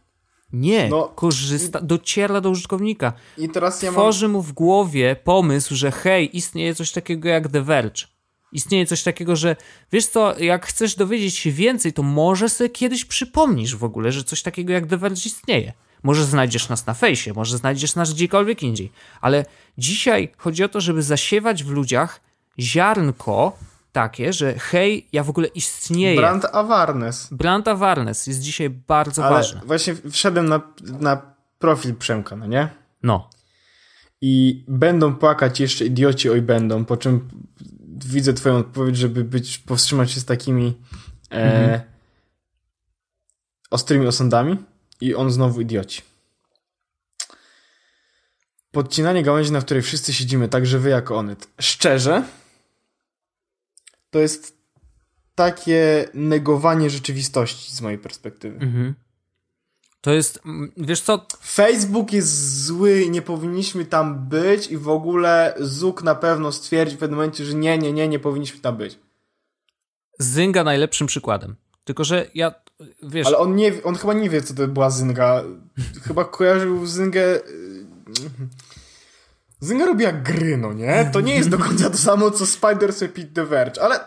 Nie, 0.52 0.88
no, 0.88 1.08
korzysta, 1.08 1.80
dociera 1.80 2.40
do 2.40 2.50
użytkownika. 2.50 3.12
I 3.38 3.48
teraz 3.48 3.82
ja 3.82 3.92
Tworzy 3.92 4.28
mam... 4.28 4.32
mu 4.32 4.42
w 4.42 4.52
głowie 4.52 5.16
pomysł, 5.24 5.74
że 5.74 5.90
hej, 5.90 6.36
istnieje 6.36 6.74
coś 6.74 6.92
takiego 6.92 7.28
jak 7.28 7.48
The 7.48 7.62
Verge. 7.62 8.06
Istnieje 8.52 8.86
coś 8.86 9.02
takiego, 9.02 9.36
że 9.36 9.56
wiesz 9.92 10.06
co, 10.06 10.38
jak 10.38 10.66
chcesz 10.66 10.94
dowiedzieć 10.94 11.34
się 11.34 11.50
więcej, 11.50 11.92
to 11.92 12.02
może 12.02 12.48
sobie 12.48 12.70
kiedyś 12.70 13.04
przypomnisz 13.04 13.76
w 13.76 13.84
ogóle, 13.84 14.12
że 14.12 14.24
coś 14.24 14.42
takiego 14.42 14.72
jak 14.72 14.86
The 14.86 14.96
Verge 14.96 15.26
istnieje. 15.26 15.72
Może 16.06 16.24
znajdziesz 16.24 16.68
nas 16.68 16.86
na 16.86 16.94
fejsie, 16.94 17.32
może 17.32 17.58
znajdziesz 17.58 17.94
nas 17.94 18.12
gdziekolwiek 18.12 18.62
indziej, 18.62 18.92
ale 19.20 19.44
dzisiaj 19.78 20.32
chodzi 20.36 20.64
o 20.64 20.68
to, 20.68 20.80
żeby 20.80 21.02
zasiewać 21.02 21.64
w 21.64 21.70
ludziach 21.70 22.20
ziarnko 22.58 23.58
takie, 23.92 24.32
że 24.32 24.58
hej, 24.58 25.08
ja 25.12 25.24
w 25.24 25.30
ogóle 25.30 25.46
istnieję. 25.46 26.16
Brand 26.16 26.44
awareness. 26.52 27.28
Brand 27.30 27.68
awareness 27.68 28.26
jest 28.26 28.40
dzisiaj 28.40 28.70
bardzo 28.70 29.24
ale 29.24 29.36
ważny. 29.36 29.60
Właśnie 29.64 29.94
wszedłem 30.10 30.48
na, 30.48 30.60
na 31.00 31.22
profil 31.58 31.94
Przemka, 31.94 32.36
no 32.36 32.46
nie? 32.46 32.68
No. 33.02 33.30
I 34.20 34.64
będą 34.68 35.14
płakać 35.14 35.60
jeszcze 35.60 35.84
idioci, 35.84 36.30
oj 36.30 36.42
będą, 36.42 36.84
po 36.84 36.96
czym 36.96 37.28
widzę 38.06 38.32
twoją 38.32 38.56
odpowiedź, 38.56 38.96
żeby 38.96 39.24
być, 39.24 39.58
powstrzymać 39.58 40.10
się 40.10 40.20
z 40.20 40.24
takimi 40.24 40.74
e, 41.30 41.34
mhm. 41.34 41.80
ostrymi 43.70 44.06
osądami. 44.06 44.56
I 45.00 45.14
on 45.14 45.30
znowu 45.30 45.60
idioci. 45.60 46.02
Podcinanie 48.70 49.22
gałęzi, 49.22 49.52
na 49.52 49.60
której 49.60 49.82
wszyscy 49.82 50.14
siedzimy, 50.14 50.48
także 50.48 50.78
wy 50.78 50.90
jako 50.90 51.16
Onet. 51.16 51.48
Szczerze, 51.60 52.24
to 54.10 54.18
jest 54.18 54.56
takie 55.34 56.08
negowanie 56.14 56.90
rzeczywistości 56.90 57.72
z 57.72 57.80
mojej 57.80 57.98
perspektywy. 57.98 58.56
Mhm. 58.56 58.94
To 60.00 60.12
jest, 60.12 60.40
wiesz 60.76 61.00
co? 61.00 61.26
Facebook 61.42 62.12
jest 62.12 62.64
zły, 62.64 63.06
nie 63.10 63.22
powinniśmy 63.22 63.84
tam 63.84 64.28
być 64.28 64.66
i 64.66 64.78
w 64.78 64.88
ogóle 64.88 65.54
Zuk 65.60 66.02
na 66.02 66.14
pewno 66.14 66.52
stwierdzi 66.52 66.96
w 66.96 66.98
pewnym 66.98 67.16
momencie, 67.16 67.44
że 67.44 67.54
nie, 67.54 67.78
nie, 67.78 67.92
nie, 67.92 68.08
nie 68.08 68.18
powinniśmy 68.18 68.60
tam 68.60 68.76
być. 68.76 68.98
Zynga 70.18 70.64
najlepszym 70.64 71.06
przykładem. 71.06 71.56
Tylko, 71.86 72.04
że 72.04 72.26
ja 72.34 72.54
wiesz... 73.02 73.26
Ale 73.26 73.38
on, 73.38 73.56
nie, 73.56 73.72
on 73.84 73.94
chyba 73.94 74.14
nie 74.14 74.30
wie, 74.30 74.42
co 74.42 74.54
to 74.54 74.68
była 74.68 74.90
Zynga. 74.90 75.42
chyba 76.06 76.24
kojarzył 76.24 76.86
Zyngę... 76.86 77.36
Y, 77.36 77.40
Zynga 79.60 79.86
robi 79.86 80.04
jak 80.04 80.22
gry, 80.22 80.56
no 80.56 80.72
nie? 80.72 81.10
To 81.12 81.20
nie 81.20 81.34
jest 81.34 81.48
do 81.48 81.58
końca 81.58 81.90
to 81.90 81.96
samo, 81.96 82.30
co 82.30 82.46
Spiders 82.46 83.02
Repeat 83.02 83.28
The 83.34 83.44
Verge, 83.44 83.82
ale 83.82 84.00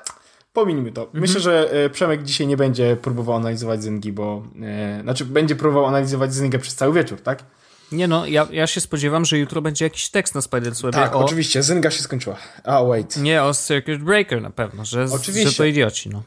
pominijmy 0.53 0.91
to. 0.91 1.09
Myślę, 1.13 1.35
mhm. 1.35 1.43
że 1.43 1.85
y, 1.85 1.89
Przemek 1.89 2.23
dzisiaj 2.23 2.47
nie 2.47 2.57
będzie 2.57 2.95
próbował 2.95 3.35
analizować 3.35 3.84
Zyngi, 3.84 4.11
bo... 4.11 4.43
E, 4.61 5.01
znaczy, 5.03 5.25
będzie 5.25 5.55
próbował 5.55 5.86
analizować 5.86 6.34
Zyngę 6.34 6.59
przez 6.59 6.75
cały 6.75 6.93
wieczór, 6.93 7.21
tak? 7.21 7.43
Nie 7.91 8.07
no, 8.07 8.25
ja, 8.25 8.47
ja 8.51 8.67
się 8.67 8.82
spodziewam, 8.82 9.25
że 9.25 9.38
jutro 9.38 9.61
będzie 9.61 9.86
jakiś 9.86 10.09
tekst 10.09 10.36
na 10.36 10.41
Spider's 10.41 10.82
Webie 10.82 10.93
Tak, 10.93 11.15
o... 11.15 11.19
oczywiście, 11.19 11.63
Zynga 11.63 11.91
się 11.91 12.01
skończyła. 12.01 12.38
A, 12.63 12.84
wait. 12.84 13.17
Nie, 13.17 13.43
o 13.43 13.53
Circuit 13.53 14.03
Breaker 14.03 14.41
na 14.41 14.49
pewno, 14.49 14.86
że, 14.86 15.05
oczywiście. 15.11 15.49
że 15.49 15.57
to 15.57 15.65
idioci, 15.65 16.09
no. 16.09 16.23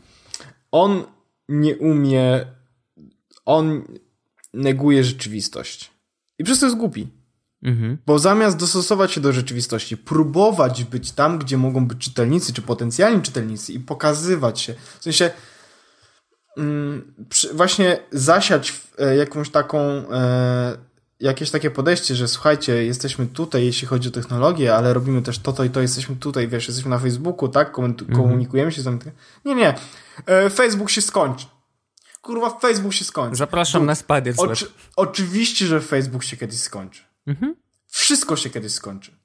On 0.72 1.05
nie 1.53 1.76
umie. 1.76 2.46
On 3.44 3.82
neguje 4.55 5.05
rzeczywistość. 5.05 5.90
I 6.38 6.44
przez 6.44 6.61
to 6.61 6.66
jest 6.66 6.78
głupi. 6.78 7.09
Mhm. 7.62 7.98
Bo 8.07 8.18
zamiast 8.18 8.57
dostosować 8.57 9.12
się 9.12 9.20
do 9.20 9.32
rzeczywistości, 9.32 9.96
próbować 9.96 10.84
być 10.84 11.12
tam, 11.12 11.38
gdzie 11.38 11.59
mogą 11.59 11.86
być 11.86 11.98
czytelnicy, 11.98 12.53
czy 12.53 12.62
potencjalni 12.62 13.22
czytelnicy 13.22 13.72
i 13.72 13.80
pokazywać 13.80 14.61
się. 14.61 14.74
W 14.98 15.03
sensie 15.03 15.30
mm, 16.57 17.14
przy, 17.28 17.55
właśnie 17.55 17.98
zasiać 18.12 18.80
e, 18.98 19.16
jakąś 19.16 19.50
taką 19.50 19.78
e, 19.80 20.76
jakieś 21.23 21.51
takie 21.51 21.70
podejście, 21.70 22.16
że 22.16 22.29
słuchajcie, 22.29 22.85
jesteśmy 22.85 23.27
tutaj, 23.27 23.64
jeśli 23.64 23.89
chodzi 23.89 24.09
o 24.09 24.12
technologię, 24.12 24.75
ale 24.77 24.95
robimy 24.95 25.23
też 25.23 25.39
to, 25.39 25.53
to 25.53 25.64
i 25.64 25.70
to, 25.70 25.81
jesteśmy 25.81 26.16
tutaj, 26.16 26.49
wiesz, 26.49 26.68
jesteśmy 26.68 26.91
na 26.91 26.99
Facebooku, 26.99 27.49
tak, 27.49 27.79
mhm. 27.79 27.95
komunikujemy 28.12 28.73
się 28.73 28.83
z 28.83 28.85
tym. 28.85 28.99
Nie, 29.45 29.55
nie. 29.55 29.75
E, 30.27 30.51
Facebook 30.51 30.91
się 30.91 31.03
skończy. 31.03 31.47
kurwa 32.23 32.59
Facebook 32.59 32.93
się 32.93 33.05
skończy. 33.05 33.37
Zapraszam 33.37 33.87
na 33.87 33.95
Spiders 33.95 34.39
Oczy, 34.39 34.66
Oczywiście, 34.97 35.66
że 35.66 35.81
Facebook 35.81 36.25
się 36.25 36.37
kiedyś 36.37 36.59
skończy. 36.61 37.03
Mhm. 37.27 37.57
Wszystko 37.87 38.37
się 38.37 38.51
kiedyś 38.51 38.73
skończy. 38.73 39.16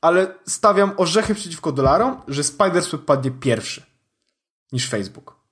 Ale 0.00 0.34
stawiam 0.46 0.92
orzechy 0.96 1.34
przeciwko 1.34 1.72
dolarom, 1.72 2.22
że 2.28 2.44
Spidersweb 2.44 3.04
padnie 3.04 3.30
pierwszy 3.30 3.82
niż 4.72 4.88
Facebook. 4.88 5.43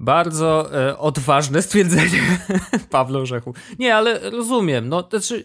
Bardzo 0.00 0.74
e, 0.88 0.98
odważne 0.98 1.62
stwierdzenie 1.62 2.38
Pawła 2.90 3.20
Orzechu. 3.20 3.54
Nie, 3.78 3.96
ale 3.96 4.30
rozumiem. 4.30 4.88
No, 4.88 5.02
to 5.02 5.18
znaczy, 5.18 5.44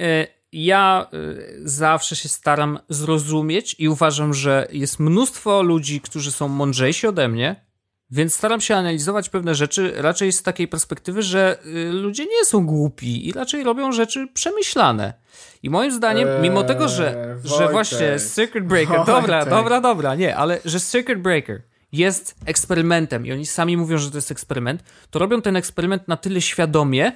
e, 0.00 0.26
ja 0.52 1.06
e, 1.12 1.16
zawsze 1.64 2.16
się 2.16 2.28
staram 2.28 2.78
zrozumieć 2.88 3.76
i 3.78 3.88
uważam, 3.88 4.34
że 4.34 4.68
jest 4.72 5.00
mnóstwo 5.00 5.62
ludzi, 5.62 6.00
którzy 6.00 6.32
są 6.32 6.48
mądrzejsi 6.48 7.06
ode 7.06 7.28
mnie, 7.28 7.66
więc 8.10 8.34
staram 8.34 8.60
się 8.60 8.76
analizować 8.76 9.28
pewne 9.28 9.54
rzeczy 9.54 9.92
raczej 9.96 10.32
z 10.32 10.42
takiej 10.42 10.68
perspektywy, 10.68 11.22
że 11.22 11.58
y, 11.66 11.92
ludzie 11.92 12.24
nie 12.24 12.44
są 12.44 12.66
głupi 12.66 13.28
i 13.28 13.32
raczej 13.32 13.64
robią 13.64 13.92
rzeczy 13.92 14.28
przemyślane. 14.34 15.14
I 15.62 15.70
moim 15.70 15.92
zdaniem, 15.92 16.28
eee, 16.28 16.42
mimo 16.42 16.64
tego, 16.64 16.88
że, 16.88 17.36
że 17.44 17.68
właśnie 17.68 18.16
Circuit 18.34 18.64
Breaker, 18.64 18.96
Wojtek. 18.96 19.14
dobra, 19.14 19.46
dobra, 19.46 19.80
dobra, 19.80 20.14
nie, 20.14 20.36
ale 20.36 20.60
że 20.64 20.80
Circuit 20.80 21.18
Breaker 21.18 21.62
jest 21.92 22.34
eksperymentem 22.44 23.26
i 23.26 23.32
oni 23.32 23.46
sami 23.46 23.76
mówią, 23.76 23.98
że 23.98 24.10
to 24.10 24.18
jest 24.18 24.30
eksperyment, 24.30 24.84
to 25.10 25.18
robią 25.18 25.42
ten 25.42 25.56
eksperyment 25.56 26.08
na 26.08 26.16
tyle 26.16 26.40
świadomie, 26.40 27.12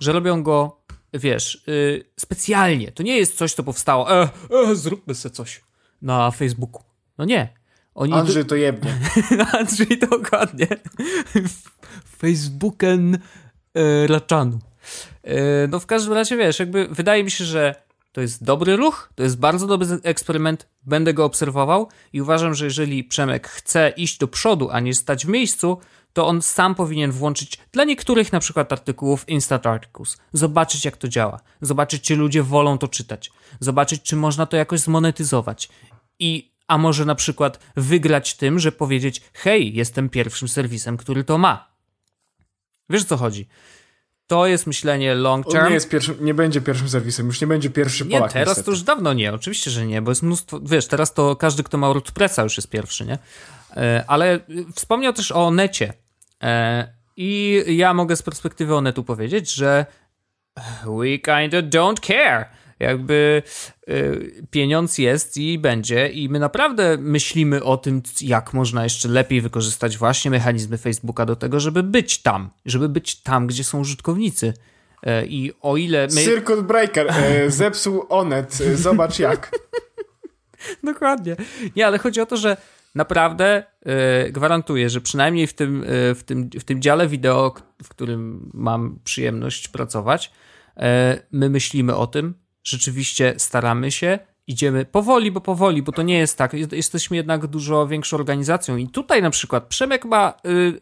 że 0.00 0.12
robią 0.12 0.42
go, 0.42 0.80
wiesz, 1.14 1.64
yy, 1.66 2.04
specjalnie. 2.20 2.92
To 2.92 3.02
nie 3.02 3.18
jest 3.18 3.36
coś, 3.36 3.54
co 3.54 3.62
powstało, 3.62 4.22
e, 4.22 4.28
e, 4.50 4.76
zróbmy 4.76 5.14
sobie 5.14 5.34
coś 5.34 5.60
na 6.02 6.30
Facebooku. 6.30 6.82
No 7.18 7.24
nie. 7.24 7.48
Oni 7.94 8.12
Andrzej 8.12 8.44
to 8.44 8.54
jebnie. 8.54 8.94
Andrzej 9.58 9.98
dokładnie. 10.10 10.66
Facebooken 12.18 13.18
e, 13.74 14.06
Raczanu. 14.06 14.58
E, 15.22 15.66
no 15.68 15.80
w 15.80 15.86
każdym 15.86 16.12
razie, 16.12 16.36
wiesz, 16.36 16.58
jakby 16.58 16.88
wydaje 16.88 17.24
mi 17.24 17.30
się, 17.30 17.44
że 17.44 17.85
to 18.16 18.20
jest 18.20 18.44
dobry 18.44 18.76
ruch, 18.76 19.12
to 19.14 19.22
jest 19.22 19.38
bardzo 19.38 19.66
dobry 19.66 19.88
eksperyment, 20.02 20.68
będę 20.82 21.14
go 21.14 21.24
obserwował 21.24 21.88
i 22.12 22.22
uważam, 22.22 22.54
że 22.54 22.64
jeżeli 22.64 23.04
Przemek 23.04 23.48
chce 23.48 23.92
iść 23.96 24.18
do 24.18 24.28
przodu, 24.28 24.70
a 24.70 24.80
nie 24.80 24.94
stać 24.94 25.26
w 25.26 25.28
miejscu, 25.28 25.78
to 26.12 26.26
on 26.26 26.42
sam 26.42 26.74
powinien 26.74 27.12
włączyć 27.12 27.58
dla 27.72 27.84
niektórych 27.84 28.32
na 28.32 28.40
przykład 28.40 28.72
artykułów 28.72 29.28
Instant 29.28 29.66
Articles, 29.66 30.16
zobaczyć 30.32 30.84
jak 30.84 30.96
to 30.96 31.08
działa, 31.08 31.40
zobaczyć 31.60 32.02
czy 32.02 32.16
ludzie 32.16 32.42
wolą 32.42 32.78
to 32.78 32.88
czytać, 32.88 33.32
zobaczyć 33.60 34.02
czy 34.02 34.16
można 34.16 34.46
to 34.46 34.56
jakoś 34.56 34.80
zmonetyzować 34.80 35.68
i 36.18 36.52
a 36.68 36.78
może 36.78 37.04
na 37.04 37.14
przykład 37.14 37.58
wygrać 37.76 38.34
tym, 38.34 38.58
że 38.58 38.72
powiedzieć: 38.72 39.22
Hej, 39.32 39.74
jestem 39.74 40.08
pierwszym 40.08 40.48
serwisem, 40.48 40.96
który 40.96 41.24
to 41.24 41.38
ma. 41.38 41.68
Wiesz 42.90 43.02
o 43.02 43.06
co 43.06 43.16
chodzi? 43.16 43.48
To 44.26 44.46
jest 44.46 44.66
myślenie 44.66 45.14
long 45.14 45.46
term. 45.46 45.64
On 45.64 45.68
nie, 45.68 45.74
jest 45.74 45.88
pierwszym, 45.88 46.16
nie 46.20 46.34
będzie 46.34 46.60
pierwszym 46.60 46.88
serwisem, 46.88 47.26
już 47.26 47.40
nie 47.40 47.46
będzie 47.46 47.70
pierwszy 47.70 48.04
nie, 48.04 48.10
Polak. 48.10 48.30
Nie, 48.30 48.32
teraz 48.32 48.48
niestety. 48.48 48.64
to 48.64 48.70
już 48.70 48.82
dawno 48.82 49.12
nie, 49.12 49.34
oczywiście, 49.34 49.70
że 49.70 49.86
nie, 49.86 50.02
bo 50.02 50.10
jest 50.10 50.22
mnóstwo, 50.22 50.60
wiesz, 50.62 50.86
teraz 50.86 51.14
to 51.14 51.36
każdy, 51.36 51.62
kto 51.62 51.78
ma 51.78 51.86
WordPressa 51.86 52.42
już 52.42 52.56
jest 52.56 52.70
pierwszy, 52.70 53.06
nie? 53.06 53.18
E, 53.76 54.04
ale 54.06 54.40
wspomniał 54.74 55.12
też 55.12 55.32
o 55.32 55.50
necie. 55.50 55.92
E, 56.42 56.88
I 57.16 57.62
ja 57.68 57.94
mogę 57.94 58.16
z 58.16 58.22
perspektywy 58.22 58.74
Onetu 58.74 59.04
powiedzieć, 59.04 59.54
że 59.54 59.86
we 60.84 61.18
kinda 61.18 61.58
don't 61.62 62.00
care 62.00 62.46
jakby 62.78 63.42
y, 63.88 64.46
pieniądz 64.50 64.98
jest 64.98 65.36
i 65.36 65.58
będzie 65.58 66.08
i 66.08 66.28
my 66.28 66.38
naprawdę 66.38 66.96
myślimy 67.00 67.64
o 67.64 67.76
tym, 67.76 68.02
jak 68.20 68.54
można 68.54 68.84
jeszcze 68.84 69.08
lepiej 69.08 69.40
wykorzystać 69.40 69.98
właśnie 69.98 70.30
mechanizmy 70.30 70.78
Facebooka 70.78 71.26
do 71.26 71.36
tego, 71.36 71.60
żeby 71.60 71.82
być 71.82 72.22
tam, 72.22 72.50
żeby 72.66 72.88
być 72.88 73.22
tam, 73.22 73.46
gdzie 73.46 73.64
są 73.64 73.80
użytkownicy. 73.80 74.54
E, 75.02 75.26
I 75.26 75.52
o 75.60 75.76
ile 75.76 76.06
my... 76.14 76.24
Circuit 76.24 76.60
Breaker 76.60 77.10
e, 77.10 77.50
zepsuł 77.50 78.06
Onet, 78.08 78.58
e, 78.60 78.76
zobacz 78.76 79.18
jak. 79.18 79.50
Dokładnie. 80.84 81.36
Nie, 81.76 81.86
ale 81.86 81.98
chodzi 81.98 82.20
o 82.20 82.26
to, 82.26 82.36
że 82.36 82.56
naprawdę 82.94 83.64
gwarantuję, 84.30 84.90
że 84.90 85.00
przynajmniej 85.00 85.46
w 85.46 85.54
tym, 85.54 85.84
w, 85.88 86.22
tym, 86.26 86.50
w 86.60 86.64
tym 86.64 86.82
dziale 86.82 87.08
wideo, 87.08 87.54
w 87.82 87.88
którym 87.88 88.50
mam 88.54 88.98
przyjemność 89.04 89.68
pracować, 89.68 90.32
my 91.32 91.50
myślimy 91.50 91.96
o 91.96 92.06
tym, 92.06 92.34
rzeczywiście 92.66 93.34
staramy 93.38 93.90
się, 93.90 94.18
idziemy 94.46 94.84
powoli, 94.84 95.32
bo 95.32 95.40
powoli, 95.40 95.82
bo 95.82 95.92
to 95.92 96.02
nie 96.02 96.18
jest 96.18 96.38
tak. 96.38 96.52
Jesteśmy 96.72 97.16
jednak 97.16 97.46
dużo 97.46 97.86
większą 97.86 98.16
organizacją 98.16 98.76
i 98.76 98.88
tutaj 98.88 99.22
na 99.22 99.30
przykład 99.30 99.66
Przemek 99.66 100.04
ma 100.04 100.34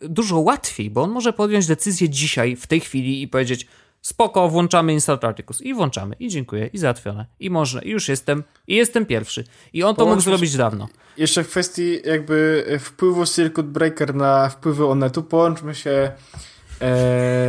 y, 0.02 0.08
dużo 0.08 0.38
łatwiej, 0.38 0.90
bo 0.90 1.02
on 1.02 1.10
może 1.10 1.32
podjąć 1.32 1.66
decyzję 1.66 2.08
dzisiaj, 2.08 2.56
w 2.56 2.66
tej 2.66 2.80
chwili 2.80 3.22
i 3.22 3.28
powiedzieć 3.28 3.66
spoko, 4.00 4.48
włączamy 4.48 4.92
Instant 4.92 5.24
Articles 5.24 5.62
i 5.62 5.74
włączamy 5.74 6.16
i 6.20 6.28
dziękuję 6.28 6.66
i 6.66 6.78
załatwione 6.78 7.26
i 7.40 7.50
można 7.50 7.82
i 7.82 7.90
już 7.90 8.08
jestem 8.08 8.44
i 8.66 8.74
jestem 8.74 9.06
pierwszy 9.06 9.44
i 9.72 9.82
on 9.82 9.96
to 9.96 10.06
mógł 10.06 10.20
zrobić 10.20 10.56
dawno. 10.56 10.88
Jeszcze 11.16 11.44
w 11.44 11.48
kwestii 11.48 11.98
jakby 12.04 12.66
wpływu 12.80 13.26
Circuit 13.26 13.66
Breaker 13.66 14.14
na 14.14 14.48
wpływy 14.48 14.86
Onetu 14.86 15.22
połączmy 15.22 15.74
się 15.74 15.90
e, 15.90 16.12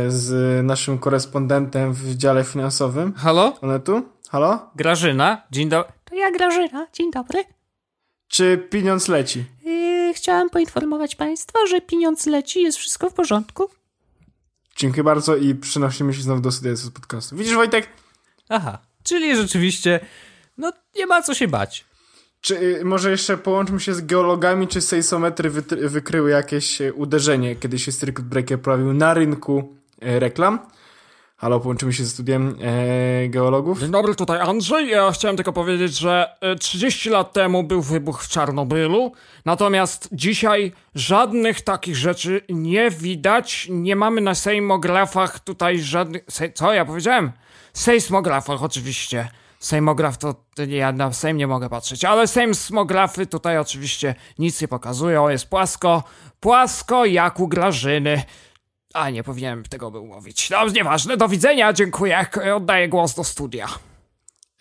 z 0.08 0.64
naszym 0.66 0.98
korespondentem 0.98 1.92
w 1.92 2.14
dziale 2.14 2.44
finansowym. 2.44 3.12
Halo? 3.12 3.58
Onetu. 3.60 4.02
Halo? 4.28 4.70
Grażyna, 4.76 5.42
dzień 5.50 5.68
dobry. 5.68 5.92
To 6.04 6.14
ja 6.14 6.30
Grażyna, 6.30 6.86
dzień 6.92 7.10
dobry. 7.10 7.44
Czy 8.28 8.58
pieniądz 8.70 9.08
leci? 9.08 9.44
Yy, 9.64 10.14
chciałam 10.14 10.50
poinformować 10.50 11.16
Państwa, 11.16 11.58
że 11.70 11.80
pieniądz 11.80 12.26
leci, 12.26 12.62
jest 12.62 12.78
wszystko 12.78 13.10
w 13.10 13.14
porządku. 13.14 13.70
Dziękuję 14.76 15.04
bardzo 15.04 15.36
i 15.36 15.54
przenosimy 15.54 16.14
się 16.14 16.22
znowu 16.22 16.40
do 16.40 16.52
studia 16.52 16.76
z 16.76 16.90
podcastu. 16.90 17.36
Widzisz, 17.36 17.54
Wojtek? 17.54 17.88
Aha, 18.48 18.78
czyli 19.02 19.36
rzeczywiście, 19.36 20.00
no 20.58 20.72
nie 20.96 21.06
ma 21.06 21.22
co 21.22 21.34
się 21.34 21.48
bać. 21.48 21.84
Czy 22.40 22.58
y, 22.58 22.84
może 22.84 23.10
jeszcze 23.10 23.36
połączmy 23.36 23.80
się 23.80 23.94
z 23.94 24.00
geologami, 24.00 24.68
czy 24.68 24.80
sejsometry 24.80 25.50
wykryły 25.88 26.30
jakieś 26.30 26.80
y, 26.80 26.94
uderzenie, 26.94 27.56
kiedy 27.56 27.78
się 27.78 27.92
Circuit 27.92 28.28
Breaker 28.28 28.60
pojawił 28.60 28.92
na 28.92 29.14
rynku 29.14 29.76
y, 30.02 30.20
reklam? 30.20 30.58
Halo, 31.38 31.60
połączymy 31.60 31.92
się 31.92 32.04
ze 32.04 32.10
studiem 32.10 32.56
e, 32.60 33.28
geologów. 33.28 33.80
Dzień 33.80 33.90
dobry, 33.90 34.14
tutaj 34.14 34.40
Andrzej. 34.40 34.88
Ja 34.88 35.10
chciałem 35.12 35.36
tylko 35.36 35.52
powiedzieć, 35.52 35.98
że 35.98 36.36
30 36.60 37.08
e, 37.08 37.12
lat 37.12 37.32
temu 37.32 37.62
był 37.62 37.82
wybuch 37.82 38.22
w 38.22 38.28
Czarnobylu, 38.28 39.12
natomiast 39.44 40.08
dzisiaj 40.12 40.72
żadnych 40.94 41.60
takich 41.60 41.96
rzeczy 41.96 42.40
nie 42.48 42.90
widać. 42.90 43.66
Nie 43.70 43.96
mamy 43.96 44.20
na 44.20 44.34
sejmografach 44.34 45.40
tutaj 45.40 45.78
żadnych... 45.80 46.22
Se... 46.28 46.52
Co 46.52 46.72
ja 46.72 46.84
powiedziałem? 46.84 47.32
Sejsmografach 47.72 48.62
oczywiście. 48.62 49.28
Sejmograf 49.58 50.18
to, 50.18 50.34
ja 50.68 50.92
na 50.92 51.12
sejm 51.12 51.36
nie 51.36 51.46
mogę 51.46 51.68
patrzeć, 51.68 52.04
ale 52.04 52.26
sejsmografy 52.26 53.26
tutaj 53.26 53.58
oczywiście 53.58 54.14
nic 54.38 54.60
nie 54.60 54.68
pokazują, 54.68 55.28
jest 55.28 55.48
płasko, 55.50 56.02
płasko 56.40 57.04
jak 57.04 57.40
u 57.40 57.48
Grażyny. 57.48 58.22
A 58.96 59.10
nie 59.10 59.22
powinienem 59.24 59.62
tego 59.62 59.90
był 59.90 60.06
mówić. 60.06 60.50
No, 60.50 60.68
nieważne, 60.68 61.16
do 61.16 61.28
widzenia, 61.28 61.72
dziękuję. 61.72 62.26
Oddaję 62.54 62.88
głos 62.88 63.14
do 63.14 63.24
studia. 63.24 63.68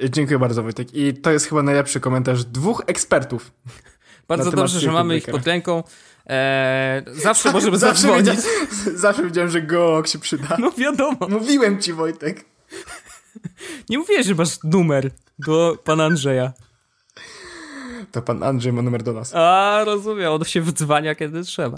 Dziękuję 0.09 0.39
bardzo, 0.39 0.63
Wojtek. 0.63 0.93
I 0.93 1.13
to 1.13 1.31
jest 1.31 1.45
chyba 1.45 1.63
najlepszy 1.63 1.99
komentarz 1.99 2.43
dwóch 2.43 2.83
ekspertów. 2.87 3.51
Bardzo 4.27 4.51
dobrze, 4.51 4.79
że 4.79 4.91
mamy 4.91 5.17
ich 5.17 5.25
pod 5.25 5.47
ręką. 5.47 5.83
Eee, 6.25 7.03
zawsze 7.13 7.51
możemy 7.57 7.77
zawsze 7.77 8.01
zadzwonić. 8.01 8.29
Wiedziałem, 8.29 8.97
zawsze 9.05 9.23
wiedziałem, 9.23 9.49
że 9.49 9.61
geolog 9.61 10.07
się 10.07 10.19
przyda. 10.19 10.57
No 10.59 10.71
wiadomo. 10.71 11.17
Mówiłem 11.29 11.81
ci, 11.81 11.93
Wojtek. 11.93 12.45
Nie 13.89 13.97
mówiłeś, 13.97 14.25
że 14.25 14.35
masz 14.35 14.63
numer 14.63 15.11
do 15.39 15.77
pana 15.83 16.05
Andrzeja. 16.05 16.53
To 18.11 18.21
pan 18.21 18.43
Andrzej 18.43 18.73
ma 18.73 18.81
numer 18.81 19.03
do 19.03 19.13
nas. 19.13 19.35
A, 19.35 19.81
rozumiem. 19.85 20.31
On 20.31 20.43
się 20.43 20.61
wydzwania, 20.61 21.15
kiedy 21.15 21.43
trzeba. 21.43 21.77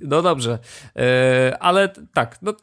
No 0.00 0.22
dobrze, 0.22 0.58
e, 0.96 1.56
ale 1.60 1.92
tak, 2.14 2.38
no, 2.42 2.54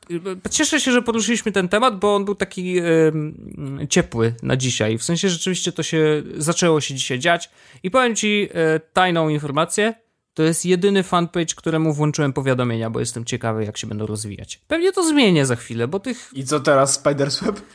cieszę 0.51 0.79
się, 0.79 0.91
że 0.91 1.01
poruszyliśmy 1.01 1.51
ten 1.51 1.69
temat, 1.69 1.99
bo 1.99 2.15
on 2.15 2.25
był 2.25 2.35
taki 2.35 2.75
ciepły 3.89 4.33
na 4.43 4.57
dzisiaj. 4.57 4.97
W 4.97 5.03
sensie 5.03 5.29
rzeczywiście 5.29 5.71
to 5.71 5.83
się 5.83 6.23
zaczęło 6.37 6.81
się 6.81 6.95
dzisiaj 6.95 7.19
dziać 7.19 7.49
i 7.83 7.91
powiem 7.91 8.15
ci 8.15 8.49
e, 8.53 8.79
tajną 8.79 9.29
informację. 9.29 9.93
To 10.33 10.43
jest 10.43 10.65
jedyny 10.65 11.03
fanpage, 11.03 11.55
któremu 11.55 11.93
włączyłem 11.93 12.33
powiadomienia, 12.33 12.89
bo 12.89 12.99
jestem 12.99 13.25
ciekawy, 13.25 13.65
jak 13.65 13.77
się 13.77 13.87
będą 13.87 14.05
rozwijać. 14.05 14.61
Pewnie 14.67 14.91
to 14.91 15.03
zmienię 15.09 15.45
za 15.45 15.55
chwilę, 15.55 15.87
bo 15.87 15.99
tych. 15.99 16.29
I 16.33 16.43
co 16.45 16.59
teraz, 16.59 16.93
Spidersweb? 16.93 17.61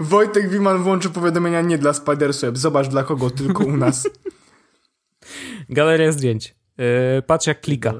Wojtek 0.00 0.50
Wiman 0.50 0.82
włączy 0.82 1.10
powiadomienia 1.10 1.60
nie 1.60 1.78
dla 1.78 1.92
Spidersweb. 1.92 2.58
Zobacz 2.58 2.88
dla 2.88 3.02
kogo, 3.02 3.30
tylko 3.30 3.64
u 3.64 3.76
nas. 3.76 4.08
Galeria 5.68 6.12
zdjęć. 6.12 6.54
Yy, 6.78 7.22
patrz 7.26 7.46
jak 7.46 7.60
klika. 7.60 7.94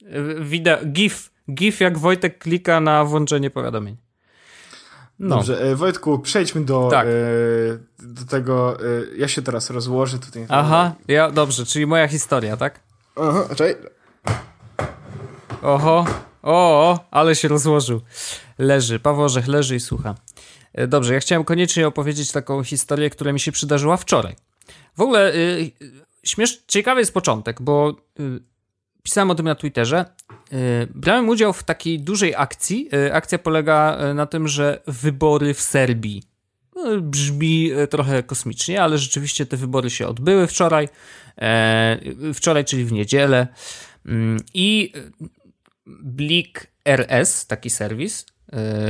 Yy, 0.00 0.44
wideo, 0.44 0.78
GIF. 0.86 1.30
GIF 1.54 1.80
jak 1.80 1.98
Wojtek 1.98 2.38
klika 2.38 2.80
na 2.80 3.04
włączenie 3.04 3.50
powiadomień. 3.50 3.96
No. 5.18 5.36
Dobrze, 5.36 5.60
e, 5.60 5.76
Wojtku, 5.76 6.18
przejdźmy 6.18 6.64
do, 6.64 6.88
tak. 6.90 7.06
e, 7.06 7.10
do 7.98 8.24
tego. 8.24 8.80
E, 8.80 9.16
ja 9.16 9.28
się 9.28 9.42
teraz 9.42 9.70
rozłożę 9.70 10.18
tutaj. 10.18 10.46
Aha, 10.48 10.94
ja, 11.08 11.30
dobrze, 11.30 11.66
czyli 11.66 11.86
moja 11.86 12.08
historia, 12.08 12.56
tak? 12.56 12.80
Aha, 13.16 13.44
czekaj. 13.56 13.76
Oho, 15.62 16.06
o, 16.42 16.98
ale 17.10 17.34
się 17.34 17.48
rozłożył. 17.48 18.00
Leży, 18.58 19.00
Paweł 19.00 19.24
Orzech 19.24 19.46
leży 19.46 19.76
i 19.76 19.80
słucha. 19.80 20.14
E, 20.72 20.86
dobrze, 20.86 21.14
ja 21.14 21.20
chciałem 21.20 21.44
koniecznie 21.44 21.86
opowiedzieć 21.86 22.32
taką 22.32 22.64
historię, 22.64 23.10
która 23.10 23.32
mi 23.32 23.40
się 23.40 23.52
przydarzyła 23.52 23.96
wczoraj. 23.96 24.36
W 24.96 25.00
ogóle 25.00 25.34
y, 25.34 25.72
śmiesz, 26.26 26.62
ciekawy 26.66 27.00
jest 27.00 27.14
początek, 27.14 27.62
bo 27.62 27.96
y, 28.20 28.40
pisałem 29.06 29.30
o 29.30 29.34
tym 29.34 29.46
na 29.46 29.54
Twitterze. 29.54 30.04
Y, 30.52 30.88
brałem 30.94 31.28
udział 31.28 31.52
w 31.52 31.64
takiej 31.64 32.00
dużej 32.00 32.34
akcji. 32.34 32.88
Y, 32.94 33.14
akcja 33.14 33.38
polega 33.38 33.98
y, 34.10 34.14
na 34.14 34.26
tym, 34.26 34.48
że 34.48 34.82
wybory 34.86 35.54
w 35.54 35.60
Serbii. 35.60 36.22
No, 36.76 37.00
brzmi 37.00 37.72
y, 37.72 37.86
trochę 37.86 38.22
kosmicznie, 38.22 38.82
ale 38.82 38.98
rzeczywiście 38.98 39.46
te 39.46 39.56
wybory 39.56 39.90
się 39.90 40.06
odbyły 40.06 40.46
wczoraj. 40.46 40.88
E, 41.38 41.98
wczoraj, 42.34 42.64
czyli 42.64 42.84
w 42.84 42.92
niedzielę. 42.92 43.46
Mm, 44.06 44.40
I 44.54 44.92
Blik 45.86 46.66
RS, 46.84 47.46
taki 47.46 47.70
serwis 47.70 48.26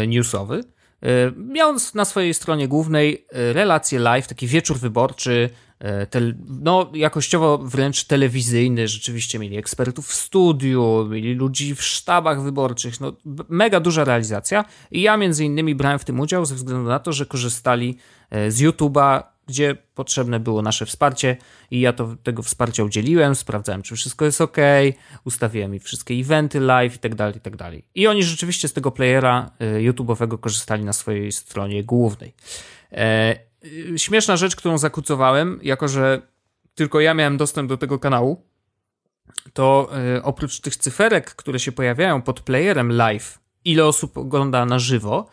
newsowy, 0.07 0.65
miał 1.37 1.75
na 1.95 2.05
swojej 2.05 2.35
stronie 2.35 2.69
głównej 2.69 3.27
relację 3.33 3.99
live, 3.99 4.29
taki 4.29 4.47
wieczór 4.47 4.79
wyborczy, 4.79 5.51
no 6.61 6.91
jakościowo 6.95 7.59
wręcz 7.59 8.05
telewizyjny, 8.05 8.89
rzeczywiście 8.89 9.39
mieli 9.39 9.57
ekspertów 9.57 10.07
w 10.07 10.15
studiu, 10.15 11.07
mieli 11.11 11.35
ludzi 11.35 11.75
w 11.75 11.83
sztabach 11.83 12.43
wyborczych, 12.43 13.01
no 13.01 13.13
mega 13.49 13.81
duża 13.81 14.05
realizacja 14.05 14.65
i 14.91 15.03
ja 15.03 15.17
między 15.17 15.45
innymi 15.45 15.75
brałem 15.75 15.99
w 15.99 16.05
tym 16.05 16.21
udział 16.21 16.47
ze 16.47 16.55
względu 16.55 16.89
na 16.89 16.99
to, 16.99 17.13
że 17.13 17.27
korzystali 17.27 17.99
z 18.49 18.61
YouTube'a 18.61 19.23
gdzie 19.47 19.77
potrzebne 19.95 20.41
było 20.41 20.63
nasze 20.63 20.87
wsparcie 20.87 21.37
i 21.71 21.81
ja 21.81 21.93
to, 21.93 22.17
tego 22.23 22.43
wsparcia 22.43 22.85
udzieliłem, 22.85 23.35
sprawdzałem, 23.35 23.83
czy 23.83 23.97
wszystko 23.97 24.25
jest 24.25 24.41
ok, 24.41 24.57
ustawiłem 25.25 25.71
mi 25.71 25.79
wszystkie 25.79 26.15
eventy 26.15 26.61
live 26.61 26.97
i 26.97 26.99
tak 26.99 27.15
dalej, 27.15 27.37
i 27.37 27.41
tak 27.41 27.57
dalej. 27.57 27.85
I 27.95 28.07
oni 28.07 28.23
rzeczywiście 28.23 28.69
z 28.69 28.73
tego 28.73 28.91
playera 28.91 29.51
y, 29.63 29.93
YouTube'owego 29.93 30.41
korzystali 30.41 30.85
na 30.85 30.93
swojej 30.93 31.33
stronie 31.33 31.85
głównej. 31.85 32.35
Y, 33.67 33.99
śmieszna 33.99 34.37
rzecz, 34.37 34.57
którą 34.57 34.79
zakucowałem, 34.79 35.59
jako 35.63 35.89
że 35.89 36.23
tylko 36.75 37.01
ja 37.01 37.15
miałem 37.15 37.37
dostęp 37.37 37.69
do 37.69 37.77
tego 37.77 37.99
kanału, 37.99 38.43
to 39.53 39.91
y, 40.17 40.23
oprócz 40.23 40.61
tych 40.61 40.77
cyferek, 40.77 41.35
które 41.35 41.59
się 41.59 41.73
pojawiają 41.73 42.23
pod 42.23 42.41
playerem 42.41 42.93
live, 42.93 43.39
ile 43.65 43.87
osób 43.87 44.19
ogląda 44.19 44.67
na 44.67 44.79
żywo, 44.79 45.29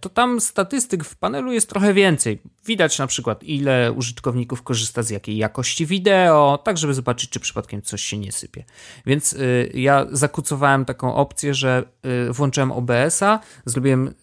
to 0.00 0.08
tam 0.08 0.40
statystyk 0.40 1.04
w 1.04 1.16
panelu 1.16 1.52
jest 1.52 1.68
trochę 1.68 1.94
więcej. 1.94 2.42
Widać 2.66 2.98
na 2.98 3.06
przykład, 3.06 3.42
ile 3.42 3.92
użytkowników 3.92 4.62
korzysta 4.62 5.02
z 5.02 5.10
jakiej 5.10 5.36
jakości 5.36 5.86
wideo, 5.86 6.58
tak 6.64 6.78
żeby 6.78 6.94
zobaczyć, 6.94 7.30
czy 7.30 7.40
przypadkiem 7.40 7.82
coś 7.82 8.02
się 8.02 8.18
nie 8.18 8.32
sypie. 8.32 8.64
Więc 9.06 9.32
y, 9.32 9.70
ja 9.74 10.06
zakucowałem 10.12 10.84
taką 10.84 11.14
opcję, 11.14 11.54
że 11.54 11.84
y, 12.28 12.32
włączyłem 12.32 12.72
OBS-a, 12.72 13.40
zrobiłem, 13.64 14.14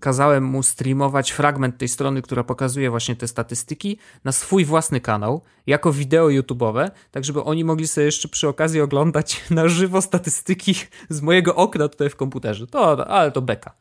kazałem 0.00 0.44
mu 0.44 0.62
streamować 0.62 1.30
fragment 1.30 1.78
tej 1.78 1.88
strony, 1.88 2.22
która 2.22 2.44
pokazuje 2.44 2.90
właśnie 2.90 3.16
te 3.16 3.28
statystyki 3.28 3.98
na 4.24 4.32
swój 4.32 4.64
własny 4.64 5.00
kanał, 5.00 5.42
jako 5.66 5.92
wideo 5.92 6.28
YouTube'owe, 6.28 6.90
tak 7.10 7.24
żeby 7.24 7.44
oni 7.44 7.64
mogli 7.64 7.88
sobie 7.88 8.04
jeszcze 8.04 8.28
przy 8.28 8.48
okazji 8.48 8.80
oglądać 8.80 9.40
na 9.50 9.68
żywo 9.68 10.02
statystyki 10.02 10.74
z 11.08 11.20
mojego 11.20 11.54
okna 11.54 11.88
tutaj 11.88 12.10
w 12.10 12.16
komputerze. 12.16 12.66
To, 12.66 13.08
ale 13.08 13.32
to 13.32 13.42
beka. 13.42 13.74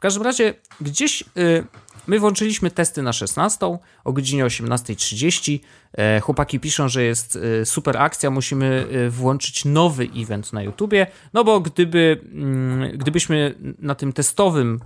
W 0.00 0.02
każdym 0.02 0.22
razie 0.22 0.54
gdzieś 0.80 1.24
y, 1.36 1.64
my 2.06 2.18
włączyliśmy 2.18 2.70
testy 2.70 3.02
na 3.02 3.12
16 3.12 3.78
o 4.04 4.12
godzinie 4.12 4.44
18.30. 4.44 5.58
E, 5.92 6.20
chłopaki 6.20 6.60
piszą, 6.60 6.88
że 6.88 7.02
jest 7.02 7.36
y, 7.36 7.66
super 7.66 7.96
akcja, 7.96 8.30
musimy 8.30 8.86
y, 8.92 9.10
włączyć 9.10 9.64
nowy 9.64 10.08
event 10.16 10.52
na 10.52 10.62
YouTubie, 10.62 11.06
no 11.32 11.44
bo 11.44 11.60
gdyby, 11.60 12.20
mm, 12.32 12.98
gdybyśmy 12.98 13.54
na 13.78 13.94
tym 13.94 14.12
testowym 14.12 14.80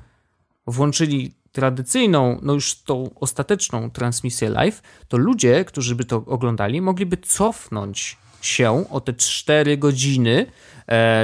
włączyli 0.66 1.34
tradycyjną, 1.52 2.38
no 2.42 2.52
już 2.52 2.74
tą 2.74 3.10
ostateczną 3.20 3.90
transmisję 3.90 4.50
live, 4.50 4.82
to 5.08 5.16
ludzie, 5.16 5.64
którzy 5.64 5.94
by 5.94 6.04
to 6.04 6.16
oglądali, 6.16 6.80
mogliby 6.80 7.16
cofnąć 7.16 8.16
się 8.40 8.90
o 8.90 9.00
te 9.00 9.12
4 9.12 9.76
godziny 9.76 10.46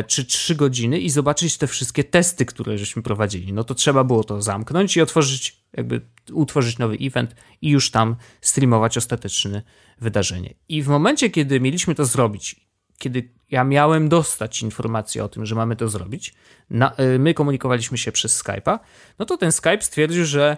czy 0.06 0.24
3 0.24 0.54
godziny 0.54 0.98
i 0.98 1.10
zobaczyć 1.10 1.58
te 1.58 1.66
wszystkie 1.66 2.04
testy, 2.04 2.46
które 2.46 2.78
żeśmy 2.78 3.02
prowadzili. 3.02 3.52
No 3.52 3.64
to 3.64 3.74
trzeba 3.74 4.04
było 4.04 4.24
to 4.24 4.42
zamknąć 4.42 4.96
i 4.96 5.00
otworzyć, 5.00 5.62
jakby 5.72 6.00
utworzyć 6.32 6.78
nowy 6.78 6.96
event 7.00 7.34
i 7.62 7.70
już 7.70 7.90
tam 7.90 8.16
streamować 8.40 8.96
ostateczne 8.96 9.62
wydarzenie. 10.00 10.54
I 10.68 10.82
w 10.82 10.88
momencie, 10.88 11.30
kiedy 11.30 11.60
mieliśmy 11.60 11.94
to 11.94 12.04
zrobić, 12.04 12.56
kiedy 12.98 13.28
ja 13.50 13.64
miałem 13.64 14.08
dostać 14.08 14.62
informację 14.62 15.24
o 15.24 15.28
tym, 15.28 15.46
że 15.46 15.54
mamy 15.54 15.76
to 15.76 15.88
zrobić, 15.88 16.34
na, 16.70 16.92
e, 16.96 17.18
my 17.18 17.34
komunikowaliśmy 17.34 17.98
się 17.98 18.12
przez 18.12 18.44
Skype'a, 18.44 18.78
no 19.18 19.24
to 19.24 19.36
ten 19.36 19.52
Skype 19.52 19.82
stwierdził, 19.82 20.24
że 20.24 20.56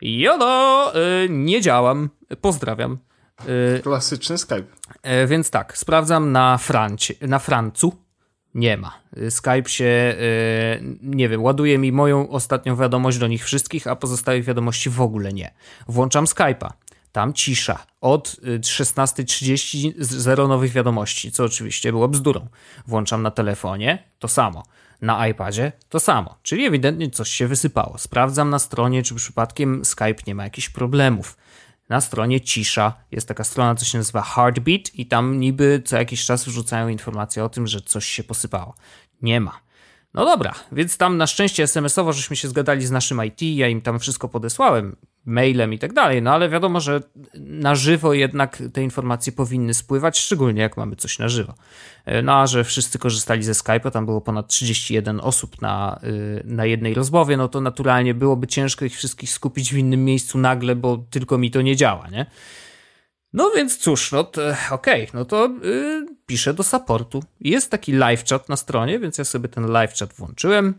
jodo, 0.00 0.92
e, 0.94 1.28
nie 1.28 1.60
działam, 1.60 2.10
pozdrawiam. 2.40 2.98
Klasyczny 3.82 4.38
Skype. 4.38 4.64
E, 5.02 5.26
więc 5.26 5.50
tak, 5.50 5.78
sprawdzam 5.78 6.32
na, 6.32 6.58
Francie, 6.58 7.14
na 7.20 7.38
Francu. 7.38 8.05
Nie 8.56 8.76
ma. 8.76 8.98
Y, 9.16 9.30
Skype 9.30 9.68
się, 9.68 9.84
y, 9.84 10.96
nie 11.02 11.28
wiem, 11.28 11.42
ładuje 11.42 11.78
mi 11.78 11.92
moją 11.92 12.28
ostatnią 12.28 12.76
wiadomość 12.76 13.18
do 13.18 13.26
nich 13.26 13.44
wszystkich, 13.44 13.86
a 13.86 13.96
pozostałych 13.96 14.44
wiadomości 14.44 14.90
w 14.90 15.00
ogóle 15.00 15.32
nie. 15.32 15.54
Włączam 15.88 16.24
Skype'a. 16.24 16.70
Tam 17.12 17.32
cisza. 17.32 17.86
Od 18.00 18.36
16.30 18.60 19.92
zero 19.98 20.48
nowych 20.48 20.72
wiadomości, 20.72 21.32
co 21.32 21.44
oczywiście 21.44 21.92
było 21.92 22.08
bzdurą. 22.08 22.46
Włączam 22.86 23.22
na 23.22 23.30
telefonie, 23.30 24.04
to 24.18 24.28
samo. 24.28 24.62
Na 25.02 25.28
iPadzie 25.28 25.72
to 25.88 26.00
samo. 26.00 26.38
Czyli 26.42 26.64
ewidentnie 26.64 27.10
coś 27.10 27.30
się 27.30 27.46
wysypało. 27.46 27.98
Sprawdzam 27.98 28.50
na 28.50 28.58
stronie, 28.58 29.02
czy 29.02 29.14
przypadkiem 29.14 29.84
Skype 29.84 30.22
nie 30.26 30.34
ma 30.34 30.44
jakichś 30.44 30.68
problemów 30.68 31.36
na 31.88 32.00
stronie 32.00 32.40
cisza. 32.40 32.94
Jest 33.10 33.28
taka 33.28 33.44
strona, 33.44 33.74
co 33.74 33.84
się 33.84 33.98
nazywa 33.98 34.22
Heartbeat 34.22 34.94
i 34.94 35.06
tam 35.06 35.40
niby 35.40 35.82
co 35.84 35.96
jakiś 35.96 36.24
czas 36.24 36.44
wrzucają 36.44 36.88
informacje 36.88 37.44
o 37.44 37.48
tym, 37.48 37.66
że 37.66 37.80
coś 37.80 38.06
się 38.06 38.24
posypało. 38.24 38.74
Nie 39.22 39.40
ma. 39.40 39.60
No 40.14 40.24
dobra, 40.24 40.54
więc 40.72 40.96
tam 40.96 41.16
na 41.16 41.26
szczęście 41.26 41.62
SMS-owo 41.62 42.12
żeśmy 42.12 42.36
się 42.36 42.48
zgadali 42.48 42.86
z 42.86 42.90
naszym 42.90 43.24
IT, 43.24 43.42
ja 43.42 43.68
im 43.68 43.80
tam 43.80 43.98
wszystko 43.98 44.28
podesłałem, 44.28 44.96
mailem 45.26 45.72
i 45.72 45.78
tak 45.78 45.92
dalej, 45.92 46.22
no 46.22 46.32
ale 46.32 46.48
wiadomo, 46.48 46.80
że 46.80 47.00
na 47.34 47.74
żywo 47.74 48.14
jednak 48.14 48.62
te 48.72 48.82
informacje 48.82 49.32
powinny 49.32 49.74
spływać, 49.74 50.18
szczególnie 50.18 50.62
jak 50.62 50.76
mamy 50.76 50.96
coś 50.96 51.18
na 51.18 51.28
żywo. 51.28 51.54
E, 52.04 52.22
no 52.22 52.40
a 52.40 52.46
że 52.46 52.64
wszyscy 52.64 52.98
korzystali 52.98 53.42
ze 53.42 53.52
Skype'a, 53.52 53.90
tam 53.90 54.06
było 54.06 54.20
ponad 54.20 54.48
31 54.48 55.20
osób 55.20 55.62
na, 55.62 56.00
y, 56.04 56.42
na 56.44 56.66
jednej 56.66 56.94
rozmowie, 56.94 57.36
no 57.36 57.48
to 57.48 57.60
naturalnie 57.60 58.14
byłoby 58.14 58.46
ciężko 58.46 58.84
ich 58.84 58.96
wszystkich 58.96 59.30
skupić 59.30 59.72
w 59.72 59.76
innym 59.76 60.04
miejscu 60.04 60.38
nagle, 60.38 60.76
bo 60.76 61.04
tylko 61.10 61.38
mi 61.38 61.50
to 61.50 61.62
nie 61.62 61.76
działa, 61.76 62.08
nie? 62.08 62.26
No 63.32 63.50
więc 63.56 63.78
cóż, 63.78 64.12
no 64.12 64.24
to 64.24 64.42
okej, 64.70 65.02
okay, 65.02 65.06
no 65.14 65.24
to 65.24 65.48
yy, 65.62 66.06
piszę 66.26 66.54
do 66.54 66.62
supportu. 66.62 67.22
Jest 67.40 67.70
taki 67.70 67.92
live 67.92 68.24
chat 68.24 68.48
na 68.48 68.56
stronie, 68.56 68.98
więc 68.98 69.18
ja 69.18 69.24
sobie 69.24 69.48
ten 69.48 69.66
live 69.66 69.94
chat 69.94 70.12
włączyłem. 70.12 70.74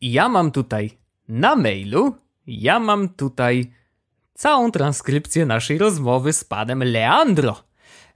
I 0.00 0.12
ja 0.12 0.28
mam 0.28 0.50
tutaj 0.50 0.90
na 1.28 1.56
mailu, 1.56 2.14
ja 2.50 2.78
mam 2.78 3.08
tutaj 3.08 3.72
całą 4.34 4.72
transkrypcję 4.72 5.46
naszej 5.46 5.78
rozmowy 5.78 6.32
z 6.32 6.44
panem 6.44 6.82
Leandro. 6.82 7.56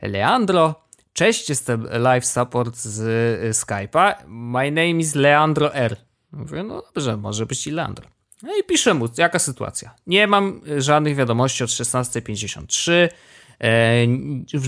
Leandro, 0.03 0.85
cześć, 1.13 1.49
jestem 1.49 1.89
live 1.91 2.27
support 2.27 2.77
z 2.77 3.01
y, 3.45 3.51
Skype'a. 3.51 4.15
My 4.27 4.71
name 4.71 4.91
is 4.91 5.15
Leandro 5.15 5.75
R. 5.75 5.97
Mówię, 6.33 6.63
no 6.63 6.83
dobrze, 6.95 7.17
może 7.17 7.47
być 7.47 7.67
i 7.67 7.71
Leandro. 7.71 8.09
No 8.43 8.57
i 8.57 8.65
piszę 8.65 8.95
mu, 8.95 9.09
jaka 9.19 9.39
sytuacja. 9.39 9.95
Nie 10.07 10.27
mam 10.27 10.61
żadnych 10.79 11.17
wiadomości 11.17 11.65
od 11.65 11.71
16.53. 11.71 13.09
E, 13.61 14.07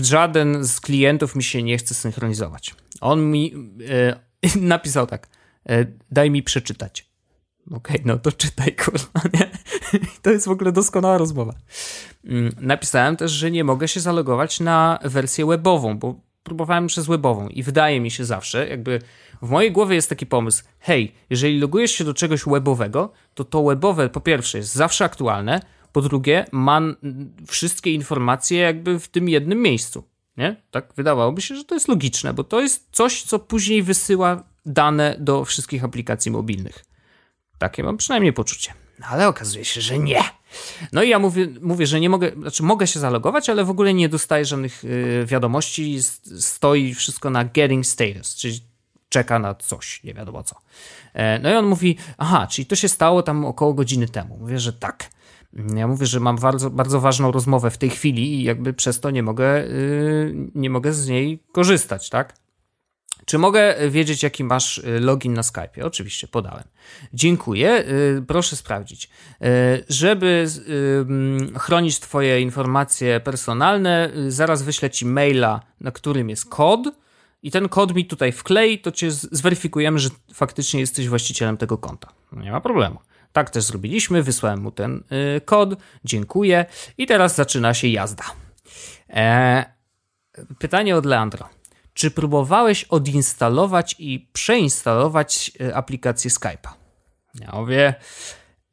żaden 0.01 0.63
z 0.63 0.81
klientów 0.81 1.35
mi 1.35 1.43
się 1.43 1.63
nie 1.63 1.77
chce 1.77 1.93
synchronizować. 1.93 2.75
On 3.01 3.31
mi 3.31 3.53
e, 3.89 4.59
napisał 4.73 5.07
tak, 5.07 5.27
e, 5.69 5.85
daj 6.11 6.31
mi 6.31 6.43
przeczytać. 6.43 7.06
Okej, 7.67 7.77
okay, 7.77 8.01
no 8.05 8.17
to 8.17 8.31
czytaj, 8.31 8.75
kurwa, 8.75 9.21
nie? 9.33 9.49
To 10.21 10.29
jest 10.29 10.47
w 10.47 10.51
ogóle 10.51 10.71
doskonała 10.71 11.17
rozmowa. 11.17 11.53
Mm, 12.25 12.51
napisałem 12.59 13.15
też, 13.15 13.31
że 13.31 13.51
nie 13.51 13.63
mogę 13.63 13.87
się 13.87 13.99
zalogować 13.99 14.59
na 14.59 14.99
wersję 15.03 15.45
webową, 15.45 15.97
bo 15.97 16.15
próbowałem 16.43 16.87
przez 16.87 17.05
webową 17.07 17.47
i 17.47 17.63
wydaje 17.63 17.99
mi 17.99 18.11
się 18.11 18.25
zawsze, 18.25 18.67
jakby 18.67 19.01
w 19.41 19.49
mojej 19.49 19.71
głowie 19.71 19.95
jest 19.95 20.09
taki 20.09 20.25
pomysł, 20.25 20.63
hej, 20.79 21.15
jeżeli 21.29 21.59
logujesz 21.59 21.91
się 21.91 22.03
do 22.03 22.13
czegoś 22.13 22.43
webowego, 22.45 23.11
to 23.33 23.43
to 23.43 23.63
webowe 23.63 24.09
po 24.09 24.21
pierwsze 24.21 24.57
jest 24.57 24.73
zawsze 24.73 25.05
aktualne, 25.05 25.61
po 25.91 26.01
drugie 26.01 26.45
ma 26.51 26.81
wszystkie 27.47 27.93
informacje 27.93 28.59
jakby 28.59 28.99
w 28.99 29.07
tym 29.07 29.29
jednym 29.29 29.61
miejscu, 29.61 30.03
nie? 30.37 30.55
Tak 30.71 30.93
wydawałoby 30.95 31.41
się, 31.41 31.55
że 31.55 31.63
to 31.63 31.75
jest 31.75 31.87
logiczne, 31.87 32.33
bo 32.33 32.43
to 32.43 32.61
jest 32.61 32.87
coś, 32.91 33.23
co 33.23 33.39
później 33.39 33.83
wysyła 33.83 34.43
dane 34.65 35.15
do 35.19 35.45
wszystkich 35.45 35.83
aplikacji 35.83 36.31
mobilnych. 36.31 36.85
Takie 37.57 37.83
mam 37.83 37.97
przynajmniej 37.97 38.33
poczucie. 38.33 38.73
No 38.99 39.05
ale 39.09 39.27
okazuje 39.27 39.65
się, 39.65 39.81
że 39.81 39.99
nie. 39.99 40.23
No 40.93 41.03
i 41.03 41.09
ja 41.09 41.19
mówię, 41.19 41.47
mówię, 41.61 41.87
że 41.87 41.99
nie 41.99 42.09
mogę, 42.09 42.31
znaczy 42.31 42.63
mogę 42.63 42.87
się 42.87 42.99
zalogować, 42.99 43.49
ale 43.49 43.65
w 43.65 43.69
ogóle 43.69 43.93
nie 43.93 44.09
dostaję 44.09 44.45
żadnych 44.45 44.83
y, 44.83 45.25
wiadomości, 45.25 45.97
stoi 46.39 46.93
wszystko 46.93 47.29
na 47.29 47.45
getting 47.45 47.85
status, 47.85 48.35
czyli 48.35 48.59
czeka 49.09 49.39
na 49.39 49.55
coś, 49.55 50.03
nie 50.03 50.13
wiadomo 50.13 50.43
co. 50.43 50.55
E, 51.13 51.39
no 51.39 51.51
i 51.51 51.53
on 51.53 51.65
mówi, 51.65 51.97
aha, 52.17 52.47
czyli 52.47 52.65
to 52.65 52.75
się 52.75 52.89
stało 52.89 53.23
tam 53.23 53.45
około 53.45 53.73
godziny 53.73 54.07
temu. 54.07 54.37
Mówię, 54.37 54.59
że 54.59 54.73
tak. 54.73 55.09
Ja 55.75 55.87
mówię, 55.87 56.05
że 56.05 56.19
mam 56.19 56.37
bardzo, 56.37 56.69
bardzo 56.69 57.01
ważną 57.01 57.31
rozmowę 57.31 57.71
w 57.71 57.77
tej 57.77 57.89
chwili 57.89 58.39
i 58.39 58.43
jakby 58.43 58.73
przez 58.73 58.99
to 58.99 59.09
nie 59.09 59.23
mogę, 59.23 59.63
y, 59.63 60.35
nie 60.55 60.69
mogę 60.69 60.93
z 60.93 61.07
niej 61.07 61.39
korzystać, 61.51 62.09
tak? 62.09 62.33
Czy 63.27 63.37
mogę 63.37 63.75
wiedzieć, 63.89 64.23
jaki 64.23 64.43
masz 64.43 64.77
y, 64.77 64.99
login 64.99 65.33
na 65.33 65.43
Skype? 65.43 65.85
Oczywiście, 65.85 66.27
podałem. 66.27 66.63
Dziękuję. 67.13 67.85
Y, 68.17 68.23
proszę 68.27 68.55
sprawdzić. 68.55 69.09
Żeby 69.89 70.45
chronić 71.59 71.99
Twoje 71.99 72.41
informacje 72.41 73.19
personalne, 73.19 74.11
zaraz 74.27 74.61
wyślę 74.61 74.89
Ci 74.89 75.05
maila, 75.05 75.61
na 75.81 75.91
którym 75.91 76.29
jest 76.29 76.49
kod. 76.49 76.79
I 77.43 77.51
ten 77.51 77.69
kod 77.69 77.95
mi 77.95 78.05
tutaj 78.05 78.31
wklei, 78.31 78.79
to 78.79 78.91
cię 78.91 79.11
zweryfikujemy, 79.11 79.99
że 79.99 80.09
faktycznie 80.33 80.79
jesteś 80.79 81.09
właścicielem 81.09 81.57
tego 81.57 81.77
konta. 81.77 82.07
Nie 82.31 82.51
ma 82.51 82.61
problemu. 82.61 82.99
Tak 83.31 83.49
też 83.49 83.63
zrobiliśmy, 83.63 84.23
wysłałem 84.23 84.61
mu 84.61 84.71
ten 84.71 85.03
y, 85.37 85.41
kod, 85.41 85.69
dziękuję 86.05 86.65
i 86.97 87.05
teraz 87.05 87.35
zaczyna 87.35 87.73
się 87.73 87.87
jazda. 87.87 88.23
E, 89.09 89.65
pytanie 90.59 90.95
od 90.95 91.05
Leandro. 91.05 91.56
Czy 91.97 92.11
próbowałeś 92.11 92.83
odinstalować 92.83 93.95
i 93.99 94.29
przeinstalować 94.33 95.51
y, 95.61 95.75
aplikację 95.75 96.31
Skype'a? 96.31 96.69
Ja 97.41 97.51
mówię, 97.53 97.95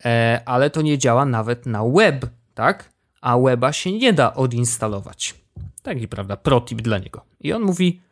e, 0.05 0.43
ale 0.47 0.71
to 0.71 0.83
nie 0.83 0.99
działa 0.99 1.25
nawet 1.25 1.67
na 1.67 1.85
web, 1.85 2.27
tak? 2.55 2.93
A 3.21 3.39
weba 3.39 3.73
się 3.73 3.93
nie 3.93 4.13
da 4.13 4.35
odinstalować. 4.35 5.35
Taki, 5.83 6.09
prawda, 6.09 6.37
protip 6.37 6.83
dla 6.83 6.99
niego. 6.99 7.25
I 7.41 7.53
on 7.53 7.63
mówi, 7.63 8.03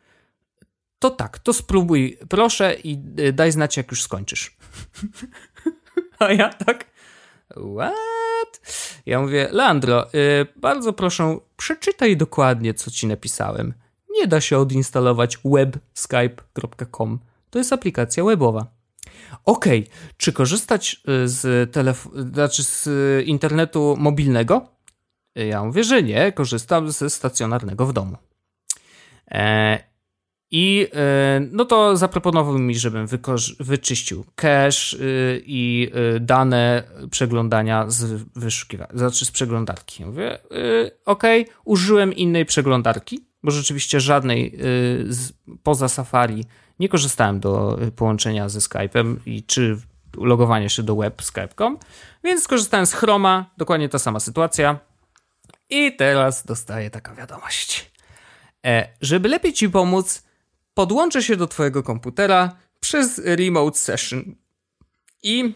to 0.99 1.09
tak, 1.09 1.39
to 1.39 1.53
spróbuj, 1.53 2.17
proszę 2.29 2.75
i 2.83 2.99
y, 3.19 3.33
daj 3.33 3.51
znać, 3.51 3.77
jak 3.77 3.91
już 3.91 4.03
skończysz. 4.03 4.57
A 6.19 6.31
ja 6.31 6.49
tak, 6.53 6.85
what? 7.49 8.61
Ja 9.05 9.21
mówię, 9.21 9.47
Leandro, 9.51 10.07
yy, 10.13 10.47
bardzo 10.55 10.93
proszę, 10.93 11.37
przeczytaj 11.57 12.17
dokładnie, 12.17 12.73
co 12.73 12.91
ci 12.91 13.07
napisałem. 13.07 13.73
Nie 14.13 14.27
da 14.27 14.41
się 14.41 14.57
odinstalować 14.57 15.37
webskype.com. 15.45 17.19
To 17.49 17.59
jest 17.59 17.73
aplikacja 17.73 18.23
webowa. 18.23 18.67
Okay. 19.45 19.83
czy 20.17 20.33
korzystać 20.33 21.01
y, 21.09 21.27
z, 21.27 21.71
telef- 21.71 22.33
znaczy 22.33 22.63
z 22.63 22.89
internetu 23.27 23.95
mobilnego? 23.99 24.67
Ja 25.35 25.63
mówię, 25.63 25.83
że 25.83 26.03
nie, 26.03 26.31
korzystam 26.31 26.91
ze 26.91 27.09
stacjonarnego 27.09 27.85
w 27.85 27.93
domu. 27.93 28.17
E, 29.31 29.93
i 30.55 30.87
no 31.51 31.65
to 31.65 31.97
zaproponował 31.97 32.59
mi, 32.59 32.75
żebym 32.75 33.07
wyczyścił 33.59 34.25
cache 34.35 34.97
y, 35.01 35.43
i 35.45 35.91
y, 36.15 36.19
dane 36.19 36.83
przeglądania 37.11 37.85
z 37.89 38.23
wyszukiwarki, 38.35 38.97
znaczy 38.97 39.25
z 39.25 39.31
przeglądarki. 39.31 40.05
Mówię, 40.05 40.39
y, 40.51 40.91
ok, 41.05 41.23
użyłem 41.65 42.13
innej 42.13 42.45
przeglądarki, 42.45 43.25
bo 43.43 43.51
rzeczywiście 43.51 43.99
żadnej 43.99 44.57
poza 45.63 45.89
Safari 45.89 46.45
nie 46.79 46.89
korzystałem 46.89 47.39
do 47.39 47.79
połączenia 47.95 48.49
ze 48.49 48.59
Skype'em 48.59 49.15
i 49.25 49.43
czy 49.43 49.77
logowania 50.17 50.69
się 50.69 50.83
do 50.83 50.95
web 50.95 51.21
skype.com, 51.21 51.77
więc 52.23 52.43
skorzystałem 52.43 52.85
z 52.85 52.93
Chroma, 52.93 53.51
dokładnie 53.57 53.89
ta 53.89 53.99
sama 53.99 54.19
sytuacja. 54.19 54.79
I 55.69 55.95
teraz 55.95 56.45
dostaję 56.45 56.89
taka 56.89 57.15
wiadomość. 57.15 57.91
E, 58.65 58.87
żeby 59.01 59.29
lepiej 59.29 59.53
ci 59.53 59.69
pomóc, 59.69 60.23
podłączę 60.73 61.23
się 61.23 61.35
do 61.35 61.47
Twojego 61.47 61.83
komputera 61.83 62.55
przez 62.79 63.21
remote 63.25 63.77
session 63.77 64.35
i 65.23 65.53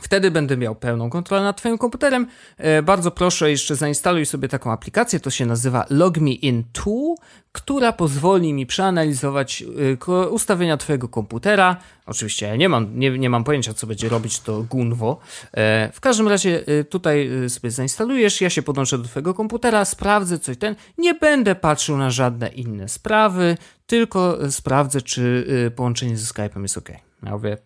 Wtedy 0.00 0.30
będę 0.30 0.56
miał 0.56 0.74
pełną 0.74 1.10
kontrolę 1.10 1.42
nad 1.42 1.56
Twoim 1.56 1.78
komputerem. 1.78 2.26
E, 2.56 2.82
bardzo 2.82 3.10
proszę, 3.10 3.50
jeszcze 3.50 3.76
zainstaluj 3.76 4.26
sobie 4.26 4.48
taką 4.48 4.72
aplikację, 4.72 5.20
to 5.20 5.30
się 5.30 5.46
nazywa 5.46 5.86
LogMeIn 5.90 6.64
Tool, 6.72 7.14
która 7.52 7.92
pozwoli 7.92 8.52
mi 8.52 8.66
przeanalizować 8.66 9.64
e, 10.08 10.28
ustawienia 10.28 10.76
Twojego 10.76 11.08
komputera. 11.08 11.76
Oczywiście 12.06 12.46
ja 12.46 12.56
nie 12.56 12.68
mam, 12.68 12.98
nie, 12.98 13.18
nie 13.18 13.30
mam 13.30 13.44
pojęcia, 13.44 13.74
co 13.74 13.86
będzie 13.86 14.08
robić 14.08 14.40
to 14.40 14.62
Gunwo. 14.62 15.18
E, 15.52 15.92
w 15.92 16.00
każdym 16.00 16.28
razie 16.28 16.64
tutaj 16.90 17.30
sobie 17.48 17.70
zainstalujesz, 17.70 18.40
ja 18.40 18.50
się 18.50 18.62
podłączę 18.62 18.98
do 18.98 19.04
Twojego 19.04 19.34
komputera, 19.34 19.84
sprawdzę 19.84 20.38
coś 20.38 20.56
ten. 20.56 20.74
Nie 20.98 21.14
będę 21.14 21.54
patrzył 21.54 21.96
na 21.96 22.10
żadne 22.10 22.48
inne 22.48 22.88
sprawy, 22.88 23.56
tylko 23.86 24.38
sprawdzę, 24.50 25.02
czy 25.02 25.46
połączenie 25.76 26.16
ze 26.16 26.34
Skype'em 26.34 26.62
jest 26.62 26.78
ok. 26.78 26.88
Ja 27.22 27.30
mówię, 27.32 27.56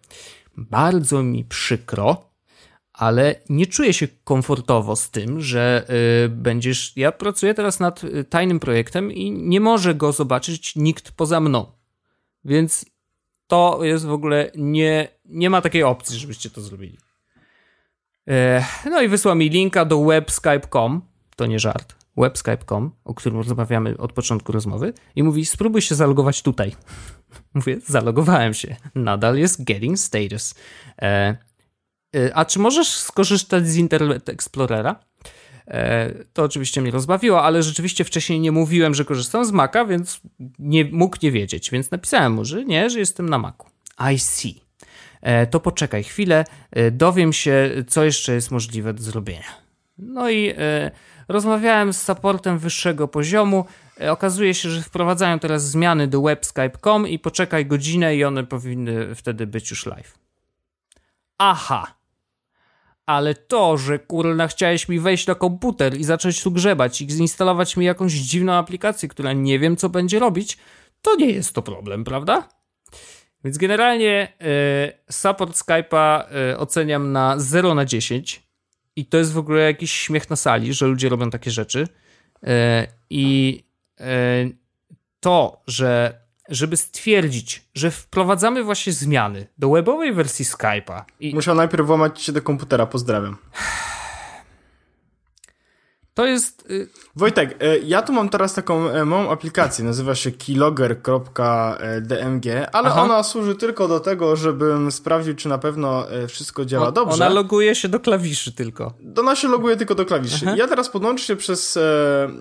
bardzo 0.56 1.22
mi 1.22 1.44
przykro, 1.44 2.32
ale 2.92 3.34
nie 3.48 3.66
czuję 3.66 3.92
się 3.92 4.08
komfortowo 4.24 4.96
z 4.96 5.10
tym, 5.10 5.40
że 5.40 5.86
y, 6.24 6.28
będziesz. 6.28 6.96
Ja 6.96 7.12
pracuję 7.12 7.54
teraz 7.54 7.80
nad 7.80 8.04
y, 8.04 8.24
tajnym 8.24 8.60
projektem 8.60 9.12
i 9.12 9.30
nie 9.30 9.60
może 9.60 9.94
go 9.94 10.12
zobaczyć 10.12 10.76
nikt 10.76 11.12
poza 11.12 11.40
mną. 11.40 11.72
Więc 12.44 12.84
to 13.46 13.78
jest 13.82 14.04
w 14.06 14.12
ogóle 14.12 14.50
nie, 14.56 15.08
nie 15.24 15.50
ma 15.50 15.60
takiej 15.60 15.82
opcji, 15.82 16.18
żebyście 16.18 16.50
to 16.50 16.60
zrobili. 16.60 16.98
E, 18.28 18.64
no 18.84 19.02
i 19.02 19.08
wysłał 19.08 19.36
mi 19.36 19.50
linka 19.50 19.84
do 19.84 20.04
webskype.com. 20.04 21.02
To 21.36 21.46
nie 21.46 21.58
żart. 21.58 21.94
Webskype.com, 22.16 22.90
o 23.04 23.14
którym 23.14 23.38
rozmawiamy 23.38 23.98
od 23.98 24.12
początku 24.12 24.52
rozmowy, 24.52 24.92
i 25.16 25.22
mówi: 25.22 25.46
Spróbuj 25.46 25.82
się 25.82 25.94
zalogować 25.94 26.42
tutaj. 26.42 26.76
Mówię, 27.54 27.78
zalogowałem 27.86 28.54
się. 28.54 28.76
Nadal 28.94 29.38
jest 29.38 29.64
getting 29.64 29.98
status. 29.98 30.54
E, 31.02 31.36
e, 32.16 32.34
a 32.34 32.44
czy 32.44 32.58
możesz 32.58 32.88
skorzystać 32.88 33.68
z 33.68 33.76
Internet 33.76 34.28
Explorera? 34.28 35.04
E, 35.68 36.10
to 36.32 36.42
oczywiście 36.42 36.80
mnie 36.80 36.90
rozbawiło, 36.90 37.42
ale 37.42 37.62
rzeczywiście 37.62 38.04
wcześniej 38.04 38.40
nie 38.40 38.52
mówiłem, 38.52 38.94
że 38.94 39.04
korzystam 39.04 39.44
z 39.44 39.52
Maca, 39.52 39.84
więc 39.84 40.20
nie, 40.58 40.84
mógł 40.84 41.16
nie 41.22 41.32
wiedzieć, 41.32 41.70
więc 41.70 41.90
napisałem 41.90 42.32
mu, 42.32 42.44
że 42.44 42.64
nie, 42.64 42.90
że 42.90 42.98
jestem 42.98 43.28
na 43.28 43.38
Macu. 43.38 43.66
I 44.14 44.18
see. 44.18 44.60
E, 45.20 45.46
to 45.46 45.60
poczekaj 45.60 46.04
chwilę, 46.04 46.44
dowiem 46.92 47.32
się, 47.32 47.70
co 47.88 48.04
jeszcze 48.04 48.34
jest 48.34 48.50
możliwe 48.50 48.94
do 48.94 49.02
zrobienia. 49.02 49.62
No 49.98 50.30
i 50.30 50.54
rozmawiałem 51.28 51.92
z 51.92 52.02
supportem 52.02 52.58
wyższego 52.58 53.08
poziomu. 53.08 53.64
E, 54.02 54.12
okazuje 54.12 54.54
się, 54.54 54.70
że 54.70 54.82
wprowadzają 54.82 55.38
teraz 55.38 55.70
zmiany 55.70 56.08
do 56.08 56.22
webskype.com 56.22 57.08
i 57.08 57.18
poczekaj 57.18 57.66
godzinę 57.66 58.16
i 58.16 58.24
one 58.24 58.44
powinny 58.44 59.14
wtedy 59.14 59.46
być 59.46 59.70
już 59.70 59.86
live. 59.86 60.18
Aha. 61.38 61.94
Ale 63.06 63.34
to, 63.34 63.78
że 63.78 63.98
kurna 63.98 64.48
chciałeś 64.48 64.88
mi 64.88 65.00
wejść 65.00 65.26
na 65.26 65.34
komputer 65.34 65.96
i 65.96 66.04
zacząć 66.04 66.42
tu 66.42 66.50
grzebać 66.50 67.00
i 67.00 67.10
zinstalować 67.10 67.76
mi 67.76 67.84
jakąś 67.84 68.12
dziwną 68.12 68.52
aplikację, 68.52 69.08
która 69.08 69.32
nie 69.32 69.58
wiem 69.58 69.76
co 69.76 69.88
będzie 69.88 70.18
robić, 70.18 70.58
to 71.02 71.16
nie 71.16 71.30
jest 71.30 71.54
to 71.54 71.62
problem, 71.62 72.04
prawda? 72.04 72.48
Więc 73.44 73.58
generalnie 73.58 74.32
y, 75.08 75.12
support 75.12 75.56
Skype'a 75.56 76.24
y, 76.52 76.58
oceniam 76.58 77.12
na 77.12 77.34
0 77.38 77.74
na 77.74 77.84
10. 77.84 78.42
I 78.96 79.06
to 79.06 79.18
jest 79.18 79.32
w 79.32 79.38
ogóle 79.38 79.62
jakiś 79.62 79.92
śmiech 79.92 80.30
na 80.30 80.36
sali, 80.36 80.74
że 80.74 80.86
ludzie 80.86 81.08
robią 81.08 81.30
takie 81.30 81.50
rzeczy. 81.50 81.88
Y, 82.42 82.48
I 83.10 83.64
to, 85.20 85.62
że 85.66 86.22
żeby 86.48 86.76
stwierdzić, 86.76 87.62
że 87.74 87.90
wprowadzamy 87.90 88.64
właśnie 88.64 88.92
zmiany 88.92 89.46
do 89.58 89.70
webowej 89.70 90.12
wersji 90.12 90.44
Skype'a. 90.44 91.02
I... 91.20 91.34
Musiał 91.34 91.54
najpierw 91.54 91.86
włamać 91.86 92.22
się 92.22 92.32
do 92.32 92.42
komputera, 92.42 92.86
pozdrawiam. 92.86 93.36
To 96.14 96.26
jest. 96.26 96.70
Y, 96.70 96.88
Wojtek, 97.16 97.56
e, 97.60 97.78
ja 97.78 98.02
tu 98.02 98.12
mam 98.12 98.28
teraz 98.28 98.54
taką 98.54 98.88
e, 98.88 99.04
małą 99.04 99.30
aplikację, 99.30 99.84
nazywa 99.84 100.14
się 100.14 100.30
keylogger.dmg, 100.30 102.46
ale 102.72 102.88
Aha. 102.88 103.02
ona 103.02 103.22
służy 103.22 103.56
tylko 103.56 103.88
do 103.88 104.00
tego, 104.00 104.36
żebym 104.36 104.92
sprawdził, 104.92 105.34
czy 105.34 105.48
na 105.48 105.58
pewno 105.58 106.10
e, 106.10 106.28
wszystko 106.28 106.64
działa 106.64 106.88
o, 106.88 106.92
dobrze. 106.92 107.14
Ona 107.14 107.28
loguje 107.28 107.74
się 107.74 107.88
do 107.88 108.00
klawiszy 108.00 108.52
tylko. 108.52 108.92
Ona 109.18 109.36
się 109.36 109.48
loguje 109.48 109.76
tylko 109.76 109.94
do 109.94 110.04
klawiszy. 110.04 110.44
Aha. 110.46 110.54
Ja 110.58 110.68
teraz 110.68 110.88
podłączę 110.88 111.24
się 111.24 111.36
przez 111.36 111.78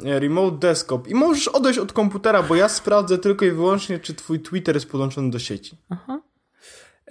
remote 0.04 0.58
desktop 0.58 1.08
i 1.08 1.16
możesz 1.16 1.48
odejść 1.48 1.80
od 1.80 1.94
komputera, 1.94 2.44
bo 2.44 2.56
ja 2.56 2.70
sprawdzę 2.70 3.18
tylko 3.18 3.46
i 3.46 3.52
wyłącznie, 3.52 4.00
czy 4.00 4.14
twój 4.14 4.40
Twitter 4.40 4.76
jest 4.76 4.92
podłączony 4.92 5.32
do 5.32 5.40
sieci. 5.40 5.78
Aha. 5.90 6.22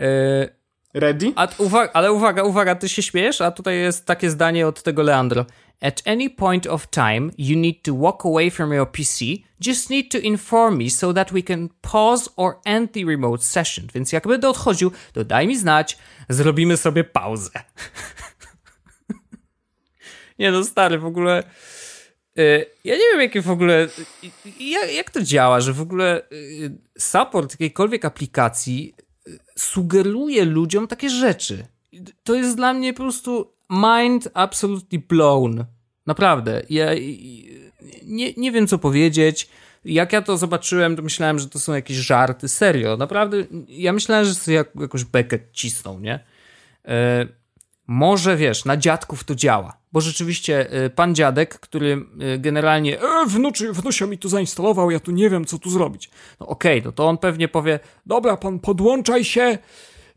E 0.01 0.61
Ready? 0.95 1.33
Uwaga, 1.59 1.91
ale 1.93 2.13
uwaga, 2.13 2.43
uwaga, 2.43 2.75
ty 2.75 2.89
się 2.89 3.03
śmiejesz, 3.03 3.41
a 3.41 3.51
tutaj 3.51 3.79
jest 3.79 4.07
takie 4.07 4.31
zdanie 4.31 4.67
od 4.67 4.83
tego 4.83 5.03
Leandro. 5.03 5.47
At 5.83 6.03
any 6.05 6.29
point 6.29 6.67
of 6.67 6.87
time, 6.91 7.31
you 7.39 7.57
need 7.57 7.83
to 7.83 7.95
walk 7.95 8.25
away 8.25 8.51
from 8.51 8.73
your 8.73 8.87
PC. 8.87 9.45
Just 9.61 9.91
need 9.91 10.11
to 10.11 10.19
inform 10.19 10.77
me 10.79 10.91
so 10.91 11.13
that 11.13 11.33
we 11.33 11.43
can 11.43 11.71
pause 11.83 12.29
or 12.37 12.61
end 12.65 12.93
the 12.93 13.05
remote 13.05 13.43
session. 13.43 13.87
Więc 13.95 14.13
jak 14.13 14.29
będę 14.29 14.49
odchodził, 14.49 14.93
to 15.13 15.25
daj 15.25 15.47
mi 15.47 15.57
znać, 15.57 15.99
zrobimy 16.29 16.77
sobie 16.77 17.05
pauzę. 17.05 17.51
Nie 20.39 20.51
no, 20.51 20.65
stary, 20.65 20.99
w 20.99 21.07
ogóle... 21.07 21.43
Y, 22.39 22.67
ja 22.85 22.95
nie 22.95 23.05
wiem, 23.13 23.21
jakie 23.21 23.43
w 23.43 23.51
ogóle. 23.51 23.89
Jak, 24.61 24.93
jak 24.93 25.11
to 25.11 25.23
działa, 25.23 25.61
że 25.61 25.73
w 25.73 25.81
ogóle 25.81 26.23
y, 26.33 26.79
support 26.99 27.51
jakiejkolwiek 27.51 28.05
aplikacji 28.05 28.95
y, 29.29 29.39
sugeruje 29.59 30.45
ludziom 30.45 30.87
takie 30.87 31.11
rzeczy. 31.11 31.67
To 32.25 32.35
jest 32.35 32.57
dla 32.57 32.73
mnie 32.73 32.93
po 32.93 33.03
prostu 33.03 33.53
mind 33.71 34.29
absolutely 34.35 34.99
blown. 34.99 35.65
Naprawdę. 36.07 36.63
Ja 36.71 36.87
nie, 38.03 38.33
nie 38.37 38.53
wiem, 38.53 38.67
co 38.67 38.79
powiedzieć. 38.79 39.49
Jak 39.85 40.13
ja 40.13 40.23
to 40.23 40.37
zobaczyłem, 40.37 40.97
to 40.97 41.03
myślałem, 41.03 41.39
że 41.39 41.49
to 41.49 41.59
są 41.59 41.75
jakieś 41.75 41.97
żarty. 41.97 42.49
Serio. 42.49 42.97
Naprawdę. 42.97 43.37
Ja 43.69 43.93
myślałem, 43.93 44.25
że 44.25 44.35
sobie 44.35 44.57
jak, 44.57 44.71
jakąś 44.81 45.05
bekę 45.05 45.39
cisną, 45.53 46.01
nie? 46.01 46.25
może 47.91 48.37
wiesz, 48.37 48.65
na 48.65 48.77
dziadków 48.77 49.25
to 49.25 49.35
działa. 49.35 49.77
Bo 49.93 50.01
rzeczywiście 50.01 50.85
y, 50.85 50.91
pan 50.91 51.15
dziadek, 51.15 51.61
który 51.61 52.07
y, 52.35 52.39
generalnie 52.39 53.01
e, 53.01 53.27
wnuczy, 53.27 54.07
mi 54.07 54.19
tu 54.19 54.29
zainstalował, 54.29 54.91
ja 54.91 55.01
tu 55.01 55.11
nie 55.11 55.31
wiem, 55.31 55.45
co 55.45 55.59
tu 55.59 55.71
zrobić. 55.71 56.11
No 56.41 56.47
okej, 56.47 56.79
okay, 56.79 56.87
no 56.87 56.93
to 56.93 57.09
on 57.09 57.19
pewnie 57.19 57.49
powie, 57.49 57.81
dobra, 58.07 58.37
pan 58.37 58.59
podłączaj 58.59 59.25
się, 59.25 59.59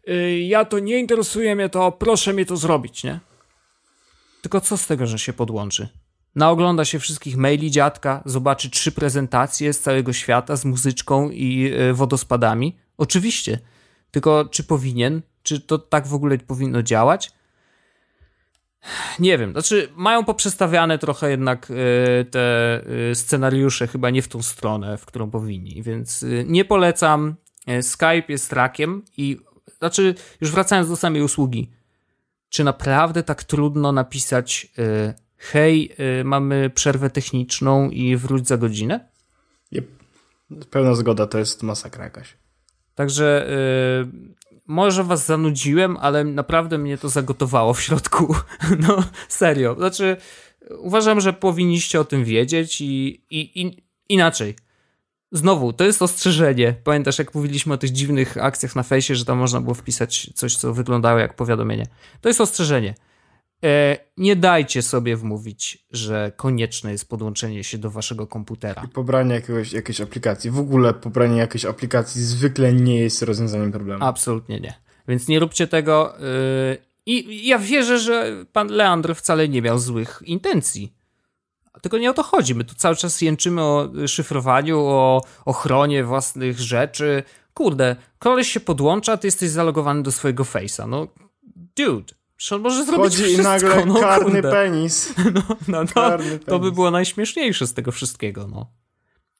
y, 0.09 0.39
ja 0.39 0.65
to 0.65 0.79
nie 0.79 0.99
interesuje 0.99 1.55
mnie 1.55 1.69
to, 1.69 1.91
proszę 1.91 2.33
mi 2.33 2.45
to 2.45 2.57
zrobić, 2.57 3.03
nie? 3.03 3.19
Tylko 4.43 4.61
co 4.61 4.77
z 4.77 4.87
tego, 4.87 5.07
że 5.07 5.19
się 5.19 5.33
podłączy? 5.33 5.87
Naogląda 6.35 6.85
się 6.85 6.99
wszystkich 6.99 7.37
maili 7.37 7.71
dziadka, 7.71 8.23
zobaczy 8.25 8.69
trzy 8.69 8.91
prezentacje 8.91 9.73
z 9.73 9.79
całego 9.79 10.13
świata 10.13 10.55
z 10.55 10.65
muzyczką 10.65 11.29
i 11.29 11.73
wodospadami. 11.93 12.77
Oczywiście. 12.97 13.59
Tylko 14.11 14.45
czy 14.45 14.63
powinien? 14.63 15.21
Czy 15.43 15.59
to 15.59 15.77
tak 15.77 16.07
w 16.07 16.13
ogóle 16.13 16.37
powinno 16.37 16.83
działać? 16.83 17.31
Nie 19.19 19.37
wiem, 19.37 19.51
znaczy 19.51 19.89
mają 19.95 20.25
poprzestawiane 20.25 20.97
trochę 20.97 21.29
jednak 21.29 21.71
y, 21.71 22.25
te 22.25 22.81
y, 23.11 23.15
scenariusze 23.15 23.87
chyba 23.87 24.09
nie 24.09 24.21
w 24.21 24.27
tą 24.27 24.41
stronę, 24.41 24.97
w 24.97 25.05
którą 25.05 25.31
powinni, 25.31 25.83
więc 25.83 26.25
nie 26.45 26.65
polecam. 26.65 27.35
Skype 27.81 28.23
jest 28.27 28.53
rakiem 28.53 29.03
i 29.17 29.39
znaczy 29.77 30.15
już 30.41 30.51
wracając 30.51 30.89
do 30.89 30.95
samej 30.95 31.21
usługi, 31.21 31.71
czy 32.53 32.63
naprawdę 32.63 33.23
tak 33.23 33.43
trudno 33.43 33.91
napisać 33.91 34.67
hej, 35.37 35.95
mamy 36.23 36.69
przerwę 36.69 37.09
techniczną 37.09 37.89
i 37.89 38.15
wróć 38.15 38.47
za 38.47 38.57
godzinę? 38.57 39.09
Yep. 39.71 39.87
Pełna 40.69 40.95
zgoda, 40.95 41.27
to 41.27 41.39
jest 41.39 41.63
masakra 41.63 42.03
jakaś. 42.03 42.37
Także 42.95 43.47
może 44.65 45.03
was 45.03 45.25
zanudziłem, 45.25 45.97
ale 45.97 46.23
naprawdę 46.23 46.77
mnie 46.77 46.97
to 46.97 47.09
zagotowało 47.09 47.73
w 47.73 47.81
środku. 47.81 48.35
No, 48.87 49.03
serio. 49.29 49.75
Znaczy, 49.75 50.17
uważam, 50.77 51.21
że 51.21 51.33
powinniście 51.33 51.99
o 51.99 52.05
tym 52.05 52.23
wiedzieć 52.23 52.81
i, 52.81 53.23
i, 53.29 53.61
i 53.61 53.83
inaczej. 54.09 54.55
Znowu, 55.33 55.73
to 55.73 55.83
jest 55.83 56.01
ostrzeżenie. 56.01 56.75
Pamiętasz, 56.83 57.19
jak 57.19 57.35
mówiliśmy 57.35 57.73
o 57.73 57.77
tych 57.77 57.91
dziwnych 57.91 58.37
akcjach 58.37 58.75
na 58.75 58.83
fejsie, 58.83 59.15
że 59.15 59.25
tam 59.25 59.37
można 59.37 59.61
było 59.61 59.73
wpisać 59.73 60.29
coś, 60.35 60.55
co 60.55 60.73
wyglądało 60.73 61.19
jak 61.19 61.35
powiadomienie. 61.35 61.85
To 62.21 62.29
jest 62.29 62.41
ostrzeżenie. 62.41 62.95
E, 63.63 63.97
nie 64.17 64.35
dajcie 64.35 64.81
sobie 64.81 65.17
wmówić, 65.17 65.85
że 65.91 66.31
konieczne 66.35 66.91
jest 66.91 67.09
podłączenie 67.09 67.63
się 67.63 67.77
do 67.77 67.89
waszego 67.89 68.27
komputera. 68.27 68.83
I 68.85 68.87
pobranie 68.87 69.35
jakiegoś, 69.35 69.73
jakiejś 69.73 70.01
aplikacji. 70.01 70.51
W 70.51 70.59
ogóle 70.59 70.93
pobranie 70.93 71.37
jakiejś 71.37 71.65
aplikacji 71.65 72.23
zwykle 72.23 72.73
nie 72.73 72.99
jest 72.99 73.21
rozwiązaniem 73.21 73.71
problemu. 73.71 74.05
Absolutnie 74.05 74.59
nie. 74.59 74.73
Więc 75.07 75.27
nie 75.27 75.39
róbcie 75.39 75.67
tego. 75.67 76.19
E, 76.19 76.23
I 77.05 77.47
ja 77.47 77.59
wierzę, 77.59 77.99
że 77.99 78.45
pan 78.51 78.67
Leandr 78.67 79.15
wcale 79.15 79.49
nie 79.49 79.61
miał 79.61 79.79
złych 79.79 80.21
intencji. 80.25 80.93
Tylko 81.81 81.97
nie 81.97 82.09
o 82.09 82.13
to 82.13 82.23
chodzi. 82.23 82.55
My 82.55 82.63
tu 82.63 82.75
cały 82.75 82.95
czas 82.95 83.21
jęczymy 83.21 83.61
o 83.61 83.89
szyfrowaniu, 84.07 84.79
o 84.79 85.21
ochronie 85.45 86.03
własnych 86.03 86.59
rzeczy. 86.59 87.23
Kurde, 87.53 87.95
koleś 88.19 88.51
się 88.51 88.59
podłącza, 88.59 89.17
ty 89.17 89.27
jesteś 89.27 89.49
zalogowany 89.49 90.03
do 90.03 90.11
swojego 90.11 90.43
face'a. 90.43 90.89
No, 90.89 91.07
dude. 91.75 92.13
On 92.51 92.61
może 92.61 92.85
zrobić 92.85 93.03
Chodzi 93.03 93.23
wszystko. 93.23 93.41
i 93.41 93.43
nagle 93.43 93.85
no, 93.85 93.99
karny 93.99 94.31
kurde. 94.31 94.51
penis. 94.51 95.13
No, 95.33 95.41
no, 95.67 95.83
no 95.83 95.87
karny 95.93 96.39
to 96.39 96.45
penis. 96.45 96.61
by 96.61 96.71
było 96.71 96.91
najśmieszniejsze 96.91 97.67
z 97.67 97.73
tego 97.73 97.91
wszystkiego, 97.91 98.47
no. 98.47 98.71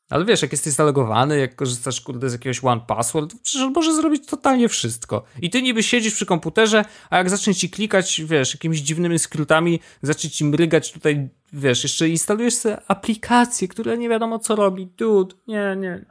Ale 0.10 0.26
wiesz, 0.26 0.42
jak 0.42 0.52
jesteś 0.52 0.74
zalogowany, 0.74 1.40
jak 1.40 1.56
korzystasz 1.56 2.02
kurde 2.02 2.30
z 2.30 2.34
jakiegoś 2.34 2.64
one 2.64 2.82
password, 2.88 3.36
przecież 3.44 3.70
może 3.76 3.96
zrobić 3.96 4.26
totalnie 4.28 4.70
wszystko. 4.70 5.24
I 5.42 5.50
ty 5.50 5.62
niby 5.62 5.84
siedzisz 5.84 6.14
przy 6.14 6.26
komputerze, 6.26 6.86
a 7.10 7.18
jak 7.18 7.30
zacznie 7.30 7.56
ci 7.56 7.70
klikać, 7.70 8.22
wiesz, 8.26 8.54
jakimiś 8.54 8.82
dziwnymi 8.82 9.20
skrótami, 9.20 9.80
zacznie 10.02 10.30
ci 10.30 10.46
mrygać 10.46 10.92
tutaj, 10.92 11.30
wiesz, 11.54 11.84
jeszcze 11.84 12.10
instalujesz 12.10 12.56
sobie 12.56 12.78
aplikację, 12.88 13.68
która 13.68 13.96
nie 13.96 14.10
wiadomo 14.10 14.40
co 14.40 14.56
robi. 14.56 14.88
Dude, 14.88 15.36
nie, 15.48 15.76
nie. 15.80 16.06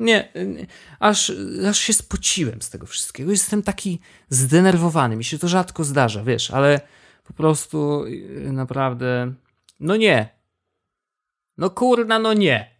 Nie, 0.00 0.32
aż, 0.98 1.32
aż 1.68 1.78
się 1.78 1.92
spociłem 1.92 2.62
z 2.62 2.70
tego 2.70 2.86
wszystkiego. 2.86 3.30
Jestem 3.30 3.62
taki 3.62 4.00
zdenerwowany. 4.28 5.16
Mi 5.16 5.24
się 5.24 5.38
to 5.38 5.48
rzadko 5.48 5.84
zdarza, 5.84 6.24
wiesz, 6.24 6.50
ale 6.50 6.80
po 7.24 7.32
prostu 7.32 8.04
y, 8.04 8.52
naprawdę. 8.52 9.32
No 9.80 9.96
nie. 9.96 10.28
No 11.58 11.70
kurna, 11.70 12.18
no 12.18 12.32
nie. 12.32 12.77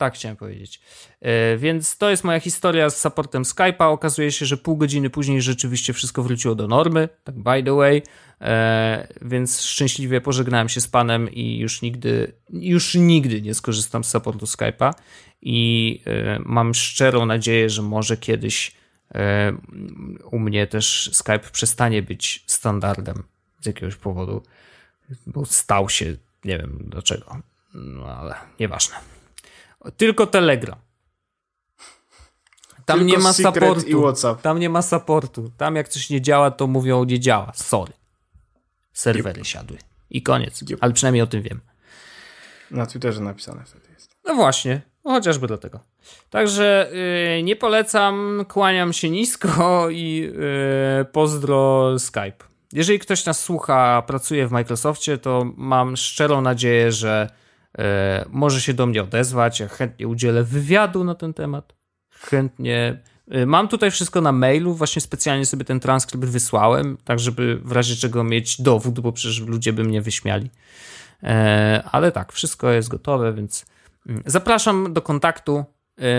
Tak 0.00 0.14
chciałem 0.14 0.36
powiedzieć. 0.36 0.80
E, 1.20 1.56
więc 1.56 1.96
to 1.98 2.10
jest 2.10 2.24
moja 2.24 2.40
historia 2.40 2.90
z 2.90 3.00
supportem 3.00 3.42
Skype'a. 3.42 3.92
Okazuje 3.92 4.32
się, 4.32 4.46
że 4.46 4.56
pół 4.56 4.76
godziny 4.76 5.10
później 5.10 5.42
rzeczywiście 5.42 5.92
wszystko 5.92 6.22
wróciło 6.22 6.54
do 6.54 6.68
normy. 6.68 7.08
Tak 7.24 7.34
by 7.34 7.62
the 7.62 7.74
way. 7.74 8.02
E, 8.40 9.08
więc 9.22 9.62
szczęśliwie 9.62 10.20
pożegnałem 10.20 10.68
się 10.68 10.80
z 10.80 10.88
panem 10.88 11.30
i 11.30 11.58
już 11.58 11.82
nigdy, 11.82 12.32
już 12.50 12.94
nigdy 12.94 13.42
nie 13.42 13.54
skorzystam 13.54 14.04
z 14.04 14.10
supportu 14.10 14.46
Skype'a. 14.46 14.92
I 15.42 16.00
e, 16.06 16.38
mam 16.44 16.74
szczerą 16.74 17.26
nadzieję, 17.26 17.70
że 17.70 17.82
może 17.82 18.16
kiedyś 18.16 18.80
u 20.30 20.38
mnie 20.38 20.66
też 20.66 21.10
Skype 21.12 21.50
przestanie 21.52 22.02
być 22.02 22.44
standardem 22.46 23.22
z 23.60 23.66
jakiegoś 23.66 23.96
powodu, 23.96 24.42
bo 25.26 25.46
stał 25.46 25.88
się, 25.88 26.16
nie 26.44 26.58
wiem 26.58 26.78
dlaczego, 26.88 27.36
no 27.74 28.06
ale 28.06 28.34
nieważne. 28.60 29.19
Tylko 29.96 30.26
Telegram. 30.26 30.78
Tam 32.86 32.98
Tylko 32.98 33.12
nie 33.12 33.18
ma 33.18 33.32
supportu. 33.32 34.12
Tam 34.42 34.58
nie 34.58 34.68
ma 34.68 34.82
supportu. 34.82 35.50
Tam 35.56 35.76
jak 35.76 35.88
coś 35.88 36.10
nie 36.10 36.20
działa, 36.20 36.50
to 36.50 36.66
mówią 36.66 37.04
nie 37.04 37.20
działa. 37.20 37.52
Sorry. 37.54 37.92
Serwery 38.92 39.40
yep. 39.40 39.46
siadły. 39.46 39.78
I 40.10 40.22
koniec. 40.22 40.62
Yep. 40.62 40.78
Ale 40.80 40.92
przynajmniej 40.92 41.22
o 41.22 41.26
tym 41.26 41.42
wiem. 41.42 41.60
Na 42.70 42.86
Twitterze 42.86 43.20
napisane 43.20 43.64
wtedy 43.64 43.88
jest. 43.94 44.16
No 44.24 44.34
właśnie. 44.34 44.80
No 45.04 45.10
chociażby 45.10 45.46
dlatego. 45.46 45.80
Także 46.30 46.90
yy, 47.36 47.42
nie 47.42 47.56
polecam, 47.56 48.44
kłaniam 48.48 48.92
się 48.92 49.10
nisko 49.10 49.90
i 49.90 50.32
yy, 50.98 51.04
pozdro 51.04 51.98
Skype. 51.98 52.44
Jeżeli 52.72 52.98
ktoś 52.98 53.24
nas 53.24 53.40
słucha, 53.40 54.02
pracuje 54.06 54.46
w 54.46 54.52
Microsoftie, 54.52 55.18
to 55.18 55.52
mam 55.56 55.96
szczerą 55.96 56.40
nadzieję, 56.40 56.92
że 56.92 57.30
może 58.30 58.60
się 58.60 58.74
do 58.74 58.86
mnie 58.86 59.02
odezwać, 59.02 59.60
ja 59.60 59.68
chętnie 59.68 60.08
udzielę 60.08 60.44
wywiadu 60.44 61.04
na 61.04 61.14
ten 61.14 61.34
temat. 61.34 61.74
Chętnie. 62.10 63.02
E, 63.30 63.46
mam 63.46 63.68
tutaj 63.68 63.90
wszystko 63.90 64.20
na 64.20 64.32
mailu, 64.32 64.74
właśnie 64.74 65.02
specjalnie 65.02 65.46
sobie 65.46 65.64
ten 65.64 65.80
transkrypt 65.80 66.24
wysłałem, 66.24 66.96
tak 67.04 67.18
żeby 67.18 67.60
w 67.64 67.72
razie 67.72 67.96
czego 67.96 68.24
mieć 68.24 68.62
dowód, 68.62 69.00
bo 69.00 69.12
przecież 69.12 69.40
ludzie 69.40 69.72
by 69.72 69.84
mnie 69.84 70.02
wyśmiali. 70.02 70.50
E, 71.22 71.82
ale 71.92 72.12
tak, 72.12 72.32
wszystko 72.32 72.70
jest 72.70 72.88
gotowe, 72.88 73.32
więc 73.32 73.66
mm, 74.06 74.22
zapraszam 74.26 74.92
do 74.92 75.02
kontaktu. 75.02 75.64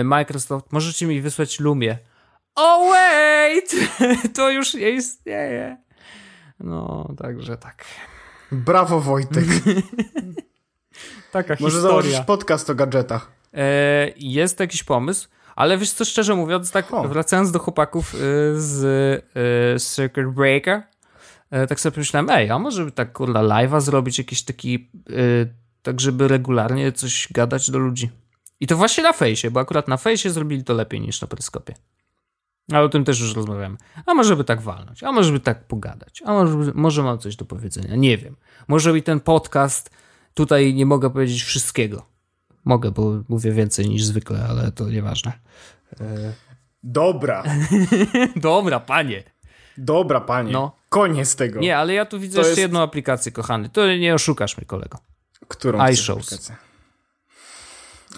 Microsoft, 0.04 0.72
możecie 0.72 1.06
mi 1.06 1.20
wysłać 1.20 1.60
Lumie. 1.60 1.98
Oh 2.54 2.90
wait! 2.90 3.74
To 4.36 4.50
już 4.50 4.74
nie 4.74 4.90
istnieje. 4.90 5.76
No, 6.60 7.14
także 7.18 7.56
tak. 7.56 7.84
Brawo 8.52 9.00
Wojtek. 9.00 9.44
Taka 11.32 11.56
Może 11.60 11.76
historia. 11.76 11.80
założysz 11.80 12.20
podcast 12.20 12.70
o 12.70 12.74
gadżetach. 12.74 13.30
E, 13.54 14.12
jest 14.16 14.60
jakiś 14.60 14.84
pomysł, 14.84 15.28
ale 15.56 15.78
wiesz 15.78 15.92
co, 15.92 16.04
szczerze 16.04 16.34
mówiąc, 16.34 16.70
tak 16.70 16.86
wracając 17.04 17.52
do 17.52 17.58
chłopaków 17.58 18.14
y, 18.14 18.18
z, 18.60 18.84
y, 19.76 19.80
Circuit 19.94 20.28
Breaker, 20.28 20.82
y, 21.64 21.66
tak 21.66 21.80
sobie 21.80 21.94
pomyślałem, 21.94 22.30
ej, 22.30 22.50
a 22.50 22.58
może 22.58 22.84
by 22.84 22.92
tak 22.92 23.12
kurla 23.12 23.40
live'a 23.40 23.80
zrobić 23.80 24.18
jakiś 24.18 24.42
taki, 24.42 24.90
tak 25.82 26.00
żeby 26.00 26.28
regularnie 26.28 26.92
coś 26.92 27.28
gadać 27.30 27.70
do 27.70 27.78
ludzi. 27.78 28.10
I 28.60 28.66
to 28.66 28.76
właśnie 28.76 29.04
na 29.04 29.12
fejsie, 29.12 29.50
bo 29.50 29.60
akurat 29.60 29.88
na 29.88 29.96
fejsie 29.96 30.30
zrobili 30.30 30.64
to 30.64 30.74
lepiej 30.74 31.00
niż 31.00 31.20
na 31.20 31.28
peryskopie. 31.28 31.74
Ale 32.72 32.82
o 32.82 32.88
tym 32.88 33.04
też 33.04 33.20
już 33.20 33.34
rozmawiamy. 33.34 33.76
A 34.06 34.14
może 34.14 34.36
by 34.36 34.44
tak 34.44 34.60
walnąć, 34.60 35.02
a 35.02 35.12
może 35.12 35.32
by 35.32 35.40
tak 35.40 35.64
pogadać, 35.64 36.22
a 36.26 36.32
może, 36.32 36.72
może 36.74 37.02
mam 37.02 37.18
coś 37.18 37.36
do 37.36 37.44
powiedzenia, 37.44 37.96
nie 37.96 38.18
wiem. 38.18 38.36
Może 38.68 38.98
i 38.98 39.02
ten 39.02 39.20
podcast 39.20 39.90
Tutaj 40.34 40.74
nie 40.74 40.86
mogę 40.86 41.10
powiedzieć 41.10 41.42
wszystkiego. 41.42 42.06
Mogę, 42.64 42.90
bo 42.90 43.12
mówię 43.28 43.52
więcej 43.52 43.88
niż 43.88 44.04
zwykle, 44.04 44.46
ale 44.50 44.72
to 44.72 44.88
nieważne. 44.90 45.32
Dobra. 46.82 47.42
Dobra, 48.36 48.80
panie. 48.80 49.22
Dobra, 49.78 50.20
panie. 50.20 50.52
No. 50.52 50.76
Koniec 50.88 51.36
tego. 51.36 51.60
Nie, 51.60 51.78
ale 51.78 51.94
ja 51.94 52.06
tu 52.06 52.20
widzę 52.20 52.34
To 52.34 52.38
jeszcze 52.40 52.50
jest- 52.50 52.58
jedną 52.60 52.82
aplikację, 52.82 53.32
kochany. 53.32 53.68
To 53.68 53.96
nie 53.96 54.14
oszukasz 54.14 54.56
mnie, 54.56 54.66
kolego. 54.66 54.98
Którą 55.48 55.86
iShows. 55.88 56.52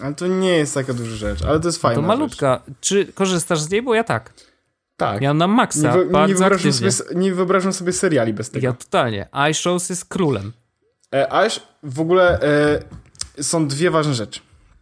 Ale 0.03 0.13
to 0.15 0.27
nie 0.27 0.49
jest 0.49 0.73
taka 0.73 0.93
duża 0.93 1.15
rzecz, 1.15 1.41
ale 1.43 1.59
to 1.59 1.67
jest 1.67 1.81
fajna 1.81 1.95
To 1.95 2.01
rzecz. 2.01 2.07
malutka. 2.07 2.61
Czy 2.81 3.05
korzystasz 3.13 3.59
z 3.61 3.69
niej? 3.69 3.81
Bo 3.81 3.95
ja 3.95 4.03
tak. 4.03 4.33
Tak. 4.97 5.21
Ja 5.21 5.33
na 5.33 5.45
nie, 5.47 5.53
maksa, 5.53 5.91
wy, 5.91 6.05
nie, 6.27 6.35
wyobrażam 6.35 6.73
sobie, 6.73 6.91
nie 7.19 7.33
wyobrażam 7.33 7.73
sobie 7.73 7.93
seriali 7.93 8.33
bez 8.33 8.49
tego. 8.51 8.65
Ja 8.65 8.73
totalnie. 8.73 9.27
iShows 9.51 9.89
jest 9.89 10.05
królem. 10.05 10.53
E, 11.15 11.33
Aż 11.33 11.63
w 11.83 11.99
ogóle 11.99 12.41
e, 13.37 13.43
są 13.43 13.67
dwie 13.67 13.91
ważne 13.91 14.13
rzeczy. 14.13 14.39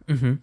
Mhm. 0.08 0.38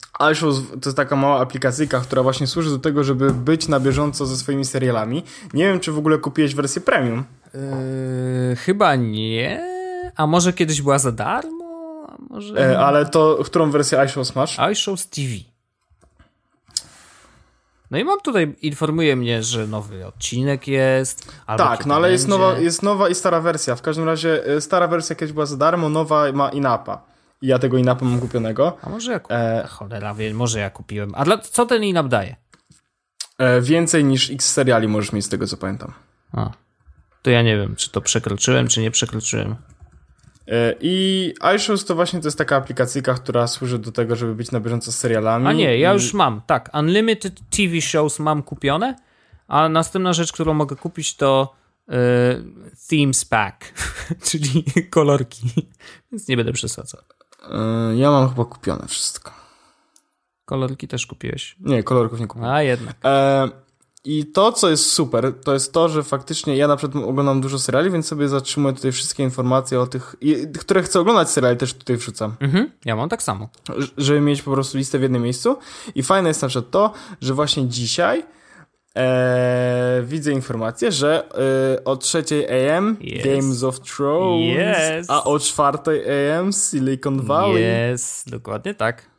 to 0.82 0.90
jest 0.90 0.98
taka 0.98 1.16
mała 1.16 1.40
aplikacyjka, 1.42 2.00
która 2.00 2.24
właśnie 2.24 2.48
służy 2.48 2.70
do 2.70 2.80
tego, 2.80 3.04
żeby 3.04 3.34
być 3.34 3.68
na 3.68 3.80
bieżąco 3.80 4.26
ze 4.26 4.38
swoimi 4.38 4.66
serialami. 4.66 5.24
Nie 5.54 5.64
wiem, 5.64 5.80
czy 5.80 5.92
w 5.92 5.98
ogóle 5.98 6.18
kupiłeś 6.18 6.56
wersję 6.56 6.82
premium. 6.82 7.24
Yy, 7.54 8.56
chyba 8.56 8.96
nie. 8.96 9.72
A 10.16 10.28
może 10.28 10.54
kiedyś 10.54 10.82
była 10.82 11.00
za 11.00 11.12
darmo? 11.12 12.08
A 12.10 12.16
może... 12.30 12.72
E, 12.72 12.80
ale 12.80 13.06
to, 13.06 13.40
którą 13.46 13.72
wersję 13.72 14.02
iShows 14.02 14.36
masz? 14.36 14.60
iShows 14.60 15.10
TV. 15.10 15.51
No 17.92 17.98
i 17.98 18.04
mam 18.04 18.20
tutaj, 18.22 18.56
informuje 18.62 19.16
mnie, 19.16 19.44
że 19.44 19.68
nowy 19.68 20.06
odcinek 20.08 20.68
jest. 20.68 21.32
Tak, 21.58 21.86
no 21.86 21.96
ale 21.96 22.12
jest 22.12 22.28
nowa, 22.28 22.60
jest 22.60 22.84
nowa 22.84 23.10
i 23.10 23.16
stara 23.16 23.42
wersja. 23.42 23.76
W 23.76 23.82
każdym 23.82 24.06
razie 24.06 24.46
e, 24.46 24.62
stara 24.62 24.88
wersja 24.88 25.16
kiedyś 25.16 25.34
była 25.34 25.46
za 25.46 25.58
darmo, 25.58 25.90
nowa 25.90 26.32
ma 26.32 26.50
inapa. 26.50 27.02
I 27.42 27.48
ja 27.48 27.60
tego 27.60 27.78
inapa 27.78 28.06
mam 28.06 28.20
kupionego. 28.20 28.78
A 28.82 28.90
może 28.90 29.12
ja 29.12 29.20
kupiłem? 29.20 29.42
E, 29.42 29.68
Cholera 29.68 30.14
wie, 30.14 30.34
może 30.34 30.60
ja 30.60 30.70
kupiłem. 30.70 31.12
A 31.16 31.26
dla, 31.26 31.38
co 31.38 31.66
ten 31.66 31.84
inap 31.84 32.08
daje? 32.08 32.36
e, 33.42 33.62
więcej 33.62 34.06
niż 34.06 34.32
x 34.32 34.54
seriali 34.54 34.88
możesz 34.88 35.14
mieć 35.14 35.26
z 35.26 35.30
tego, 35.30 35.48
co 35.48 35.58
pamiętam. 35.58 35.94
A. 36.34 36.52
To 37.22 37.30
ja 37.30 37.42
nie 37.42 37.58
wiem, 37.58 37.76
czy 37.76 37.92
to 37.92 38.02
przekroczyłem, 38.02 38.68
czy 38.68 38.82
nie 38.82 38.92
przekroczyłem. 38.92 39.56
E, 40.52 40.76
I 40.82 41.34
iShows 41.56 41.86
to 41.86 41.96
właśnie 41.96 42.20
to 42.20 42.28
jest 42.28 42.38
taka 42.38 42.56
aplikacyjka, 42.56 43.14
która 43.14 43.48
służy 43.48 43.80
do 43.80 43.92
tego, 43.92 44.16
żeby 44.16 44.36
być 44.36 44.52
na 44.52 44.60
bieżąco 44.60 44.92
z 44.92 44.98
serialami. 44.98 45.48
A 45.48 45.54
nie, 45.54 45.78
ja 45.78 45.94
już 45.94 46.14
mam. 46.14 46.42
Tak, 46.48 46.70
Unlimited 46.74 47.40
TV 47.50 47.82
Shows 47.82 48.20
mam 48.20 48.44
kupione, 48.44 48.96
a 49.48 49.70
następna 49.70 50.14
rzecz, 50.14 50.32
którą 50.32 50.54
mogę 50.54 50.76
kupić 50.76 51.16
to 51.16 51.56
y, 51.90 51.94
Themes 52.90 53.26
Pack, 53.26 53.74
czyli 54.30 54.64
kolorki. 54.90 55.48
Więc 56.12 56.28
nie 56.28 56.38
będę 56.38 56.54
przesadzał. 56.54 57.02
E, 57.52 57.96
ja 57.96 58.12
mam 58.12 58.30
chyba 58.30 58.46
kupione 58.46 58.88
wszystko. 58.88 59.32
Kolorki 60.46 60.88
też 60.88 61.08
kupiłeś. 61.08 61.56
Nie, 61.60 61.84
kolorków 61.84 62.20
nie 62.20 62.28
kupiłem. 62.28 62.52
A 62.52 62.62
jednak. 62.62 62.96
E, 63.06 63.50
I 64.06 64.26
to, 64.26 64.52
co 64.52 64.70
jest 64.70 64.92
super, 64.94 65.34
to 65.44 65.54
jest 65.54 65.74
to, 65.74 65.90
że 65.90 66.04
faktycznie 66.04 66.58
ja 66.58 66.68
na 66.68 66.76
przykład 66.78 67.04
oglądam 67.06 67.42
dużo 67.42 67.60
seriali, 67.60 67.92
więc 67.92 68.08
sobie 68.08 68.28
zatrzymuję 68.28 68.76
tutaj 68.76 68.92
wszystkie 68.92 69.24
informacje 69.24 69.80
o 69.80 69.88
tych, 69.88 70.16
które 70.60 70.84
chcę 70.84 71.00
oglądać 71.00 71.30
seriali, 71.30 71.58
też 71.58 71.74
tutaj 71.74 71.98
wrzucam. 71.98 72.36
Mhm, 72.40 72.72
ja 72.86 72.96
mam 72.96 73.10
tak 73.10 73.24
samo. 73.24 73.50
Żeby 73.98 74.22
mieć 74.22 74.42
po 74.42 74.52
prostu 74.52 74.78
listę 74.78 75.00
w 75.00 75.02
jednym 75.02 75.22
miejscu. 75.22 75.58
I 75.96 76.04
fajne 76.04 76.30
jest 76.30 76.42
na 76.42 76.48
przykład 76.48 76.72
to, 76.72 76.94
że 77.22 77.34
właśnie 77.34 77.68
dzisiaj 77.68 78.24
e, 78.98 80.02
widzę 80.06 80.32
informację, 80.32 80.92
że 80.92 81.30
e, 81.78 81.84
o 81.84 81.98
3 81.98 82.24
AM 82.78 82.98
Yes. 83.02 83.24
Games 83.26 83.64
of 83.64 83.80
Thrones, 83.80 84.58
Yes. 85.00 85.10
a 85.10 85.24
o 85.24 85.40
4 85.40 85.78
AM 86.40 86.54
Silicon 86.54 87.22
Valley. 87.26 87.62
Jest, 87.62 88.30
dokładnie 88.30 88.76
tak. 88.76 89.11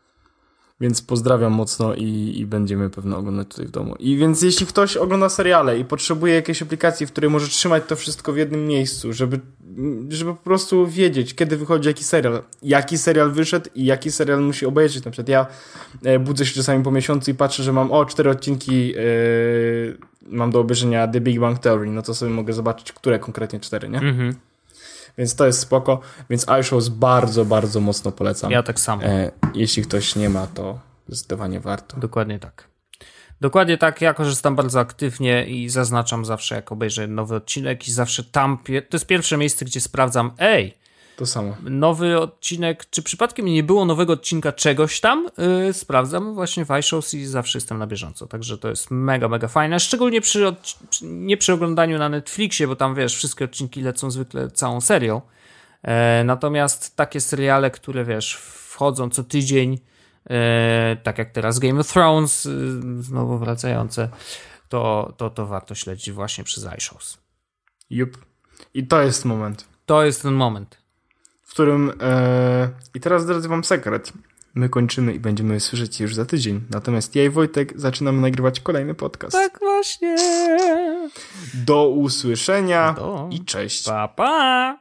Więc 0.83 1.03
pozdrawiam 1.03 1.53
mocno 1.53 1.95
i, 1.95 2.35
i 2.37 2.47
będziemy 2.47 2.91
pewno 2.91 3.17
oglądać 3.19 3.49
tutaj 3.49 3.67
w 3.67 3.71
domu. 3.71 3.95
I 3.99 4.17
więc 4.17 4.43
jeśli 4.43 4.67
ktoś 4.67 4.97
ogląda 4.97 5.29
seriale 5.29 5.79
i 5.79 5.85
potrzebuje 5.85 6.35
jakiejś 6.35 6.63
aplikacji, 6.63 7.07
w 7.07 7.13
której 7.13 7.31
może 7.31 7.49
trzymać 7.49 7.83
to 7.89 7.97
wszystko 7.97 8.33
w 8.33 8.37
jednym 8.37 8.67
miejscu, 8.67 9.13
żeby, 9.13 9.41
żeby 10.09 10.35
po 10.35 10.43
prostu 10.43 10.87
wiedzieć, 10.87 11.35
kiedy 11.35 11.57
wychodzi 11.57 11.89
jaki 11.89 12.05
serial, 12.05 12.43
jaki 12.63 12.99
serial 12.99 13.31
wyszedł 13.31 13.71
i 13.75 13.85
jaki 13.85 14.13
serial 14.13 14.43
musi 14.43 14.67
obejrzeć. 14.67 15.05
Na 15.05 15.11
przykład 15.11 15.29
ja 15.29 15.47
e, 16.05 16.19
budzę 16.19 16.47
się 16.47 16.55
czasami 16.55 16.85
po 16.85 16.91
miesiącu 16.91 17.31
i 17.31 17.35
patrzę, 17.35 17.63
że 17.63 17.73
mam 17.73 17.93
o, 17.93 18.05
cztery 18.05 18.31
odcinki 18.31 18.95
e, 18.97 19.03
mam 20.27 20.51
do 20.51 20.61
obejrzenia 20.61 21.09
The 21.09 21.21
Big 21.21 21.41
Bang 21.41 21.59
Theory, 21.59 21.91
no 21.91 22.03
to 22.03 22.15
sobie 22.15 22.33
mogę 22.33 22.53
zobaczyć, 22.53 22.93
które 22.93 23.19
konkretnie 23.19 23.61
cztery, 23.61 23.89
nie? 23.89 23.99
Mhm. 23.99 24.35
Więc 25.19 25.35
to 25.35 25.47
jest 25.47 25.59
spoko. 25.59 26.01
Więc 26.31 26.47
iShows 26.61 26.89
bardzo, 26.89 27.45
bardzo 27.45 27.81
mocno 27.81 28.13
polecam. 28.13 28.51
Ja 28.51 28.63
tak 28.63 28.81
samo. 28.81 29.03
E, 29.03 29.31
jeśli 29.55 29.83
ktoś 29.83 30.17
nie 30.17 30.29
ma, 30.29 30.47
to 30.47 30.79
zdecydowanie 31.09 31.61
warto. 31.61 31.97
Dokładnie 31.97 32.39
tak. 32.39 32.73
Dokładnie 33.41 33.79
tak, 33.79 34.01
ja 34.01 34.15
korzystam 34.15 34.57
bardzo 34.57 34.81
aktywnie 34.81 35.47
i 35.47 35.69
zaznaczam 35.69 36.25
zawsze, 36.25 36.55
jak 36.55 36.73
obejrzę 36.73 37.07
nowy 37.07 37.35
odcinek 37.35 37.89
i 37.89 37.93
zawsze 37.93 38.25
tam, 38.25 38.59
to 38.67 38.97
jest 38.97 39.07
pierwsze 39.07 39.37
miejsce, 39.37 39.65
gdzie 39.65 39.81
sprawdzam, 39.81 40.33
ej, 40.39 40.79
To 41.23 41.27
samo. 41.27 41.57
nowy 41.63 42.21
odcinek, 42.21 42.91
czy 42.91 43.03
przypadkiem 43.03 43.47
nie 43.47 43.63
było 43.63 43.85
nowego 43.85 44.13
odcinka 44.13 44.53
czegoś 44.53 45.01
tam, 45.01 45.29
yy, 45.67 45.73
sprawdzam 45.73 46.35
właśnie 46.35 46.65
w 46.65 46.71
iShows 46.71 47.15
i 47.15 47.27
zawsze 47.27 47.59
jestem 47.59 47.79
na 47.79 47.87
bieżąco, 47.87 48.27
także 48.27 48.59
to 48.59 48.69
jest 48.69 48.91
mega, 48.91 49.29
mega 49.29 49.49
fajne, 49.49 49.81
szczególnie 49.81 50.21
przy, 50.21 50.55
nie 51.03 51.37
przy 51.37 51.53
oglądaniu 51.53 51.99
na 51.99 52.09
Netflixie, 52.09 52.67
bo 52.67 52.77
tam 52.77 52.95
wiesz, 52.95 53.17
wszystkie 53.17 53.45
odcinki 53.45 53.83
lecą 53.83 54.11
zwykle 54.11 54.51
całą 54.51 54.81
serią, 54.81 55.21
e, 55.83 56.25
natomiast 56.25 56.97
takie 56.97 57.21
seriale, 57.21 57.71
które 57.71 58.05
wiesz, 58.05 58.37
wchodzą 58.37 59.11
co 59.11 59.25
tydzień, 59.25 59.79
e, 60.31 60.97
tak 61.03 61.19
jak 61.19 61.31
teraz 61.31 61.59
Game 61.59 61.81
of 61.81 61.93
Thrones, 61.93 62.47
y, 62.47 62.81
znowu 63.03 63.39
wracające, 63.39 64.09
to, 64.69 65.13
to, 65.17 65.31
to 65.31 65.47
warto 65.47 65.75
śledzić 65.75 66.13
właśnie 66.13 66.45
przez 66.45 66.67
iShows. 66.79 67.19
Jup. 67.91 68.19
I 68.75 68.87
to 68.87 69.03
jest 69.03 69.25
moment, 69.25 69.69
To 69.87 70.05
jest 70.05 70.23
ten 70.23 70.35
moment. 70.35 70.82
W 71.53 71.55
którym. 71.55 71.93
E... 72.01 72.69
I 72.95 73.01
teraz 73.01 73.23
zdradzę 73.23 73.49
wam 73.49 73.65
sekret. 73.65 74.13
My 74.55 74.69
kończymy 74.69 75.15
i 75.15 75.21
będziemy 75.21 75.61
słyszeć 75.61 76.01
już 76.01 76.15
za 76.15 76.25
tydzień. 76.25 76.61
Natomiast 76.71 77.15
ja 77.15 77.25
i 77.25 77.31
Wojtek 77.31 77.81
zaczynamy 77.81 78.21
nagrywać 78.21 78.61
kolejny 78.61 78.95
podcast. 78.95 79.33
Tak 79.33 79.59
właśnie. 79.59 80.17
Do 81.55 81.89
usłyszenia 81.89 82.93
Do. 82.93 83.29
i 83.31 83.45
cześć. 83.45 83.85
Pa, 83.85 84.09
pa! 84.09 84.79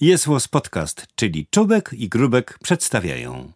Jest 0.00 0.26
Podcast, 0.50 1.06
czyli 1.14 1.46
Czubek 1.50 1.90
i 1.92 2.08
Grubek 2.08 2.58
przedstawiają. 2.62 3.52